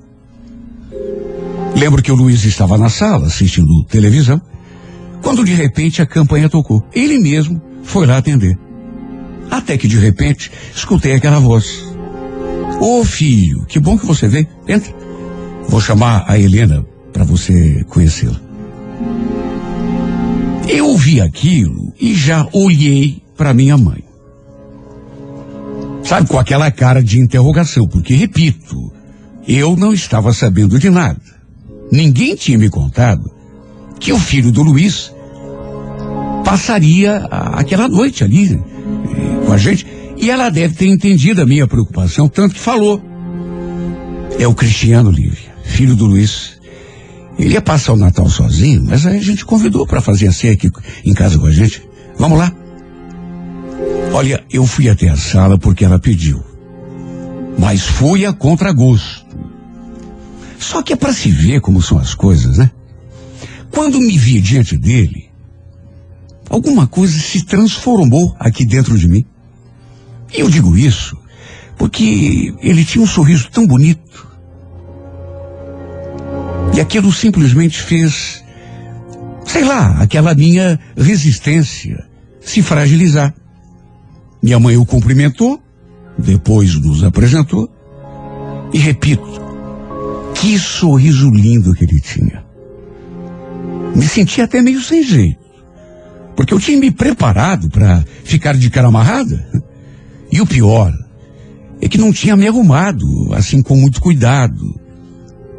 Lembro 1.77 2.03
que 2.03 2.11
o 2.11 2.15
Luiz 2.15 2.45
estava 2.45 2.79
na 2.79 2.89
sala 2.89 3.27
assistindo 3.27 3.85
televisão, 3.85 4.41
quando 5.23 5.45
de 5.45 5.53
repente 5.53 6.01
a 6.01 6.07
campanha 6.07 6.49
tocou. 6.49 6.83
Ele 6.95 7.19
mesmo 7.19 7.61
foi 7.83 8.07
lá 8.07 8.17
atender. 8.17 8.59
Até 9.51 9.77
que 9.77 9.87
de 9.87 9.99
repente 9.99 10.51
escutei 10.75 11.13
aquela 11.13 11.39
voz. 11.39 11.85
Ô 12.81 13.01
oh, 13.01 13.05
filho, 13.05 13.65
que 13.67 13.79
bom 13.79 13.99
que 13.99 14.07
você 14.07 14.27
veio. 14.27 14.49
Entra. 14.67 14.93
Vou 15.69 15.81
chamar 15.81 16.25
a 16.27 16.39
Helena 16.39 16.85
para 17.13 17.25
você 17.25 17.85
conhecê-la. 17.89 18.41
Eu 20.69 20.87
ouvi 20.87 21.21
aquilo 21.21 21.93
e 22.01 22.15
já 22.15 22.47
olhei 22.53 23.23
para 23.37 23.55
minha 23.55 23.77
mãe. 23.77 24.06
Sabe, 26.07 26.29
com 26.29 26.39
aquela 26.39 26.71
cara 26.71 27.03
de 27.03 27.19
interrogação, 27.19 27.89
porque, 27.89 28.15
repito, 28.15 28.93
eu 29.47 29.77
não 29.77 29.93
estava 29.93 30.33
sabendo 30.33 30.79
de 30.79 30.89
nada. 30.89 31.21
Ninguém 31.91 32.37
tinha 32.37 32.57
me 32.57 32.71
contado 32.71 33.29
que 33.99 34.13
o 34.13 34.19
filho 34.19 34.53
do 34.53 34.63
Luiz 34.63 35.13
passaria 36.45 37.27
aquela 37.29 37.89
noite 37.89 38.23
ali 38.23 38.55
eh, 38.55 39.47
com 39.47 39.53
a 39.53 39.59
gente. 39.59 39.85
E 40.17 40.31
ela 40.31 40.49
deve 40.49 40.75
ter 40.75 40.87
entendido 40.87 41.43
a 41.43 41.47
minha 41.47 41.67
preocupação, 41.67 42.29
tanto 42.29 42.55
que 42.55 42.61
falou. 42.61 43.03
É 44.39 44.47
o 44.47 44.55
Cristiano 44.55 45.11
Lívia, 45.11 45.53
filho 45.65 45.97
do 45.97 46.07
Luiz. 46.07 46.53
Ele 47.37 47.55
ia 47.55 47.61
passar 47.61 47.95
o 47.95 47.97
Natal 47.97 48.31
sozinho, 48.31 48.85
mas 48.85 49.05
aí 49.07 49.19
a 49.19 49.23
gente 49.23 49.45
convidou 49.45 49.85
para 49.87 50.01
fazer 50.01 50.29
a 50.29 50.33
ceia 50.33 50.53
aqui 50.53 50.71
em 51.05 51.13
casa 51.13 51.37
com 51.37 51.47
a 51.47 51.53
gente. 51.53 51.83
Vamos 52.17 52.39
lá. 52.39 52.53
Olha, 54.17 54.43
eu 54.51 54.67
fui 54.67 54.89
até 54.89 55.11
a 55.11 55.17
sala 55.17 55.59
porque 55.59 55.85
ela 55.85 55.99
pediu. 55.99 56.43
Mas 57.59 57.83
fui 57.83 58.25
a 58.25 58.33
contragosto. 58.33 59.27
Só 60.59 60.81
que 60.81 60.95
é 60.95 60.97
para 60.97 61.13
se 61.13 61.31
ver 61.31 61.61
como 61.61 61.83
são 61.83 61.99
as 61.99 62.15
coisas, 62.15 62.57
né? 62.57 62.71
Quando 63.71 64.01
me 64.01 64.17
vi 64.17 64.41
diante 64.41 64.79
dele, 64.79 65.29
alguma 66.49 66.87
coisa 66.87 67.13
se 67.19 67.45
transformou 67.45 68.35
aqui 68.41 68.65
dentro 68.65 68.97
de 68.97 69.07
mim. 69.07 69.23
E 70.35 70.41
eu 70.41 70.49
digo 70.49 70.79
isso 70.79 71.15
porque 71.77 72.55
ele 72.63 72.87
tinha 72.87 73.05
um 73.05 73.07
sorriso 73.07 73.51
tão 73.51 73.67
bonito. 73.67 74.27
E 76.75 76.81
aquilo 76.81 77.13
simplesmente 77.13 77.83
fez, 77.83 78.43
sei 79.45 79.63
lá, 79.63 80.01
aquela 80.01 80.35
minha 80.35 80.81
resistência 80.97 82.03
se 82.41 82.63
fragilizar. 82.63 83.35
Minha 84.43 84.61
mãe 84.61 84.77
o 84.77 84.87
cumprimentou, 84.87 85.61
depois 86.19 86.75
nos 86.81 87.03
apresentou. 87.03 87.71
E 88.73 88.79
repito, 88.79 89.41
que 90.35 90.59
sorriso 90.59 91.31
lindo 91.31 91.75
que 91.75 91.85
ele 91.85 92.01
tinha. 92.01 92.45
Me 93.95 94.07
senti 94.07 94.41
até 94.41 94.61
meio 94.61 94.81
sem 94.81 95.03
jeito. 95.03 95.47
Porque 96.37 96.53
eu 96.53 96.61
tinha 96.61 96.79
me 96.79 96.91
preparado 96.91 97.71
para 97.71 98.05
ficar 98.25 98.55
de 98.57 98.69
cara 98.69 98.89
amarrada. 98.89 99.49
E 100.31 100.41
o 100.41 100.47
pior 100.47 100.93
é 101.81 101.89
que 101.89 101.99
não 101.99 102.13
tinha 102.13 102.37
me 102.37 102.47
arrumado, 102.47 103.07
assim 103.33 103.63
com 103.63 103.77
muito 103.77 104.01
cuidado. 104.01 104.79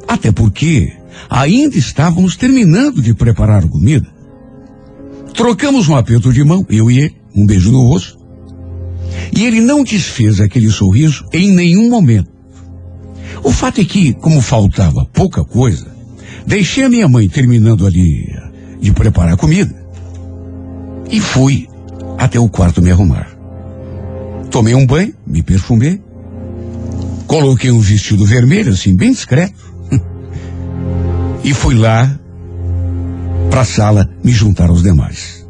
Até 0.07 0.31
porque 0.31 0.93
ainda 1.29 1.77
estávamos 1.77 2.35
terminando 2.35 3.01
de 3.01 3.13
preparar 3.13 3.63
a 3.63 3.67
comida. 3.67 4.07
Trocamos 5.33 5.87
um 5.87 5.95
aperto 5.95 6.31
de 6.31 6.43
mão, 6.43 6.65
eu 6.69 6.89
e 6.91 6.99
ele, 6.99 7.15
um 7.35 7.45
beijo 7.45 7.71
no 7.71 7.81
rosto. 7.81 8.16
E 9.35 9.45
ele 9.45 9.61
não 9.61 9.83
desfez 9.83 10.39
aquele 10.39 10.69
sorriso 10.69 11.25
em 11.33 11.51
nenhum 11.51 11.89
momento. 11.89 12.29
O 13.43 13.51
fato 13.51 13.81
é 13.81 13.85
que, 13.85 14.13
como 14.13 14.41
faltava 14.41 15.05
pouca 15.13 15.43
coisa, 15.43 15.87
deixei 16.45 16.83
a 16.83 16.89
minha 16.89 17.07
mãe 17.07 17.27
terminando 17.29 17.85
ali 17.85 18.27
de 18.81 18.91
preparar 18.91 19.33
a 19.33 19.37
comida 19.37 19.73
e 21.09 21.19
fui 21.19 21.67
até 22.17 22.39
o 22.39 22.49
quarto 22.49 22.81
me 22.81 22.91
arrumar. 22.91 23.27
Tomei 24.49 24.73
um 24.73 24.85
banho, 24.85 25.13
me 25.25 25.43
perfumei, 25.43 26.01
coloquei 27.27 27.71
um 27.71 27.79
vestido 27.79 28.25
vermelho, 28.25 28.71
assim, 28.71 28.95
bem 28.95 29.11
discreto, 29.11 29.73
e 31.43 31.53
fui 31.53 31.75
lá 31.75 32.17
para 33.49 33.61
a 33.61 33.65
sala 33.65 34.09
me 34.23 34.31
juntar 34.31 34.69
aos 34.69 34.83
demais. 34.83 35.45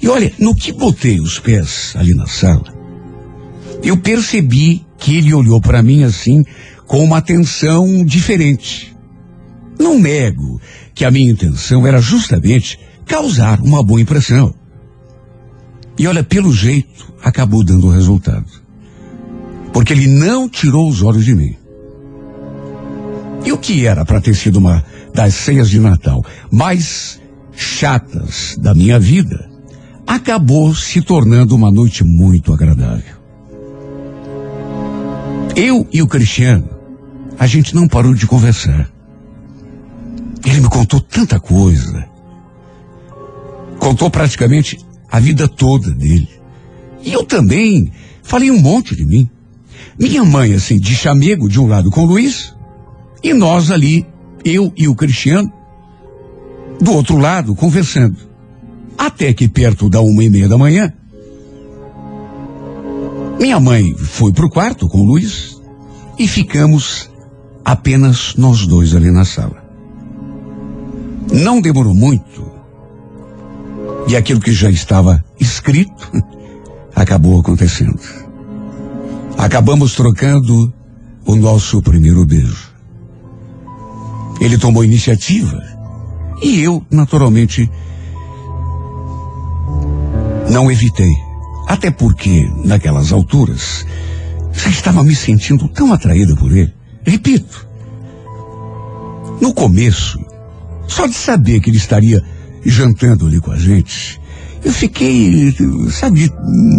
E 0.00 0.08
olha, 0.08 0.32
no 0.38 0.54
que 0.54 0.72
botei 0.72 1.20
os 1.20 1.38
pés 1.38 1.94
ali 1.96 2.14
na 2.14 2.26
sala, 2.26 2.81
eu 3.82 3.96
percebi 3.96 4.84
que 4.98 5.16
ele 5.16 5.34
olhou 5.34 5.60
para 5.60 5.82
mim 5.82 6.04
assim, 6.04 6.44
com 6.86 7.02
uma 7.04 7.18
atenção 7.18 8.04
diferente. 8.04 8.94
Não 9.78 9.98
nego 9.98 10.60
que 10.94 11.04
a 11.04 11.10
minha 11.10 11.30
intenção 11.30 11.86
era 11.86 12.00
justamente 12.00 12.78
causar 13.06 13.60
uma 13.60 13.82
boa 13.82 14.00
impressão. 14.00 14.54
E 15.98 16.06
olha, 16.06 16.22
pelo 16.22 16.52
jeito, 16.52 17.12
acabou 17.22 17.64
dando 17.64 17.88
resultado. 17.88 18.46
Porque 19.72 19.92
ele 19.92 20.06
não 20.06 20.48
tirou 20.48 20.88
os 20.88 21.02
olhos 21.02 21.24
de 21.24 21.34
mim. 21.34 21.56
E 23.44 23.52
o 23.52 23.58
que 23.58 23.86
era 23.86 24.04
para 24.04 24.20
ter 24.20 24.34
sido 24.34 24.58
uma 24.58 24.84
das 25.12 25.34
ceias 25.34 25.68
de 25.68 25.80
Natal 25.80 26.24
mais 26.50 27.20
chatas 27.54 28.56
da 28.58 28.74
minha 28.74 28.98
vida, 28.98 29.50
acabou 30.06 30.74
se 30.74 31.02
tornando 31.02 31.54
uma 31.54 31.70
noite 31.70 32.04
muito 32.04 32.52
agradável. 32.52 33.21
Eu 35.54 35.86
e 35.92 36.00
o 36.00 36.06
Cristiano, 36.06 36.68
a 37.38 37.46
gente 37.46 37.74
não 37.74 37.86
parou 37.86 38.14
de 38.14 38.26
conversar. 38.26 38.90
Ele 40.44 40.60
me 40.60 40.68
contou 40.68 41.00
tanta 41.00 41.38
coisa. 41.38 42.06
Contou 43.78 44.10
praticamente 44.10 44.78
a 45.10 45.20
vida 45.20 45.46
toda 45.46 45.90
dele. 45.90 46.28
E 47.02 47.12
eu 47.12 47.24
também 47.24 47.92
falei 48.22 48.50
um 48.50 48.60
monte 48.60 48.96
de 48.96 49.04
mim. 49.04 49.28
Minha 49.98 50.24
mãe, 50.24 50.54
assim, 50.54 50.78
de 50.78 50.94
chamego 50.94 51.48
de 51.48 51.60
um 51.60 51.66
lado 51.66 51.90
com 51.90 52.02
o 52.02 52.06
Luiz, 52.06 52.54
e 53.22 53.34
nós 53.34 53.70
ali, 53.70 54.06
eu 54.44 54.72
e 54.74 54.88
o 54.88 54.94
Cristiano, 54.94 55.52
do 56.80 56.92
outro 56.92 57.18
lado, 57.18 57.54
conversando. 57.54 58.16
Até 58.96 59.34
que 59.34 59.48
perto 59.48 59.90
da 59.90 60.00
uma 60.00 60.24
e 60.24 60.30
meia 60.30 60.48
da 60.48 60.56
manhã, 60.56 60.92
minha 63.42 63.58
mãe 63.58 63.92
foi 63.96 64.32
pro 64.32 64.48
quarto 64.48 64.88
com 64.88 65.00
o 65.00 65.04
Luiz 65.04 65.60
e 66.16 66.28
ficamos 66.28 67.10
apenas 67.64 68.36
nós 68.36 68.68
dois 68.68 68.94
ali 68.94 69.10
na 69.10 69.24
sala. 69.24 69.60
Não 71.32 71.60
demorou 71.60 71.92
muito 71.92 72.52
E 74.06 74.16
aquilo 74.16 74.38
que 74.38 74.52
já 74.52 74.70
estava 74.70 75.24
escrito 75.40 76.08
acabou 76.94 77.40
acontecendo. 77.40 77.98
Acabamos 79.36 79.96
trocando 79.96 80.72
o 81.26 81.34
nosso 81.34 81.82
primeiro 81.82 82.24
beijo. 82.24 82.70
Ele 84.40 84.56
tomou 84.56 84.84
iniciativa 84.84 85.60
e 86.40 86.60
eu, 86.60 86.80
naturalmente, 86.92 87.68
não 90.48 90.70
evitei. 90.70 91.31
Até 91.66 91.90
porque, 91.90 92.50
naquelas 92.64 93.12
alturas, 93.12 93.86
já 94.52 94.68
estava 94.68 95.02
me 95.02 95.14
sentindo 95.14 95.68
tão 95.68 95.92
atraída 95.92 96.34
por 96.36 96.50
ele. 96.50 96.72
Repito, 97.04 97.66
no 99.40 99.52
começo, 99.52 100.18
só 100.86 101.06
de 101.06 101.14
saber 101.14 101.60
que 101.60 101.70
ele 101.70 101.76
estaria 101.76 102.22
jantando 102.64 103.26
ali 103.26 103.40
com 103.40 103.50
a 103.50 103.58
gente, 103.58 104.20
eu 104.64 104.72
fiquei, 104.72 105.54
sabe, 105.90 106.28
de 106.28 106.32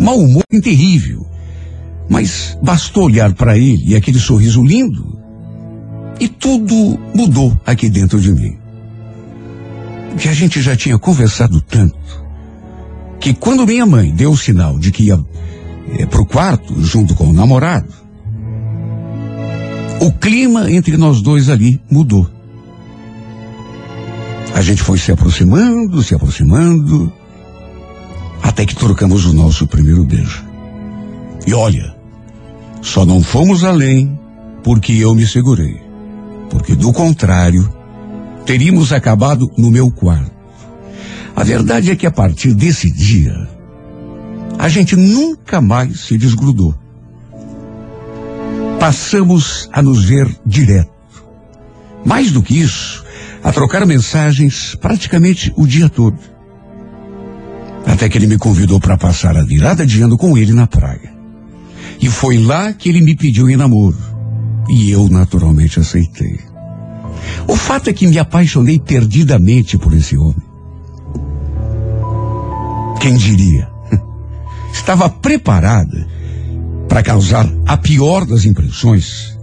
mau 0.03 0.17
humor 0.17 0.43
terrível. 0.61 1.27
Mas 2.09 2.57
bastou 2.61 3.05
olhar 3.05 3.33
para 3.33 3.57
ele 3.57 3.91
e 3.91 3.95
aquele 3.95 4.19
sorriso 4.19 4.63
lindo, 4.63 5.17
e 6.19 6.27
tudo 6.27 6.97
mudou 7.13 7.59
aqui 7.65 7.89
dentro 7.89 8.19
de 8.19 8.31
mim. 8.31 8.57
Que 10.17 10.29
a 10.29 10.33
gente 10.33 10.61
já 10.61 10.75
tinha 10.75 10.97
conversado 10.97 11.59
tanto, 11.61 12.22
que 13.23 13.33
quando 13.33 13.65
minha 13.65 13.85
mãe 13.85 14.11
deu 14.11 14.31
o 14.31 14.37
sinal 14.37 14.77
de 14.77 14.91
que 14.91 15.03
ia 15.03 15.17
é, 15.97 16.05
para 16.05 16.21
o 16.21 16.25
quarto 16.25 16.77
junto 16.81 17.15
com 17.15 17.29
o 17.29 17.31
namorado, 17.31 17.87
o 20.01 20.11
clima 20.11 20.69
entre 20.69 20.97
nós 20.97 21.21
dois 21.21 21.49
ali 21.49 21.81
mudou. 21.89 22.29
A 24.53 24.61
gente 24.61 24.83
foi 24.83 24.97
se 24.97 25.09
aproximando, 25.09 26.03
se 26.03 26.13
aproximando, 26.13 27.13
até 28.41 28.65
que 28.65 28.75
trocamos 28.75 29.25
o 29.25 29.31
nosso 29.31 29.65
primeiro 29.67 30.03
beijo. 30.03 30.43
E 31.47 31.53
olha, 31.53 31.95
só 32.81 33.05
não 33.05 33.23
fomos 33.23 33.63
além 33.63 34.19
porque 34.65 34.91
eu 34.91 35.15
me 35.15 35.25
segurei. 35.25 35.81
Porque 36.49 36.75
do 36.75 36.91
contrário, 36.91 37.73
teríamos 38.45 38.91
acabado 38.91 39.49
no 39.57 39.71
meu 39.71 39.89
quarto. 39.89 40.42
A 41.35 41.43
verdade 41.43 41.91
é 41.91 41.95
que 41.95 42.05
a 42.05 42.11
partir 42.11 42.53
desse 42.53 42.91
dia, 42.91 43.47
a 44.57 44.69
gente 44.69 44.95
nunca 44.95 45.59
mais 45.59 46.01
se 46.01 46.17
desgrudou. 46.17 46.75
Passamos 48.79 49.67
a 49.71 49.81
nos 49.81 50.05
ver 50.05 50.29
direto. 50.45 50.91
Mais 52.05 52.31
do 52.31 52.43
que 52.43 52.59
isso, 52.59 53.03
a 53.43 53.51
trocar 53.51 53.85
mensagens 53.85 54.75
praticamente 54.79 55.51
o 55.57 55.65
dia 55.65 55.89
todo. 55.89 56.19
Até 57.85 58.07
que 58.07 58.17
ele 58.17 58.27
me 58.27 58.37
convidou 58.37 58.79
para 58.79 58.97
passar 58.97 59.35
a 59.35 59.43
virada 59.43 59.85
de 59.85 60.01
ano 60.01 60.17
com 60.17 60.37
ele 60.37 60.53
na 60.53 60.67
praia. 60.67 61.13
E 61.99 62.07
foi 62.07 62.37
lá 62.37 62.73
que 62.73 62.89
ele 62.89 63.01
me 63.01 63.15
pediu 63.15 63.49
em 63.49 63.55
namoro. 63.55 63.97
E 64.69 64.91
eu 64.91 65.09
naturalmente 65.09 65.79
aceitei. 65.79 66.39
O 67.47 67.55
fato 67.55 67.89
é 67.89 67.93
que 67.93 68.07
me 68.07 68.19
apaixonei 68.19 68.79
perdidamente 68.79 69.77
por 69.77 69.93
esse 69.93 70.17
homem. 70.17 70.52
Quem 73.03 73.15
diria? 73.15 73.69
Estava 74.71 75.09
preparada 75.09 76.07
para 76.87 77.03
causar 77.03 77.45
a 77.65 77.75
pior 77.75 78.25
das 78.25 78.45
impressões 78.45 79.37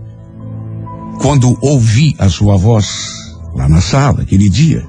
quando 1.21 1.59
ouvi 1.61 2.17
a 2.19 2.31
sua 2.31 2.57
voz 2.57 3.37
lá 3.55 3.69
na 3.69 3.83
sala 3.83 4.23
aquele 4.23 4.49
dia. 4.49 4.83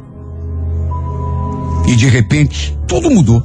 E 1.85 1.97
de 1.97 2.07
repente, 2.07 2.73
tudo 2.87 3.11
mudou. 3.11 3.43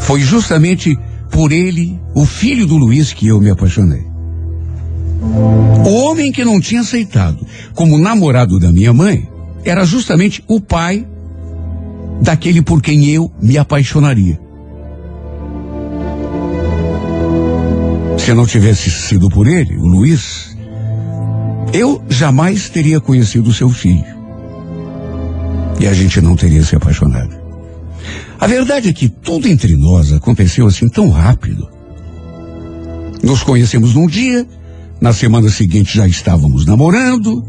Foi 0.00 0.20
justamente 0.20 0.98
por 1.30 1.52
ele, 1.52 2.00
o 2.14 2.24
filho 2.24 2.66
do 2.66 2.78
Luiz, 2.78 3.12
que 3.12 3.26
eu 3.26 3.38
me 3.38 3.50
apaixonei. 3.50 4.06
O 5.84 6.06
homem 6.06 6.32
que 6.32 6.42
não 6.42 6.58
tinha 6.58 6.80
aceitado 6.80 7.46
como 7.74 7.98
namorado 7.98 8.58
da 8.58 8.72
minha 8.72 8.94
mãe 8.94 9.28
era 9.62 9.84
justamente 9.84 10.42
o 10.48 10.58
pai 10.58 11.06
daquele 12.24 12.62
por 12.62 12.80
quem 12.80 13.10
eu 13.10 13.30
me 13.40 13.58
apaixonaria. 13.58 14.40
Se 18.18 18.32
não 18.32 18.46
tivesse 18.46 18.90
sido 18.90 19.28
por 19.28 19.46
ele, 19.46 19.76
o 19.76 19.86
Luiz, 19.86 20.56
eu 21.74 22.02
jamais 22.08 22.70
teria 22.70 22.98
conhecido 22.98 23.52
seu 23.52 23.68
filho. 23.68 24.14
E 25.78 25.86
a 25.86 25.92
gente 25.92 26.18
não 26.22 26.34
teria 26.34 26.64
se 26.64 26.74
apaixonado. 26.74 27.36
A 28.40 28.46
verdade 28.46 28.88
é 28.88 28.92
que 28.94 29.10
tudo 29.10 29.46
entre 29.46 29.76
nós 29.76 30.10
aconteceu 30.10 30.66
assim 30.66 30.88
tão 30.88 31.10
rápido. 31.10 31.68
Nos 33.22 33.42
conhecemos 33.42 33.94
num 33.94 34.06
dia, 34.06 34.46
na 34.98 35.12
semana 35.12 35.50
seguinte 35.50 35.98
já 35.98 36.08
estávamos 36.08 36.64
namorando, 36.64 37.44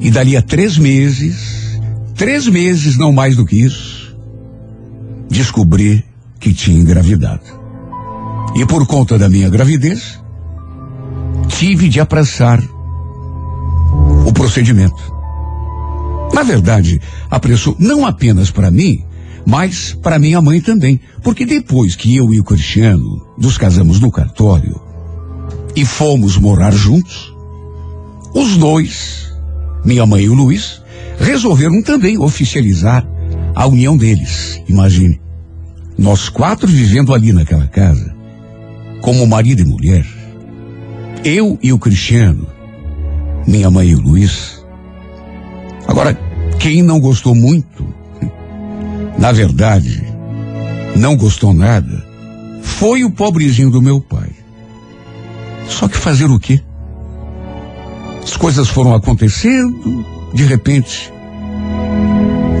e 0.00 0.08
dali 0.08 0.36
a 0.36 0.42
três 0.42 0.78
meses, 0.78 1.80
três 2.14 2.46
meses, 2.46 2.96
não 2.96 3.10
mais 3.10 3.34
do 3.34 3.44
que 3.44 3.60
isso, 3.60 3.93
descobri 5.34 6.04
que 6.38 6.54
tinha 6.54 6.78
engravidado. 6.78 7.42
E 8.54 8.64
por 8.64 8.86
conta 8.86 9.18
da 9.18 9.28
minha 9.28 9.50
gravidez, 9.50 10.20
tive 11.48 11.88
de 11.88 11.98
apressar 11.98 12.62
o 14.24 14.32
procedimento. 14.32 15.12
Na 16.32 16.44
verdade, 16.44 17.00
apressou 17.28 17.76
não 17.80 18.06
apenas 18.06 18.50
para 18.52 18.70
mim, 18.70 19.04
mas 19.44 19.92
para 20.00 20.20
minha 20.20 20.40
mãe 20.40 20.60
também. 20.60 21.00
Porque 21.22 21.44
depois 21.44 21.96
que 21.96 22.14
eu 22.14 22.32
e 22.32 22.38
o 22.38 22.44
Cristiano 22.44 23.26
nos 23.36 23.58
casamos 23.58 23.98
no 23.98 24.12
cartório 24.12 24.80
e 25.74 25.84
fomos 25.84 26.36
morar 26.36 26.72
juntos, 26.72 27.34
os 28.32 28.56
dois, 28.56 29.32
minha 29.84 30.06
mãe 30.06 30.24
e 30.24 30.28
o 30.28 30.34
Luiz, 30.34 30.80
resolveram 31.18 31.82
também 31.82 32.18
oficializar 32.18 33.04
a 33.54 33.66
união 33.66 33.96
deles. 33.96 34.60
Imagine, 34.68 35.20
nós 35.96 36.28
quatro 36.28 36.66
vivendo 36.66 37.14
ali 37.14 37.32
naquela 37.32 37.66
casa, 37.66 38.14
como 39.00 39.26
marido 39.26 39.62
e 39.62 39.64
mulher, 39.64 40.06
eu 41.24 41.58
e 41.62 41.72
o 41.72 41.78
Cristiano, 41.78 42.46
minha 43.46 43.70
mãe 43.70 43.88
e 43.88 43.94
o 43.94 44.00
Luiz. 44.00 44.64
Agora, 45.86 46.18
quem 46.58 46.82
não 46.82 46.98
gostou 46.98 47.34
muito, 47.34 47.86
na 49.18 49.32
verdade, 49.32 50.02
não 50.96 51.16
gostou 51.16 51.52
nada, 51.52 52.04
foi 52.62 53.04
o 53.04 53.10
pobrezinho 53.10 53.70
do 53.70 53.82
meu 53.82 54.00
pai. 54.00 54.30
Só 55.68 55.88
que 55.88 55.96
fazer 55.96 56.30
o 56.30 56.38
quê? 56.38 56.60
As 58.22 58.36
coisas 58.36 58.68
foram 58.68 58.94
acontecendo, 58.94 60.04
de 60.32 60.44
repente, 60.44 61.12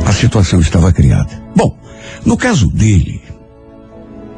a 0.06 0.12
situação 0.12 0.60
estava 0.60 0.92
criada. 0.92 1.42
Bom, 1.56 1.76
no 2.24 2.36
caso 2.36 2.68
dele, 2.68 3.23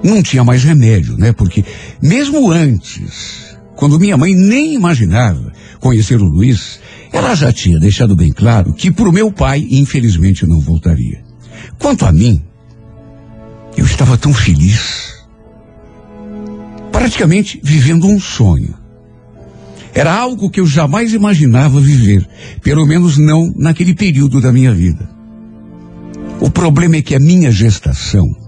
não 0.07 0.22
tinha 0.22 0.44
mais 0.44 0.62
remédio, 0.62 1.16
né? 1.16 1.32
Porque 1.32 1.64
mesmo 2.00 2.50
antes, 2.50 3.57
quando 3.74 3.98
minha 3.98 4.16
mãe 4.16 4.34
nem 4.34 4.74
imaginava 4.74 5.52
conhecer 5.80 6.20
o 6.20 6.24
Luiz, 6.24 6.80
ela 7.12 7.34
já 7.34 7.52
tinha 7.52 7.78
deixado 7.78 8.16
bem 8.16 8.32
claro 8.32 8.72
que 8.72 8.90
para 8.90 9.09
o 9.09 9.12
meu 9.12 9.30
pai, 9.30 9.66
infelizmente, 9.70 10.46
não 10.46 10.61
voltaria. 10.61 11.22
Quanto 11.78 12.04
a 12.07 12.12
mim, 12.12 12.42
eu 13.76 13.84
estava 13.84 14.16
tão 14.16 14.32
feliz, 14.32 15.14
praticamente 16.90 17.61
vivendo 17.62 18.07
um 18.07 18.18
sonho. 18.18 18.74
Era 19.94 20.14
algo 20.14 20.50
que 20.50 20.61
eu 20.61 20.66
jamais 20.66 21.14
imaginava 21.14 21.80
viver, 21.80 22.26
pelo 22.62 22.86
menos 22.86 23.16
não 23.16 23.52
naquele 23.57 23.94
período 23.94 24.40
da 24.40 24.52
minha 24.52 24.72
vida. 24.72 25.09
O 26.38 26.50
problema 26.50 26.96
é 26.96 27.02
que 27.02 27.14
a 27.14 27.20
minha 27.20 27.50
gestação 27.50 28.45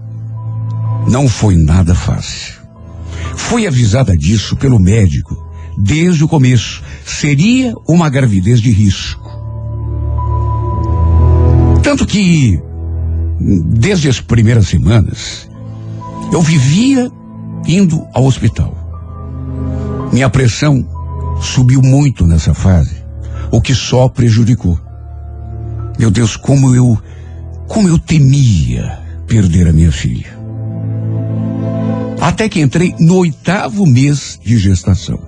não 1.09 1.27
foi 1.27 1.55
nada 1.55 1.95
fácil. 1.95 2.53
Fui 3.35 3.65
avisada 3.65 4.15
disso 4.15 4.55
pelo 4.55 4.79
médico 4.79 5.35
desde 5.77 6.23
o 6.23 6.27
começo. 6.27 6.83
Seria 7.03 7.73
uma 7.87 8.09
gravidez 8.09 8.61
de 8.61 8.71
risco. 8.71 9.27
Tanto 11.81 12.05
que, 12.05 12.61
desde 13.39 14.07
as 14.07 14.21
primeiras 14.21 14.67
semanas, 14.67 15.49
eu 16.31 16.41
vivia 16.41 17.09
indo 17.65 18.05
ao 18.13 18.25
hospital. 18.25 18.77
Minha 20.13 20.29
pressão 20.29 20.87
subiu 21.41 21.81
muito 21.81 22.27
nessa 22.27 22.53
fase, 22.53 23.03
o 23.51 23.59
que 23.59 23.73
só 23.73 24.07
prejudicou. 24.07 24.79
Meu 25.97 26.11
Deus, 26.11 26.35
como 26.35 26.75
eu, 26.75 26.97
como 27.67 27.87
eu 27.87 27.97
temia 27.97 28.99
perder 29.27 29.67
a 29.67 29.73
minha 29.73 29.91
filha. 29.91 30.38
Até 32.29 32.47
que 32.47 32.61
entrei 32.61 32.93
no 32.99 33.15
oitavo 33.15 33.87
mês 33.87 34.39
de 34.45 34.55
gestação. 34.55 35.19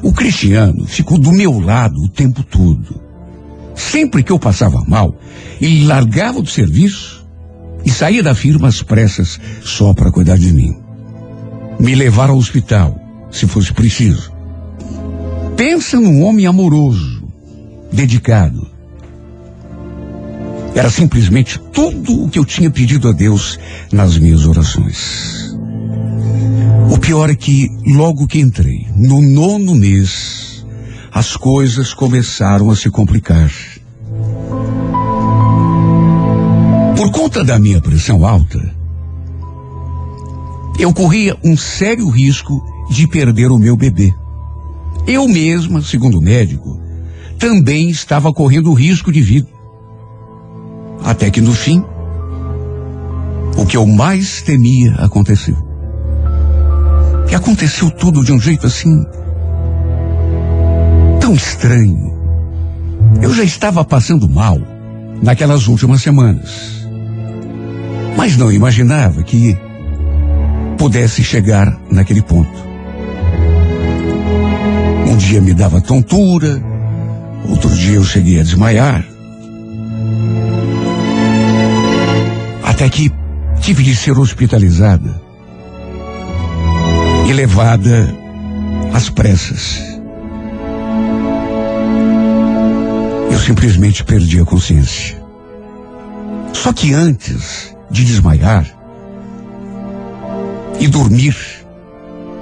O 0.00 0.12
Cristiano 0.12 0.86
ficou 0.86 1.18
do 1.18 1.32
meu 1.32 1.58
lado 1.58 2.00
o 2.00 2.08
tempo 2.08 2.44
todo. 2.44 3.00
Sempre 3.74 4.22
que 4.22 4.30
eu 4.30 4.38
passava 4.38 4.80
mal, 4.86 5.12
ele 5.60 5.84
largava 5.86 6.40
do 6.40 6.48
serviço 6.48 7.26
e 7.84 7.90
saí 7.90 8.22
da 8.22 8.32
firma 8.32 8.68
às 8.68 8.80
pressas 8.80 9.40
só 9.64 9.92
para 9.92 10.12
cuidar 10.12 10.38
de 10.38 10.52
mim. 10.52 10.72
Me 11.80 11.96
levar 11.96 12.30
ao 12.30 12.36
hospital, 12.36 12.96
se 13.32 13.48
fosse 13.48 13.72
preciso. 13.72 14.32
Pensa 15.56 15.98
num 15.98 16.22
homem 16.22 16.46
amoroso, 16.46 17.24
dedicado. 17.92 18.70
Era 20.76 20.90
simplesmente 20.90 21.58
tudo 21.72 22.22
o 22.22 22.30
que 22.30 22.38
eu 22.38 22.44
tinha 22.44 22.70
pedido 22.70 23.08
a 23.08 23.12
Deus 23.12 23.58
nas 23.90 24.16
minhas 24.16 24.46
orações. 24.46 25.39
O 26.88 26.98
pior 26.98 27.28
é 27.28 27.34
que, 27.34 27.68
logo 27.86 28.26
que 28.26 28.40
entrei, 28.40 28.86
no 28.96 29.20
nono 29.20 29.74
mês, 29.74 30.64
as 31.12 31.36
coisas 31.36 31.92
começaram 31.92 32.70
a 32.70 32.76
se 32.76 32.88
complicar. 32.88 33.50
Por 36.96 37.10
conta 37.10 37.42
da 37.42 37.58
minha 37.58 37.80
pressão 37.80 38.24
alta, 38.24 38.60
eu 40.78 40.94
corria 40.94 41.36
um 41.44 41.56
sério 41.56 42.08
risco 42.08 42.62
de 42.88 43.06
perder 43.06 43.50
o 43.50 43.58
meu 43.58 43.76
bebê. 43.76 44.14
Eu 45.06 45.26
mesma, 45.28 45.82
segundo 45.82 46.18
o 46.18 46.22
médico, 46.22 46.80
também 47.38 47.90
estava 47.90 48.32
correndo 48.32 48.72
risco 48.72 49.10
de 49.10 49.20
vida. 49.20 49.48
Até 51.04 51.30
que 51.30 51.40
no 51.40 51.52
fim, 51.52 51.84
o 53.56 53.66
que 53.66 53.76
eu 53.76 53.86
mais 53.86 54.42
temia 54.42 54.94
aconteceu. 54.94 55.69
E 57.30 57.34
aconteceu 57.34 57.90
tudo 57.90 58.24
de 58.24 58.32
um 58.32 58.40
jeito 58.40 58.66
assim 58.66 59.06
tão 61.20 61.34
estranho. 61.34 62.18
Eu 63.22 63.32
já 63.34 63.44
estava 63.44 63.84
passando 63.84 64.28
mal 64.28 64.58
naquelas 65.22 65.68
últimas 65.68 66.02
semanas 66.02 66.80
mas 68.20 68.36
não 68.36 68.52
imaginava 68.52 69.22
que 69.22 69.56
pudesse 70.76 71.24
chegar 71.24 71.80
naquele 71.90 72.20
ponto. 72.20 72.52
Um 75.08 75.16
dia 75.16 75.40
me 75.40 75.54
dava 75.54 75.80
tontura, 75.80 76.62
outro 77.48 77.70
dia 77.70 77.94
eu 77.94 78.04
cheguei 78.04 78.38
a 78.38 78.42
desmaiar. 78.42 79.02
Até 82.62 82.90
que 82.90 83.10
tive 83.60 83.82
de 83.82 83.96
ser 83.96 84.18
hospitalizada 84.18 85.18
e 87.30 87.32
levada 87.32 88.12
às 88.92 89.08
pressas. 89.08 89.80
Eu 93.30 93.38
simplesmente 93.38 94.02
perdi 94.02 94.40
a 94.40 94.44
consciência. 94.44 95.16
Só 96.52 96.72
que 96.72 96.92
antes 96.92 97.72
de 97.88 98.04
desmaiar 98.04 98.66
e 100.80 100.88
dormir, 100.88 101.36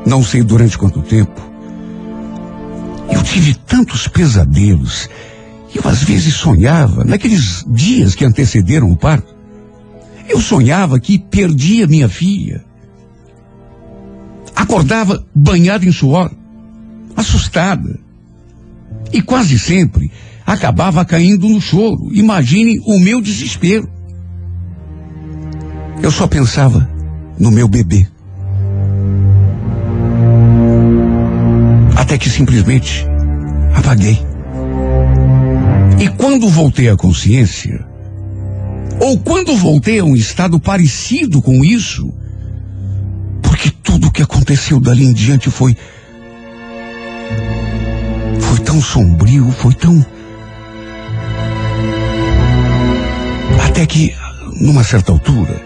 não 0.07 0.25
sei 0.25 0.43
durante 0.43 0.79
quanto 0.79 1.03
tempo. 1.03 1.39
Eu 3.13 3.23
tive 3.23 3.55
tantos 3.55 4.09
pesadelos. 4.09 5.07
Eu 5.75 5.83
às 5.85 6.03
vezes 6.03 6.33
sonhava, 6.33 7.05
naqueles 7.05 7.63
dias 7.69 8.15
que 8.15 8.25
antecederam 8.25 8.91
o 8.91 8.97
parto, 8.97 9.37
eu 10.27 10.41
sonhava 10.41 10.99
que 10.99 11.19
perdia 11.19 11.87
minha 11.87 12.09
filha. 12.09 12.68
Acordava 14.69 15.25
banhada 15.35 15.87
em 15.87 15.91
suor, 15.91 16.31
assustada. 17.17 17.99
E 19.11 19.23
quase 19.23 19.59
sempre 19.59 20.13
acabava 20.45 21.07
caindo 21.07 21.49
no 21.49 21.59
choro. 21.59 22.11
Imagine 22.13 22.79
o 22.85 22.99
meu 22.99 23.23
desespero. 23.23 23.89
Eu 26.03 26.11
só 26.11 26.27
pensava 26.27 26.87
no 27.39 27.51
meu 27.51 27.67
bebê. 27.67 28.07
Até 31.97 32.19
que 32.19 32.29
simplesmente 32.29 33.07
apaguei. 33.75 34.21
E 35.99 36.09
quando 36.11 36.47
voltei 36.51 36.91
à 36.91 36.97
consciência, 36.97 37.87
ou 39.01 39.19
quando 39.19 39.57
voltei 39.57 40.01
a 40.01 40.05
um 40.05 40.15
estado 40.15 40.61
parecido 40.61 41.41
com 41.41 41.65
isso, 41.65 42.13
tudo 43.99 44.09
o 44.09 44.13
que 44.13 44.23
aconteceu 44.23 44.79
dali 44.79 45.05
em 45.05 45.13
diante 45.13 45.51
foi. 45.51 45.77
Foi 48.41 48.59
tão 48.61 48.81
sombrio, 48.81 49.51
foi 49.51 49.75
tão. 49.75 50.07
Até 53.67 53.85
que, 53.87 54.15
numa 54.61 54.85
certa 54.85 55.11
altura, 55.11 55.61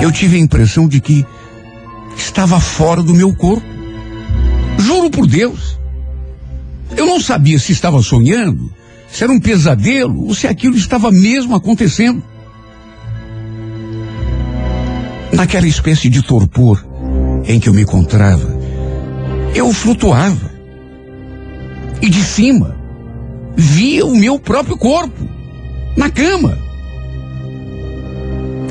eu 0.00 0.12
tive 0.12 0.36
a 0.36 0.40
impressão 0.40 0.86
de 0.86 1.00
que 1.00 1.26
estava 2.16 2.60
fora 2.60 3.02
do 3.02 3.12
meu 3.12 3.34
corpo. 3.34 3.66
Juro 4.78 5.10
por 5.10 5.26
Deus. 5.26 5.80
Eu 6.96 7.06
não 7.06 7.20
sabia 7.20 7.58
se 7.58 7.72
estava 7.72 8.00
sonhando, 8.02 8.72
se 9.10 9.24
era 9.24 9.32
um 9.32 9.40
pesadelo 9.40 10.28
ou 10.28 10.34
se 10.34 10.46
aquilo 10.46 10.76
estava 10.76 11.10
mesmo 11.10 11.56
acontecendo. 11.56 12.22
Naquela 15.32 15.66
espécie 15.66 16.08
de 16.08 16.22
torpor 16.22 16.84
em 17.44 17.60
que 17.60 17.68
eu 17.68 17.74
me 17.74 17.82
encontrava, 17.82 18.58
eu 19.54 19.72
flutuava. 19.72 20.50
E 22.00 22.08
de 22.08 22.22
cima, 22.22 22.76
via 23.56 24.06
o 24.06 24.16
meu 24.16 24.38
próprio 24.38 24.76
corpo, 24.76 25.28
na 25.96 26.08
cama. 26.08 26.56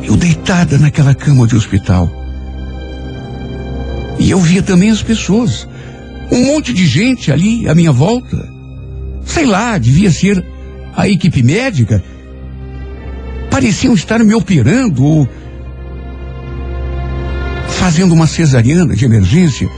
Eu 0.04 0.16
deitada 0.16 0.78
naquela 0.78 1.14
cama 1.14 1.46
de 1.46 1.56
hospital. 1.56 2.10
E 4.18 4.32
eu 4.32 4.40
via 4.40 4.64
também 4.64 4.90
as 4.90 5.04
pessoas. 5.04 5.68
Um 6.32 6.46
monte 6.46 6.74
de 6.74 6.86
gente 6.86 7.32
ali 7.32 7.68
à 7.68 7.76
minha 7.76 7.92
volta. 7.92 8.50
Sei 9.26 9.46
lá, 9.46 9.78
devia 9.78 10.10
ser 10.10 10.44
a 10.96 11.08
equipe 11.08 11.44
médica. 11.44 12.04
Pareciam 13.52 13.94
estar 13.94 14.24
me 14.24 14.34
operando 14.34 15.04
ou 15.04 15.30
fazendo 17.78 18.14
uma 18.14 18.28
cesariana 18.28 18.96
de 18.96 19.06
emergência. 19.06 19.70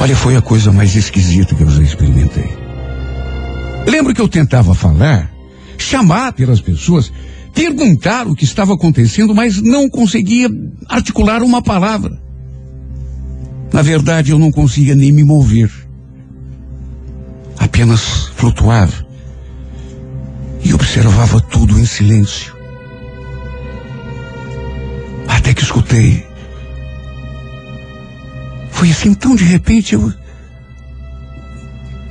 Olha, 0.00 0.14
foi 0.14 0.36
a 0.36 0.42
coisa 0.42 0.70
mais 0.70 0.94
esquisita 0.94 1.54
que 1.54 1.62
eu 1.62 1.70
já 1.70 1.82
experimentei. 1.82 2.50
Lembro 3.86 4.14
que 4.14 4.20
eu 4.20 4.28
tentava 4.28 4.74
falar, 4.74 5.32
chamar 5.78 6.32
pelas 6.34 6.60
pessoas, 6.60 7.10
perguntar 7.54 8.26
o 8.26 8.34
que 8.34 8.44
estava 8.44 8.74
acontecendo, 8.74 9.34
mas 9.34 9.60
não 9.60 9.88
conseguia 9.88 10.48
articular 10.88 11.42
uma 11.42 11.62
palavra. 11.62 12.20
Na 13.72 13.80
verdade, 13.80 14.32
eu 14.32 14.38
não 14.38 14.52
conseguia 14.52 14.94
nem 14.94 15.10
me 15.10 15.24
mover. 15.24 15.70
Apenas 17.58 18.30
flutuava 18.36 19.06
e 20.62 20.74
observava 20.74 21.40
tudo 21.40 21.78
em 21.78 21.86
silêncio. 21.86 22.61
Até 25.52 25.54
que 25.54 25.64
escutei. 25.64 26.26
Foi 28.70 28.90
assim 28.90 29.12
tão 29.12 29.36
de 29.36 29.44
repente 29.44 29.94
eu 29.94 30.12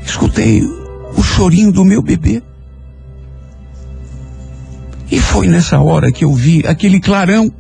escutei 0.05 0.61
o 0.63 1.23
chorinho 1.23 1.71
do 1.71 1.83
meu 1.83 2.03
bebê. 2.03 2.43
E 5.09 5.19
foi 5.19 5.47
nessa 5.47 5.79
hora 5.79 6.11
que 6.11 6.23
eu 6.23 6.33
vi 6.33 6.65
aquele 6.67 6.99
clarão. 6.99 7.51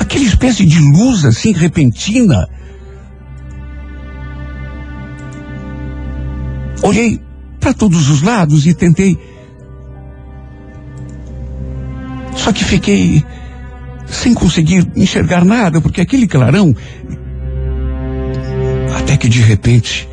Aquela 0.00 0.24
espécie 0.24 0.66
de 0.66 0.80
luz 0.80 1.24
assim 1.24 1.52
repentina. 1.52 2.48
Olhei 6.82 7.20
para 7.60 7.72
todos 7.72 8.10
os 8.10 8.20
lados 8.20 8.66
e 8.66 8.74
tentei. 8.74 9.35
Só 12.46 12.52
que 12.52 12.62
fiquei 12.62 13.24
sem 14.06 14.32
conseguir 14.32 14.88
enxergar 14.94 15.44
nada, 15.44 15.80
porque 15.80 16.00
aquele 16.00 16.28
clarão. 16.28 16.76
Até 18.96 19.16
que 19.16 19.28
de 19.28 19.40
repente 19.40 20.08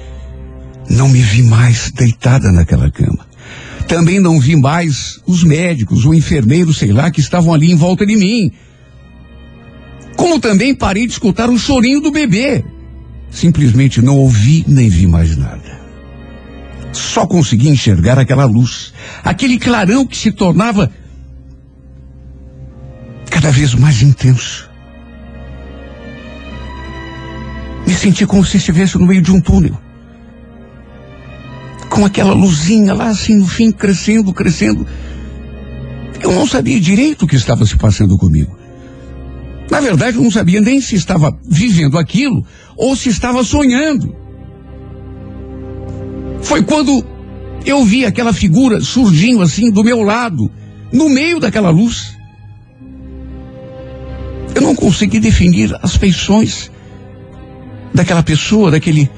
não 0.90 1.08
me 1.10 1.22
vi 1.22 1.44
mais 1.44 1.92
deitada 1.92 2.52
naquela 2.52 2.90
cama. 2.90 3.28
Também 3.88 4.20
não 4.20 4.40
vi 4.40 4.56
mais 4.56 5.22
os 5.28 5.44
médicos, 5.44 6.06
o 6.06 6.14
enfermeiro, 6.16 6.74
sei 6.74 6.92
lá, 6.92 7.12
que 7.12 7.20
estavam 7.20 7.54
ali 7.54 7.72
em 7.72 7.76
volta 7.76 8.04
de 8.04 8.16
mim. 8.16 8.52
Como 10.16 10.40
também 10.40 10.74
parei 10.74 11.06
de 11.06 11.14
escutar 11.14 11.52
o 11.52 11.60
chorinho 11.60 12.02
do 12.02 12.12
bebê. 12.12 12.66
Simplesmente 13.30 14.02
não 14.02 14.18
ouvi 14.18 14.66
nem 14.68 14.90
vi 14.90 15.06
mais 15.06 15.38
nada. 15.38 15.80
Só 16.94 17.28
consegui 17.28 17.70
enxergar 17.70 18.18
aquela 18.18 18.46
luz, 18.46 18.92
aquele 19.24 19.60
clarão 19.60 20.04
que 20.04 20.18
se 20.18 20.32
tornava 20.32 20.92
cada 23.34 23.50
vez 23.50 23.74
mais 23.74 24.04
intenso. 24.04 24.70
Me 27.88 27.96
senti 27.96 28.28
como 28.28 28.46
se 28.46 28.58
estivesse 28.58 28.98
no 29.00 29.08
meio 29.08 29.22
de 29.22 29.32
um 29.32 29.42
túnel 29.42 29.76
com 31.90 32.06
aquela 32.06 32.34
luzinha 32.34 32.94
lá 32.94 33.10
assim 33.10 33.36
no 33.36 33.48
fim, 33.48 33.72
crescendo, 33.72 34.34
crescendo. 34.34 34.86
Eu 36.22 36.32
não 36.32 36.48
sabia 36.48 36.80
direito 36.80 37.26
o 37.26 37.28
que 37.28 37.36
estava 37.36 37.66
se 37.66 37.76
passando 37.76 38.18
comigo. 38.18 38.58
Na 39.70 39.80
verdade, 39.80 40.18
eu 40.18 40.24
não 40.24 40.32
sabia 40.32 40.60
nem 40.62 40.80
se 40.80 40.96
estava 40.96 41.36
vivendo 41.44 41.98
aquilo 41.98 42.46
ou 42.76 42.96
se 42.96 43.10
estava 43.10 43.44
sonhando. 43.44 44.16
Foi 46.42 46.64
quando 46.64 47.06
eu 47.66 47.84
vi 47.84 48.06
aquela 48.06 48.34
figura 48.34 48.80
surgindo 48.82 49.42
assim 49.42 49.72
do 49.72 49.84
meu 49.84 50.02
lado, 50.02 50.52
no 50.92 51.10
meio 51.10 51.40
daquela 51.40 51.70
luz. 51.70 52.16
Eu 54.56 54.62
não 54.62 54.76
consegui 54.76 55.20
definir 55.20 55.76
as 55.82 55.95
feições 55.95 56.70
daquela 57.93 58.24
pessoa, 58.24 58.72
daquele. 58.72 59.10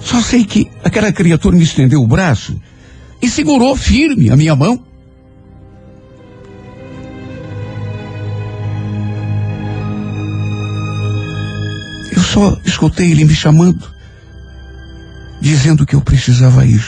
Só 0.00 0.20
sei 0.22 0.44
que 0.44 0.70
aquela 0.84 1.12
criatura 1.12 1.56
me 1.56 1.64
estendeu 1.64 2.02
o 2.02 2.06
braço 2.06 2.60
e 3.20 3.28
segurou 3.28 3.76
firme 3.76 4.30
a 4.30 4.36
minha 4.36 4.54
mão. 4.54 4.82
Eu 12.12 12.22
só 12.22 12.56
escutei 12.64 13.10
ele 13.10 13.24
me 13.24 13.34
chamando, 13.34 13.90
dizendo 15.40 15.84
que 15.84 15.94
eu 15.94 16.00
precisava 16.00 16.64
ir. 16.64 16.84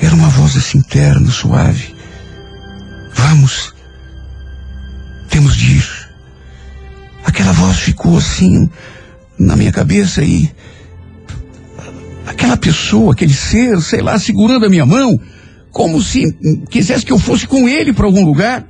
Era 0.00 0.14
uma 0.14 0.28
voz 0.28 0.56
assim 0.56 0.78
interna, 0.78 1.30
suave. 1.30 1.94
Vamos, 3.12 3.74
temos 5.28 5.56
de 5.56 5.78
ir. 5.78 6.07
Aquela 7.28 7.52
voz 7.52 7.78
ficou 7.80 8.16
assim 8.16 8.70
na 9.38 9.54
minha 9.54 9.70
cabeça 9.70 10.24
e 10.24 10.50
aquela 12.26 12.56
pessoa, 12.56 13.12
aquele 13.12 13.34
ser, 13.34 13.78
sei 13.82 14.00
lá, 14.00 14.18
segurando 14.18 14.64
a 14.64 14.70
minha 14.70 14.86
mão, 14.86 15.20
como 15.70 16.00
se 16.02 16.24
quisesse 16.70 17.04
que 17.04 17.12
eu 17.12 17.18
fosse 17.18 17.46
com 17.46 17.68
ele 17.68 17.92
para 17.92 18.06
algum 18.06 18.24
lugar, 18.24 18.66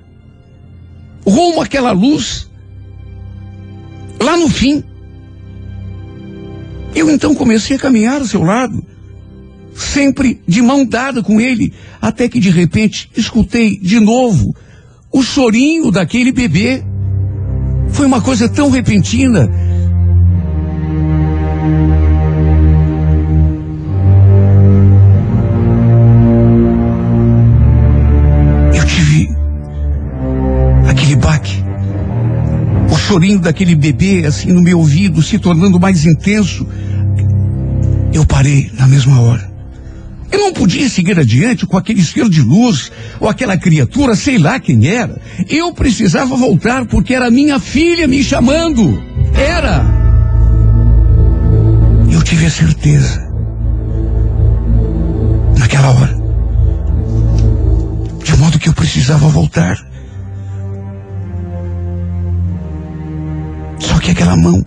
rumo 1.25 1.63
àquela 1.63 1.93
luz, 1.93 2.51
lá 4.21 4.37
no 4.37 4.49
fim. 4.49 4.83
Eu 6.97 7.09
então 7.13 7.37
comecei 7.37 7.77
a 7.77 7.79
caminhar 7.79 8.21
ao 8.21 8.27
seu 8.27 8.43
lado, 8.43 8.85
sempre 9.73 10.43
de 10.49 10.61
mão 10.61 10.85
dada 10.85 11.23
com 11.23 11.41
ele, 11.41 11.73
até 12.03 12.29
que 12.29 12.41
de 12.41 12.51
repente 12.51 13.09
escutei 13.17 13.79
de 13.79 14.01
novo 14.01 14.53
o 15.13 15.23
chorinho 15.23 15.93
daquele 15.93 16.33
bebê. 16.33 16.85
Foi 17.91 18.07
uma 18.07 18.21
coisa 18.21 18.49
tão 18.49 18.71
repentina. 18.71 19.51
Eu 28.75 28.85
tive 28.87 29.29
aquele 30.89 31.17
baque. 31.17 31.65
O 32.91 32.97
chorinho 32.97 33.41
daquele 33.41 33.75
bebê 33.75 34.25
assim 34.27 34.53
no 34.53 34.63
meu 34.63 34.79
ouvido 34.79 35.23
se 35.23 35.39
tornando 35.39 35.81
mais 35.81 36.05
intenso. 36.05 36.67
Eu 38.13 38.25
parei 38.25 38.71
na 38.79 38.87
mesma 38.87 39.21
hora. 39.21 39.48
Eu 40.31 40.41
não 40.41 40.53
podia 40.53 40.89
seguir 40.89 41.19
adiante 41.19 41.67
com 41.67 41.77
aquele 41.77 42.03
ser 42.03 42.29
de 42.29 42.43
luz 42.43 42.93
ou 43.19 43.29
aquela 43.29 43.57
criatura, 43.57 44.15
sei 44.15 44.39
lá 44.39 44.61
quem 44.61 44.87
era. 44.87 45.21
Eu 45.49 45.73
precisava 45.73 46.37
voltar 46.37 46.87
porque 46.87 47.15
era 47.15 47.31
minha 47.31 47.59
filha 47.59 48.07
me 48.07 48.23
chamando. 48.23 49.03
Era. 49.35 49.85
Eu 52.11 52.23
tive 52.23 52.47
a 52.47 52.51
certeza. 52.51 53.27
Naquela 55.59 55.91
hora. 55.91 56.19
De 58.23 58.37
modo 58.37 58.59
que 58.59 58.69
eu 58.69 58.75
precisava 58.75 59.29
voltar. 59.29 59.79
Só 63.79 63.99
que 63.99 64.11
aquela 64.11 64.37
mão 64.37 64.65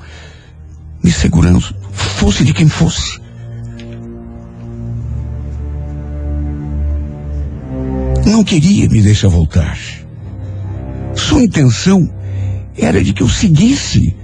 me 1.04 1.12
segurando, 1.12 1.62
fosse 1.92 2.44
de 2.44 2.54
quem 2.54 2.68
fosse. 2.68 3.20
Não 8.26 8.44
queria 8.44 8.88
me 8.90 9.02
deixar 9.02 9.28
voltar. 9.28 9.78
Sua 11.16 11.44
intenção 11.44 12.10
era 12.78 13.04
de 13.04 13.14
que 13.14 13.24
eu 13.24 13.30
seguisse. 13.30 14.16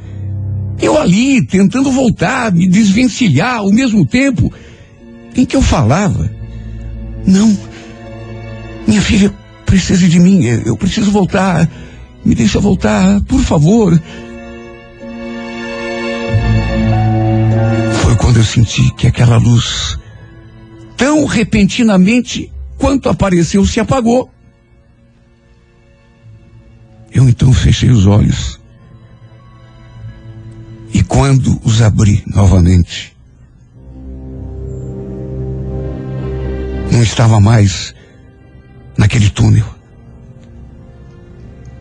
Eu 0.79 0.97
ali, 0.99 1.45
tentando 1.45 1.91
voltar, 1.91 2.51
me 2.51 2.67
desvencilhar 2.67 3.57
ao 3.57 3.71
mesmo 3.71 4.05
tempo 4.05 4.51
em 5.35 5.45
que 5.45 5.55
eu 5.55 5.61
falava. 5.61 6.29
Não. 7.25 7.57
Minha 8.87 9.01
filha 9.01 9.33
precisa 9.65 10.07
de 10.07 10.19
mim. 10.19 10.43
Eu 10.43 10.77
preciso 10.77 11.11
voltar. 11.11 11.69
Me 12.23 12.35
deixa 12.35 12.59
voltar, 12.59 13.21
por 13.21 13.41
favor. 13.41 13.99
Foi 18.01 18.15
quando 18.15 18.37
eu 18.37 18.43
senti 18.43 18.93
que 18.95 19.07
aquela 19.07 19.37
luz, 19.37 19.97
tão 20.95 21.25
repentinamente 21.25 22.51
Quanto 22.77 23.09
apareceu, 23.09 23.65
se 23.65 23.79
apagou. 23.79 24.29
Eu 27.11 27.27
então 27.27 27.51
fechei 27.51 27.89
os 27.89 28.05
olhos. 28.05 28.59
E 30.93 31.03
quando 31.03 31.59
os 31.63 31.81
abri 31.81 32.23
novamente, 32.27 33.15
não 36.91 37.01
estava 37.01 37.39
mais 37.39 37.93
naquele 38.97 39.29
túnel. 39.29 39.65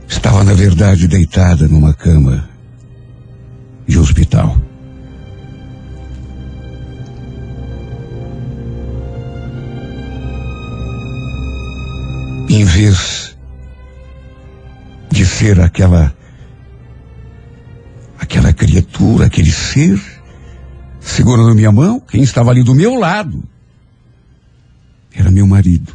Estava, 0.09 0.45
na 0.45 0.55
verdade, 0.55 1.09
deitada 1.09 1.67
numa 1.69 1.93
cama 1.93 2.49
de 3.87 3.99
hospital. 3.99 4.57
Em 12.49 12.65
vez 12.65 13.37
de 15.11 15.25
ser 15.25 15.61
aquela 15.61 16.15
aquela 18.19 18.53
criatura, 18.53 19.27
aquele 19.27 19.51
ser 19.51 20.01
segurando 21.01 21.55
minha 21.55 21.71
mão, 21.71 22.01
quem 22.01 22.23
estava 22.23 22.51
ali 22.51 22.63
do 22.63 22.75
meu 22.75 22.95
lado 22.95 23.43
era 25.15 25.31
meu 25.31 25.47
marido. 25.47 25.95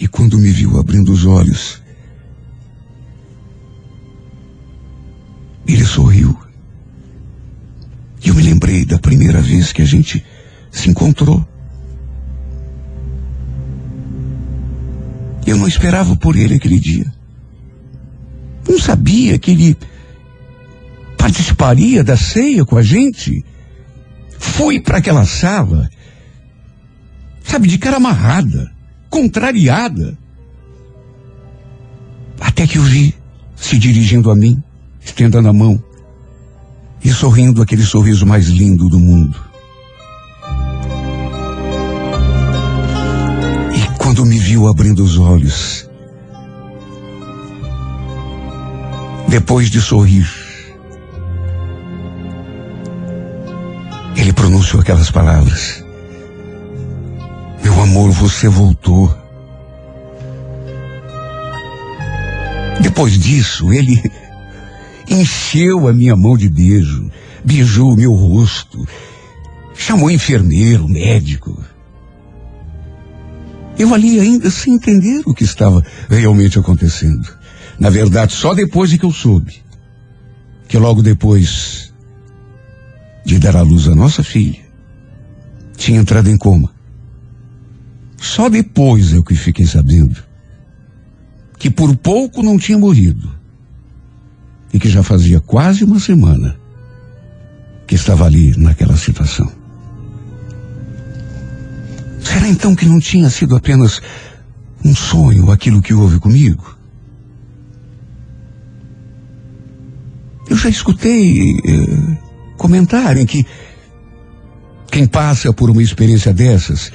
E 0.00 0.06
quando 0.06 0.38
me 0.38 0.50
viu 0.50 0.78
abrindo 0.78 1.12
os 1.12 1.24
olhos, 1.24 1.82
ele 5.66 5.84
sorriu. 5.84 6.38
E 8.24 8.28
eu 8.28 8.34
me 8.34 8.42
lembrei 8.42 8.84
da 8.84 8.98
primeira 8.98 9.40
vez 9.40 9.72
que 9.72 9.82
a 9.82 9.84
gente 9.84 10.24
se 10.70 10.90
encontrou. 10.90 11.46
Eu 15.48 15.56
não 15.56 15.66
esperava 15.66 16.14
por 16.14 16.36
ele 16.36 16.56
aquele 16.56 16.78
dia. 16.78 17.10
Não 18.68 18.78
sabia 18.78 19.38
que 19.38 19.52
ele 19.52 19.78
participaria 21.16 22.04
da 22.04 22.18
ceia 22.18 22.66
com 22.66 22.76
a 22.76 22.82
gente. 22.82 23.42
Fui 24.38 24.78
para 24.78 24.98
aquela 24.98 25.24
sala, 25.24 25.88
sabe, 27.42 27.66
de 27.66 27.78
cara 27.78 27.96
amarrada, 27.96 28.70
contrariada. 29.08 30.18
Até 32.38 32.66
que 32.66 32.78
o 32.78 32.82
vi 32.82 33.14
se 33.56 33.78
dirigindo 33.78 34.30
a 34.30 34.36
mim, 34.36 34.62
estendendo 35.00 35.48
a 35.48 35.52
mão 35.52 35.82
e 37.02 37.08
sorrindo 37.08 37.62
aquele 37.62 37.84
sorriso 37.84 38.26
mais 38.26 38.48
lindo 38.48 38.86
do 38.90 38.98
mundo. 38.98 39.47
Quando 44.18 44.30
me 44.30 44.38
viu 44.38 44.66
abrindo 44.66 45.04
os 45.04 45.16
olhos. 45.16 45.88
Depois 49.28 49.70
de 49.70 49.80
sorrir, 49.80 50.28
ele 54.16 54.32
pronunciou 54.32 54.82
aquelas 54.82 55.08
palavras: 55.08 55.84
Meu 57.62 57.80
amor, 57.80 58.10
você 58.10 58.48
voltou. 58.48 59.16
Depois 62.80 63.16
disso, 63.16 63.72
ele 63.72 64.02
encheu 65.08 65.86
a 65.86 65.92
minha 65.92 66.16
mão 66.16 66.36
de 66.36 66.48
beijo, 66.48 67.08
beijou 67.44 67.92
o 67.92 67.96
meu 67.96 68.12
rosto, 68.12 68.84
chamou 69.76 70.10
enfermeiro, 70.10 70.88
médico. 70.88 71.56
Eu 73.78 73.94
ali 73.94 74.18
ainda 74.18 74.50
sem 74.50 74.74
entender 74.74 75.22
o 75.24 75.32
que 75.32 75.44
estava 75.44 75.84
realmente 76.08 76.58
acontecendo. 76.58 77.28
Na 77.78 77.90
verdade, 77.90 78.32
só 78.32 78.54
depois 78.54 78.90
de 78.90 78.98
que 78.98 79.06
eu 79.06 79.12
soube 79.12 79.68
que 80.68 80.76
logo 80.76 81.02
depois 81.02 81.92
de 83.24 83.38
dar 83.38 83.56
à 83.56 83.62
luz 83.62 83.88
a 83.88 83.94
nossa 83.94 84.22
filha, 84.22 84.60
tinha 85.76 85.98
entrado 85.98 86.28
em 86.28 86.36
coma. 86.36 86.70
Só 88.18 88.48
depois 88.48 89.12
eu 89.12 89.24
que 89.24 89.34
fiquei 89.34 89.66
sabendo 89.66 90.16
que 91.58 91.70
por 91.70 91.96
pouco 91.96 92.42
não 92.42 92.58
tinha 92.58 92.78
morrido 92.78 93.32
e 94.72 94.78
que 94.78 94.88
já 94.88 95.02
fazia 95.02 95.40
quase 95.40 95.84
uma 95.84 95.98
semana 95.98 96.58
que 97.86 97.94
estava 97.94 98.26
ali 98.26 98.56
naquela 98.56 98.96
situação. 98.96 99.50
Será 102.28 102.46
então 102.46 102.76
que 102.76 102.84
não 102.84 103.00
tinha 103.00 103.30
sido 103.30 103.56
apenas 103.56 104.02
um 104.84 104.94
sonho 104.94 105.50
aquilo 105.50 105.80
que 105.80 105.94
houve 105.94 106.18
comigo? 106.18 106.76
Eu 110.46 110.54
já 110.54 110.68
escutei 110.68 111.40
eh, 111.40 112.18
comentarem 112.58 113.24
que 113.24 113.46
quem 114.92 115.06
passa 115.06 115.54
por 115.54 115.70
uma 115.70 115.82
experiência 115.82 116.30
dessas 116.34 116.92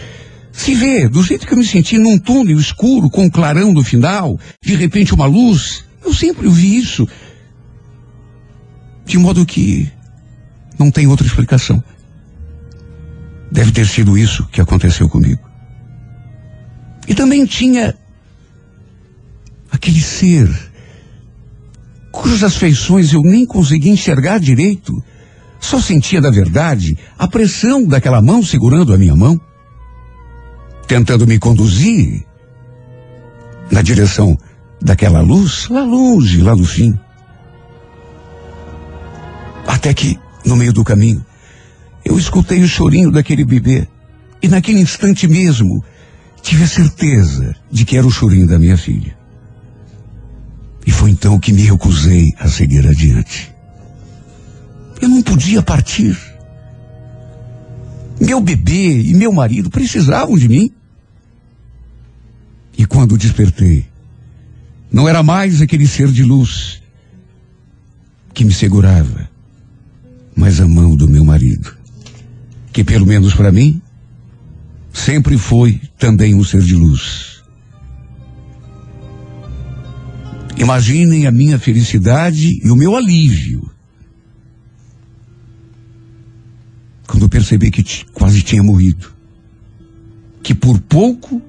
se 0.51 0.75
vê 0.75 1.09
do 1.09 1.23
jeito 1.23 1.47
que 1.47 1.53
eu 1.53 1.57
me 1.57 1.65
senti 1.65 1.97
num 1.97 2.19
túnel 2.19 2.59
escuro 2.59 3.09
com 3.09 3.23
um 3.23 3.29
clarão 3.29 3.73
no 3.73 3.83
final, 3.83 4.39
de 4.63 4.75
repente 4.75 5.15
uma 5.15 5.25
luz. 5.25 5.83
Eu 6.05 6.13
sempre 6.13 6.45
ouvi 6.45 6.77
isso. 6.77 7.07
De 9.03 9.17
modo 9.17 9.47
que 9.47 9.91
não 10.77 10.91
tem 10.91 11.07
outra 11.07 11.25
explicação. 11.25 11.83
Deve 13.53 13.71
ter 13.71 13.85
sido 13.85 14.17
isso 14.17 14.47
que 14.47 14.59
aconteceu 14.59 15.07
comigo. 15.07 15.47
E 17.07 17.13
também 17.13 17.45
tinha 17.45 17.95
aquele 19.71 20.01
ser 20.01 20.49
cujas 22.11 22.55
feições 22.55 23.13
eu 23.13 23.21
nem 23.21 23.45
conseguia 23.45 23.91
enxergar 23.91 24.39
direito. 24.39 24.91
Só 25.59 25.79
sentia 25.79 26.19
da 26.19 26.31
verdade 26.31 26.97
a 27.17 27.27
pressão 27.27 27.85
daquela 27.85 28.21
mão 28.23 28.43
segurando 28.43 28.91
a 28.91 28.97
minha 28.97 29.15
mão, 29.15 29.39
tentando 30.87 31.27
me 31.27 31.37
conduzir 31.37 32.25
na 33.71 33.83
direção 33.83 34.35
daquela 34.81 35.21
luz, 35.21 35.67
lá 35.69 35.83
longe, 35.83 36.41
lá 36.41 36.55
no 36.55 36.65
fim. 36.65 36.97
Até 39.67 39.93
que, 39.93 40.19
no 40.43 40.55
meio 40.55 40.73
do 40.73 40.83
caminho, 40.83 41.23
eu 42.05 42.17
escutei 42.17 42.61
o 42.61 42.67
chorinho 42.67 43.11
daquele 43.11 43.45
bebê. 43.45 43.87
E 44.41 44.47
naquele 44.47 44.79
instante 44.79 45.27
mesmo, 45.27 45.83
tive 46.41 46.63
a 46.63 46.67
certeza 46.67 47.55
de 47.71 47.85
que 47.85 47.97
era 47.97 48.05
o 48.05 48.11
chorinho 48.11 48.47
da 48.47 48.59
minha 48.59 48.77
filha. 48.77 49.17
E 50.85 50.91
foi 50.91 51.11
então 51.11 51.39
que 51.39 51.53
me 51.53 51.61
recusei 51.61 52.33
a 52.37 52.47
seguir 52.49 52.85
adiante. 52.87 53.53
Eu 55.01 55.07
não 55.09 55.21
podia 55.21 55.61
partir. 55.61 56.17
Meu 58.19 58.39
bebê 58.41 59.01
e 59.01 59.13
meu 59.13 59.31
marido 59.31 59.69
precisavam 59.69 60.37
de 60.37 60.47
mim. 60.47 60.71
E 62.77 62.85
quando 62.85 63.17
despertei, 63.17 63.85
não 64.91 65.07
era 65.07 65.23
mais 65.23 65.61
aquele 65.61 65.87
ser 65.87 66.11
de 66.11 66.23
luz 66.23 66.81
que 68.33 68.43
me 68.43 68.53
segurava, 68.53 69.29
mas 70.35 70.59
a 70.59 70.67
mão 70.67 70.95
do 70.95 71.07
meu 71.07 71.23
marido, 71.23 71.75
que 72.73 72.83
pelo 72.83 73.05
menos 73.05 73.35
para 73.35 73.51
mim, 73.51 73.79
sempre 74.91 75.37
foi 75.37 75.79
também 75.97 76.33
um 76.33 76.43
ser 76.43 76.61
de 76.61 76.75
luz. 76.75 77.43
Imaginem 80.57 81.27
a 81.27 81.31
minha 81.31 81.59
felicidade 81.59 82.59
e 82.63 82.71
o 82.71 82.75
meu 82.75 82.95
alívio. 82.95 83.71
Quando 87.07 87.29
percebi 87.29 87.69
que 87.69 87.83
quase 88.11 88.41
tinha 88.41 88.63
morrido. 88.63 89.13
Que 90.41 90.55
por 90.55 90.79
pouco 90.79 91.41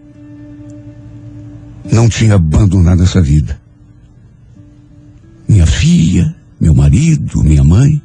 não 1.91 2.09
tinha 2.09 2.35
abandonado 2.35 3.03
essa 3.03 3.21
vida. 3.21 3.61
Minha 5.49 5.67
filha, 5.67 6.35
meu 6.61 6.75
marido, 6.75 7.43
minha 7.43 7.65
mãe, 7.65 8.01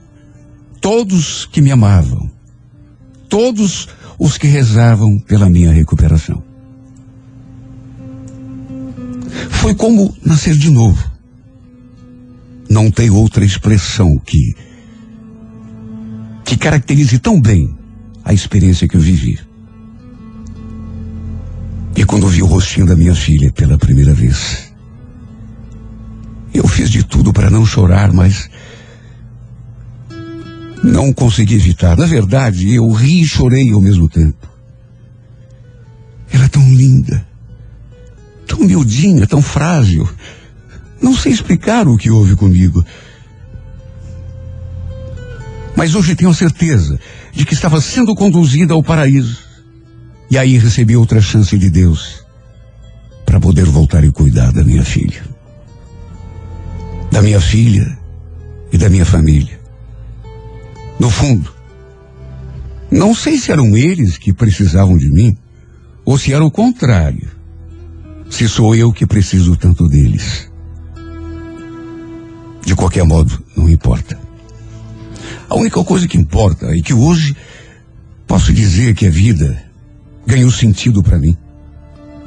todos 0.81 1.45
que 1.45 1.61
me 1.61 1.71
amavam, 1.71 2.29
todos 3.29 3.87
os 4.17 4.37
que 4.37 4.47
rezavam 4.47 5.19
pela 5.19 5.49
minha 5.49 5.71
recuperação. 5.71 6.43
Foi 9.49 9.75
como 9.75 10.13
nascer 10.25 10.55
de 10.55 10.69
novo. 10.69 11.09
Não 12.69 12.91
tem 12.91 13.09
outra 13.09 13.45
expressão 13.45 14.17
que 14.17 14.55
que 16.43 16.57
caracterize 16.57 17.19
tão 17.19 17.39
bem 17.39 17.77
a 18.25 18.33
experiência 18.33 18.87
que 18.87 18.97
eu 18.97 19.01
vivi. 19.01 19.39
E 21.95 22.03
quando 22.03 22.27
vi 22.27 22.41
o 22.41 22.47
rostinho 22.47 22.87
da 22.87 22.95
minha 22.95 23.13
filha 23.13 23.51
pela 23.51 23.77
primeira 23.77 24.13
vez, 24.15 24.73
eu 26.51 26.67
fiz 26.67 26.89
de 26.89 27.03
tudo 27.03 27.31
para 27.31 27.51
não 27.51 27.65
chorar, 27.65 28.11
mas 28.11 28.48
não 30.83 31.13
consegui 31.13 31.55
evitar. 31.55 31.97
Na 31.97 32.05
verdade, 32.05 32.73
eu 32.73 32.89
ri 32.91 33.21
e 33.21 33.27
chorei 33.27 33.71
ao 33.71 33.81
mesmo 33.81 34.07
tempo. 34.09 34.47
Ela 36.31 36.45
é 36.45 36.47
tão 36.47 36.63
linda 36.73 37.29
tão 38.49 38.65
miudinha, 38.65 39.27
tão 39.27 39.41
frágil. 39.41 40.09
Não 41.01 41.15
sei 41.15 41.31
explicar 41.31 41.87
o 41.87 41.97
que 41.97 42.09
houve 42.09 42.35
comigo. 42.35 42.83
Mas 45.75 45.95
hoje 45.95 46.15
tenho 46.15 46.33
certeza 46.33 46.99
de 47.31 47.45
que 47.45 47.53
estava 47.53 47.79
sendo 47.79 48.15
conduzida 48.15 48.73
ao 48.73 48.83
paraíso. 48.83 49.37
E 50.29 50.37
aí 50.37 50.57
recebi 50.57 50.97
outra 50.97 51.21
chance 51.21 51.57
de 51.57 51.69
Deus 51.69 52.25
para 53.25 53.39
poder 53.39 53.65
voltar 53.65 54.03
e 54.03 54.11
cuidar 54.11 54.51
da 54.51 54.63
minha 54.63 54.83
filha. 54.83 55.23
Da 57.11 57.21
minha 57.21 57.39
filha 57.39 57.97
e 58.73 58.77
da 58.77 58.89
minha 58.89 59.05
família. 59.05 59.58
No 60.99 61.09
fundo, 61.09 61.53
não 62.91 63.15
sei 63.15 63.37
se 63.37 63.51
eram 63.51 63.77
eles 63.77 64.17
que 64.17 64.33
precisavam 64.33 64.97
de 64.97 65.09
mim 65.09 65.37
ou 66.03 66.17
se 66.17 66.33
era 66.33 66.43
o 66.43 66.51
contrário 66.51 67.39
se 68.29 68.47
sou 68.47 68.75
eu 68.75 68.93
que 68.93 69.05
preciso 69.05 69.55
tanto 69.55 69.87
deles. 69.87 70.49
De 72.63 72.75
qualquer 72.75 73.03
modo, 73.03 73.43
não 73.55 73.67
importa. 73.67 74.17
A 75.49 75.55
única 75.55 75.83
coisa 75.83 76.07
que 76.07 76.17
importa 76.17 76.67
é 76.67 76.81
que 76.81 76.93
hoje 76.93 77.35
posso 78.27 78.53
dizer 78.53 78.93
que 78.93 79.07
a 79.07 79.09
vida 79.09 79.63
ganhou 80.25 80.51
sentido 80.51 81.01
para 81.01 81.17
mim. 81.17 81.35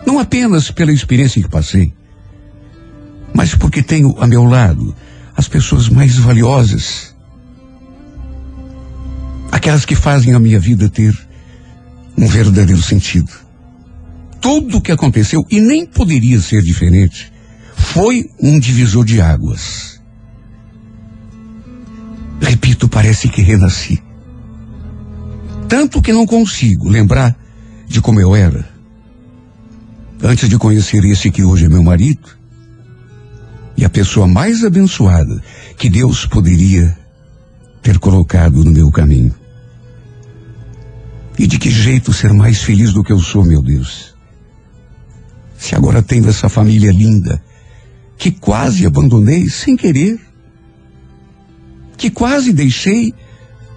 Não 0.05 0.19
apenas 0.19 0.71
pela 0.73 0.93
experiência 0.93 1.41
que 1.41 1.49
passei, 1.49 1.95
mas 3.33 3.55
porque 3.55 3.83
tenho 3.83 4.17
a 4.19 4.27
meu 4.27 4.45
lado 4.45 4.95
as 5.37 5.47
pessoas 5.47 5.89
mais 5.89 6.17
valiosas. 6.17 7.12
Aquelas 9.63 9.85
que 9.85 9.95
fazem 9.95 10.35
a 10.35 10.41
minha 10.41 10.59
vida 10.59 10.89
ter 10.89 11.17
um 12.19 12.27
verdadeiro 12.27 12.83
sentido 12.83 13.33
tudo 14.43 14.79
o 14.79 14.81
que 14.81 14.91
aconteceu, 14.91 15.47
e 15.49 15.61
nem 15.61 15.87
poderia 15.87 16.41
ser 16.41 16.63
diferente, 16.63 17.33
foi 17.77 18.29
um 18.41 18.59
divisor 18.59 19.05
de 19.05 19.21
águas. 19.21 20.01
Repito, 22.41 22.89
parece 22.89 23.29
que 23.29 23.41
renasci. 23.41 24.03
Tanto 25.69 26.03
que 26.03 26.13
não 26.13 26.27
consigo 26.27 26.89
lembrar 26.89 27.39
de 27.87 28.01
como 28.01 28.21
eu 28.21 28.35
era 28.35 28.69
antes 30.21 30.49
de 30.49 30.59
conhecer 30.59 31.05
esse 31.05 31.31
que 31.31 31.45
hoje 31.45 31.67
é 31.67 31.69
meu 31.69 31.83
marido 31.83 32.29
e 33.77 33.85
a 33.85 33.89
pessoa 33.89 34.27
mais 34.27 34.65
abençoada 34.65 35.41
que 35.79 35.89
Deus 35.89 36.27
poderia 36.27 36.99
ter 37.81 37.99
colocado 37.99 38.65
no 38.65 38.73
meu 38.73 38.91
caminho. 38.91 39.42
E 41.43 41.47
de 41.49 41.59
que 41.59 41.73
jeito 41.73 42.13
ser 42.13 42.33
mais 42.33 42.63
feliz 42.63 42.93
do 42.93 43.03
que 43.03 43.13
eu 43.13 43.19
sou, 43.19 43.45
meu 43.45 43.61
Deus? 43.61 44.15
Se 45.59 45.75
agora 45.75 46.01
tenho 46.01 46.29
essa 46.29 46.49
família 46.49 46.93
linda, 46.93 47.43
que 48.17 48.31
quase 48.31 48.87
abandonei 48.87 49.49
sem 49.49 49.77
querer, 49.77 50.21
que 51.97 52.11
quase 52.11 52.53
deixei 52.53 53.13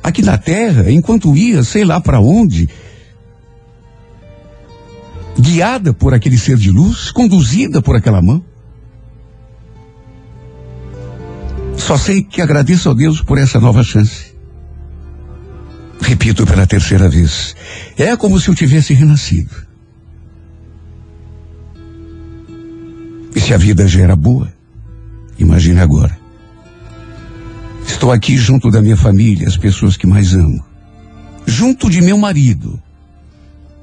aqui 0.04 0.22
na 0.22 0.38
terra 0.38 0.92
enquanto 0.92 1.36
ia, 1.36 1.64
sei 1.64 1.84
lá 1.84 2.00
para 2.00 2.20
onde, 2.20 2.70
guiada 5.36 5.92
por 5.92 6.14
aquele 6.14 6.38
ser 6.38 6.58
de 6.58 6.70
luz, 6.70 7.10
conduzida 7.10 7.82
por 7.82 7.96
aquela 7.96 8.22
mão. 8.22 8.46
Só 11.76 11.98
sei 11.98 12.22
que 12.22 12.44
agradeço 12.44 12.92
a 12.92 12.94
Deus 12.94 13.24
por 13.24 13.40
essa 13.40 13.60
nova 13.60 13.82
chance. 13.82 14.35
Repito 16.06 16.46
pela 16.46 16.68
terceira 16.68 17.10
vez. 17.10 17.56
É 17.98 18.16
como 18.16 18.40
se 18.40 18.48
eu 18.48 18.54
tivesse 18.54 18.94
renascido. 18.94 19.56
E 23.36 23.42
se 23.42 23.52
a 23.56 23.58
vida 23.58 23.88
já 23.88 24.02
era 24.02 24.16
boa, 24.16 24.54
imagine 25.40 25.80
agora. 25.80 26.16
Estou 27.88 28.12
aqui 28.12 28.38
junto 28.38 28.70
da 28.70 28.84
minha 28.84 28.96
família, 28.96 29.48
as 29.48 29.58
pessoas 29.58 29.98
que 29.98 30.06
mais 30.06 30.34
amo. 30.36 30.64
Junto 31.48 31.90
de 31.90 32.02
meu 32.02 32.20
marido, 32.20 32.80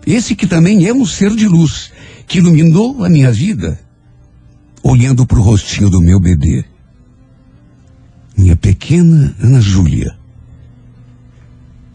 Esse 0.06 0.34
que 0.34 0.46
também 0.46 0.86
é 0.86 0.92
um 0.92 1.06
ser 1.06 1.30
de 1.34 1.46
luz, 1.46 1.92
que 2.26 2.38
iluminou 2.38 3.04
a 3.04 3.08
minha 3.08 3.30
vida, 3.30 3.78
olhando 4.82 5.26
para 5.26 5.38
o 5.38 5.42
rostinho 5.42 5.88
do 5.88 6.00
meu 6.00 6.18
bebê. 6.18 6.64
Minha 8.36 8.56
pequena 8.56 9.34
Ana 9.40 9.60
Júlia, 9.60 10.16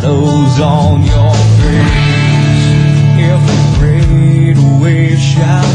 shadows 0.00 0.60
on 0.60 1.02
your 1.02 1.34
face. 1.58 2.68
Every 3.32 3.78
great 3.78 4.58
wave 4.80 5.18
shadows. 5.18 5.67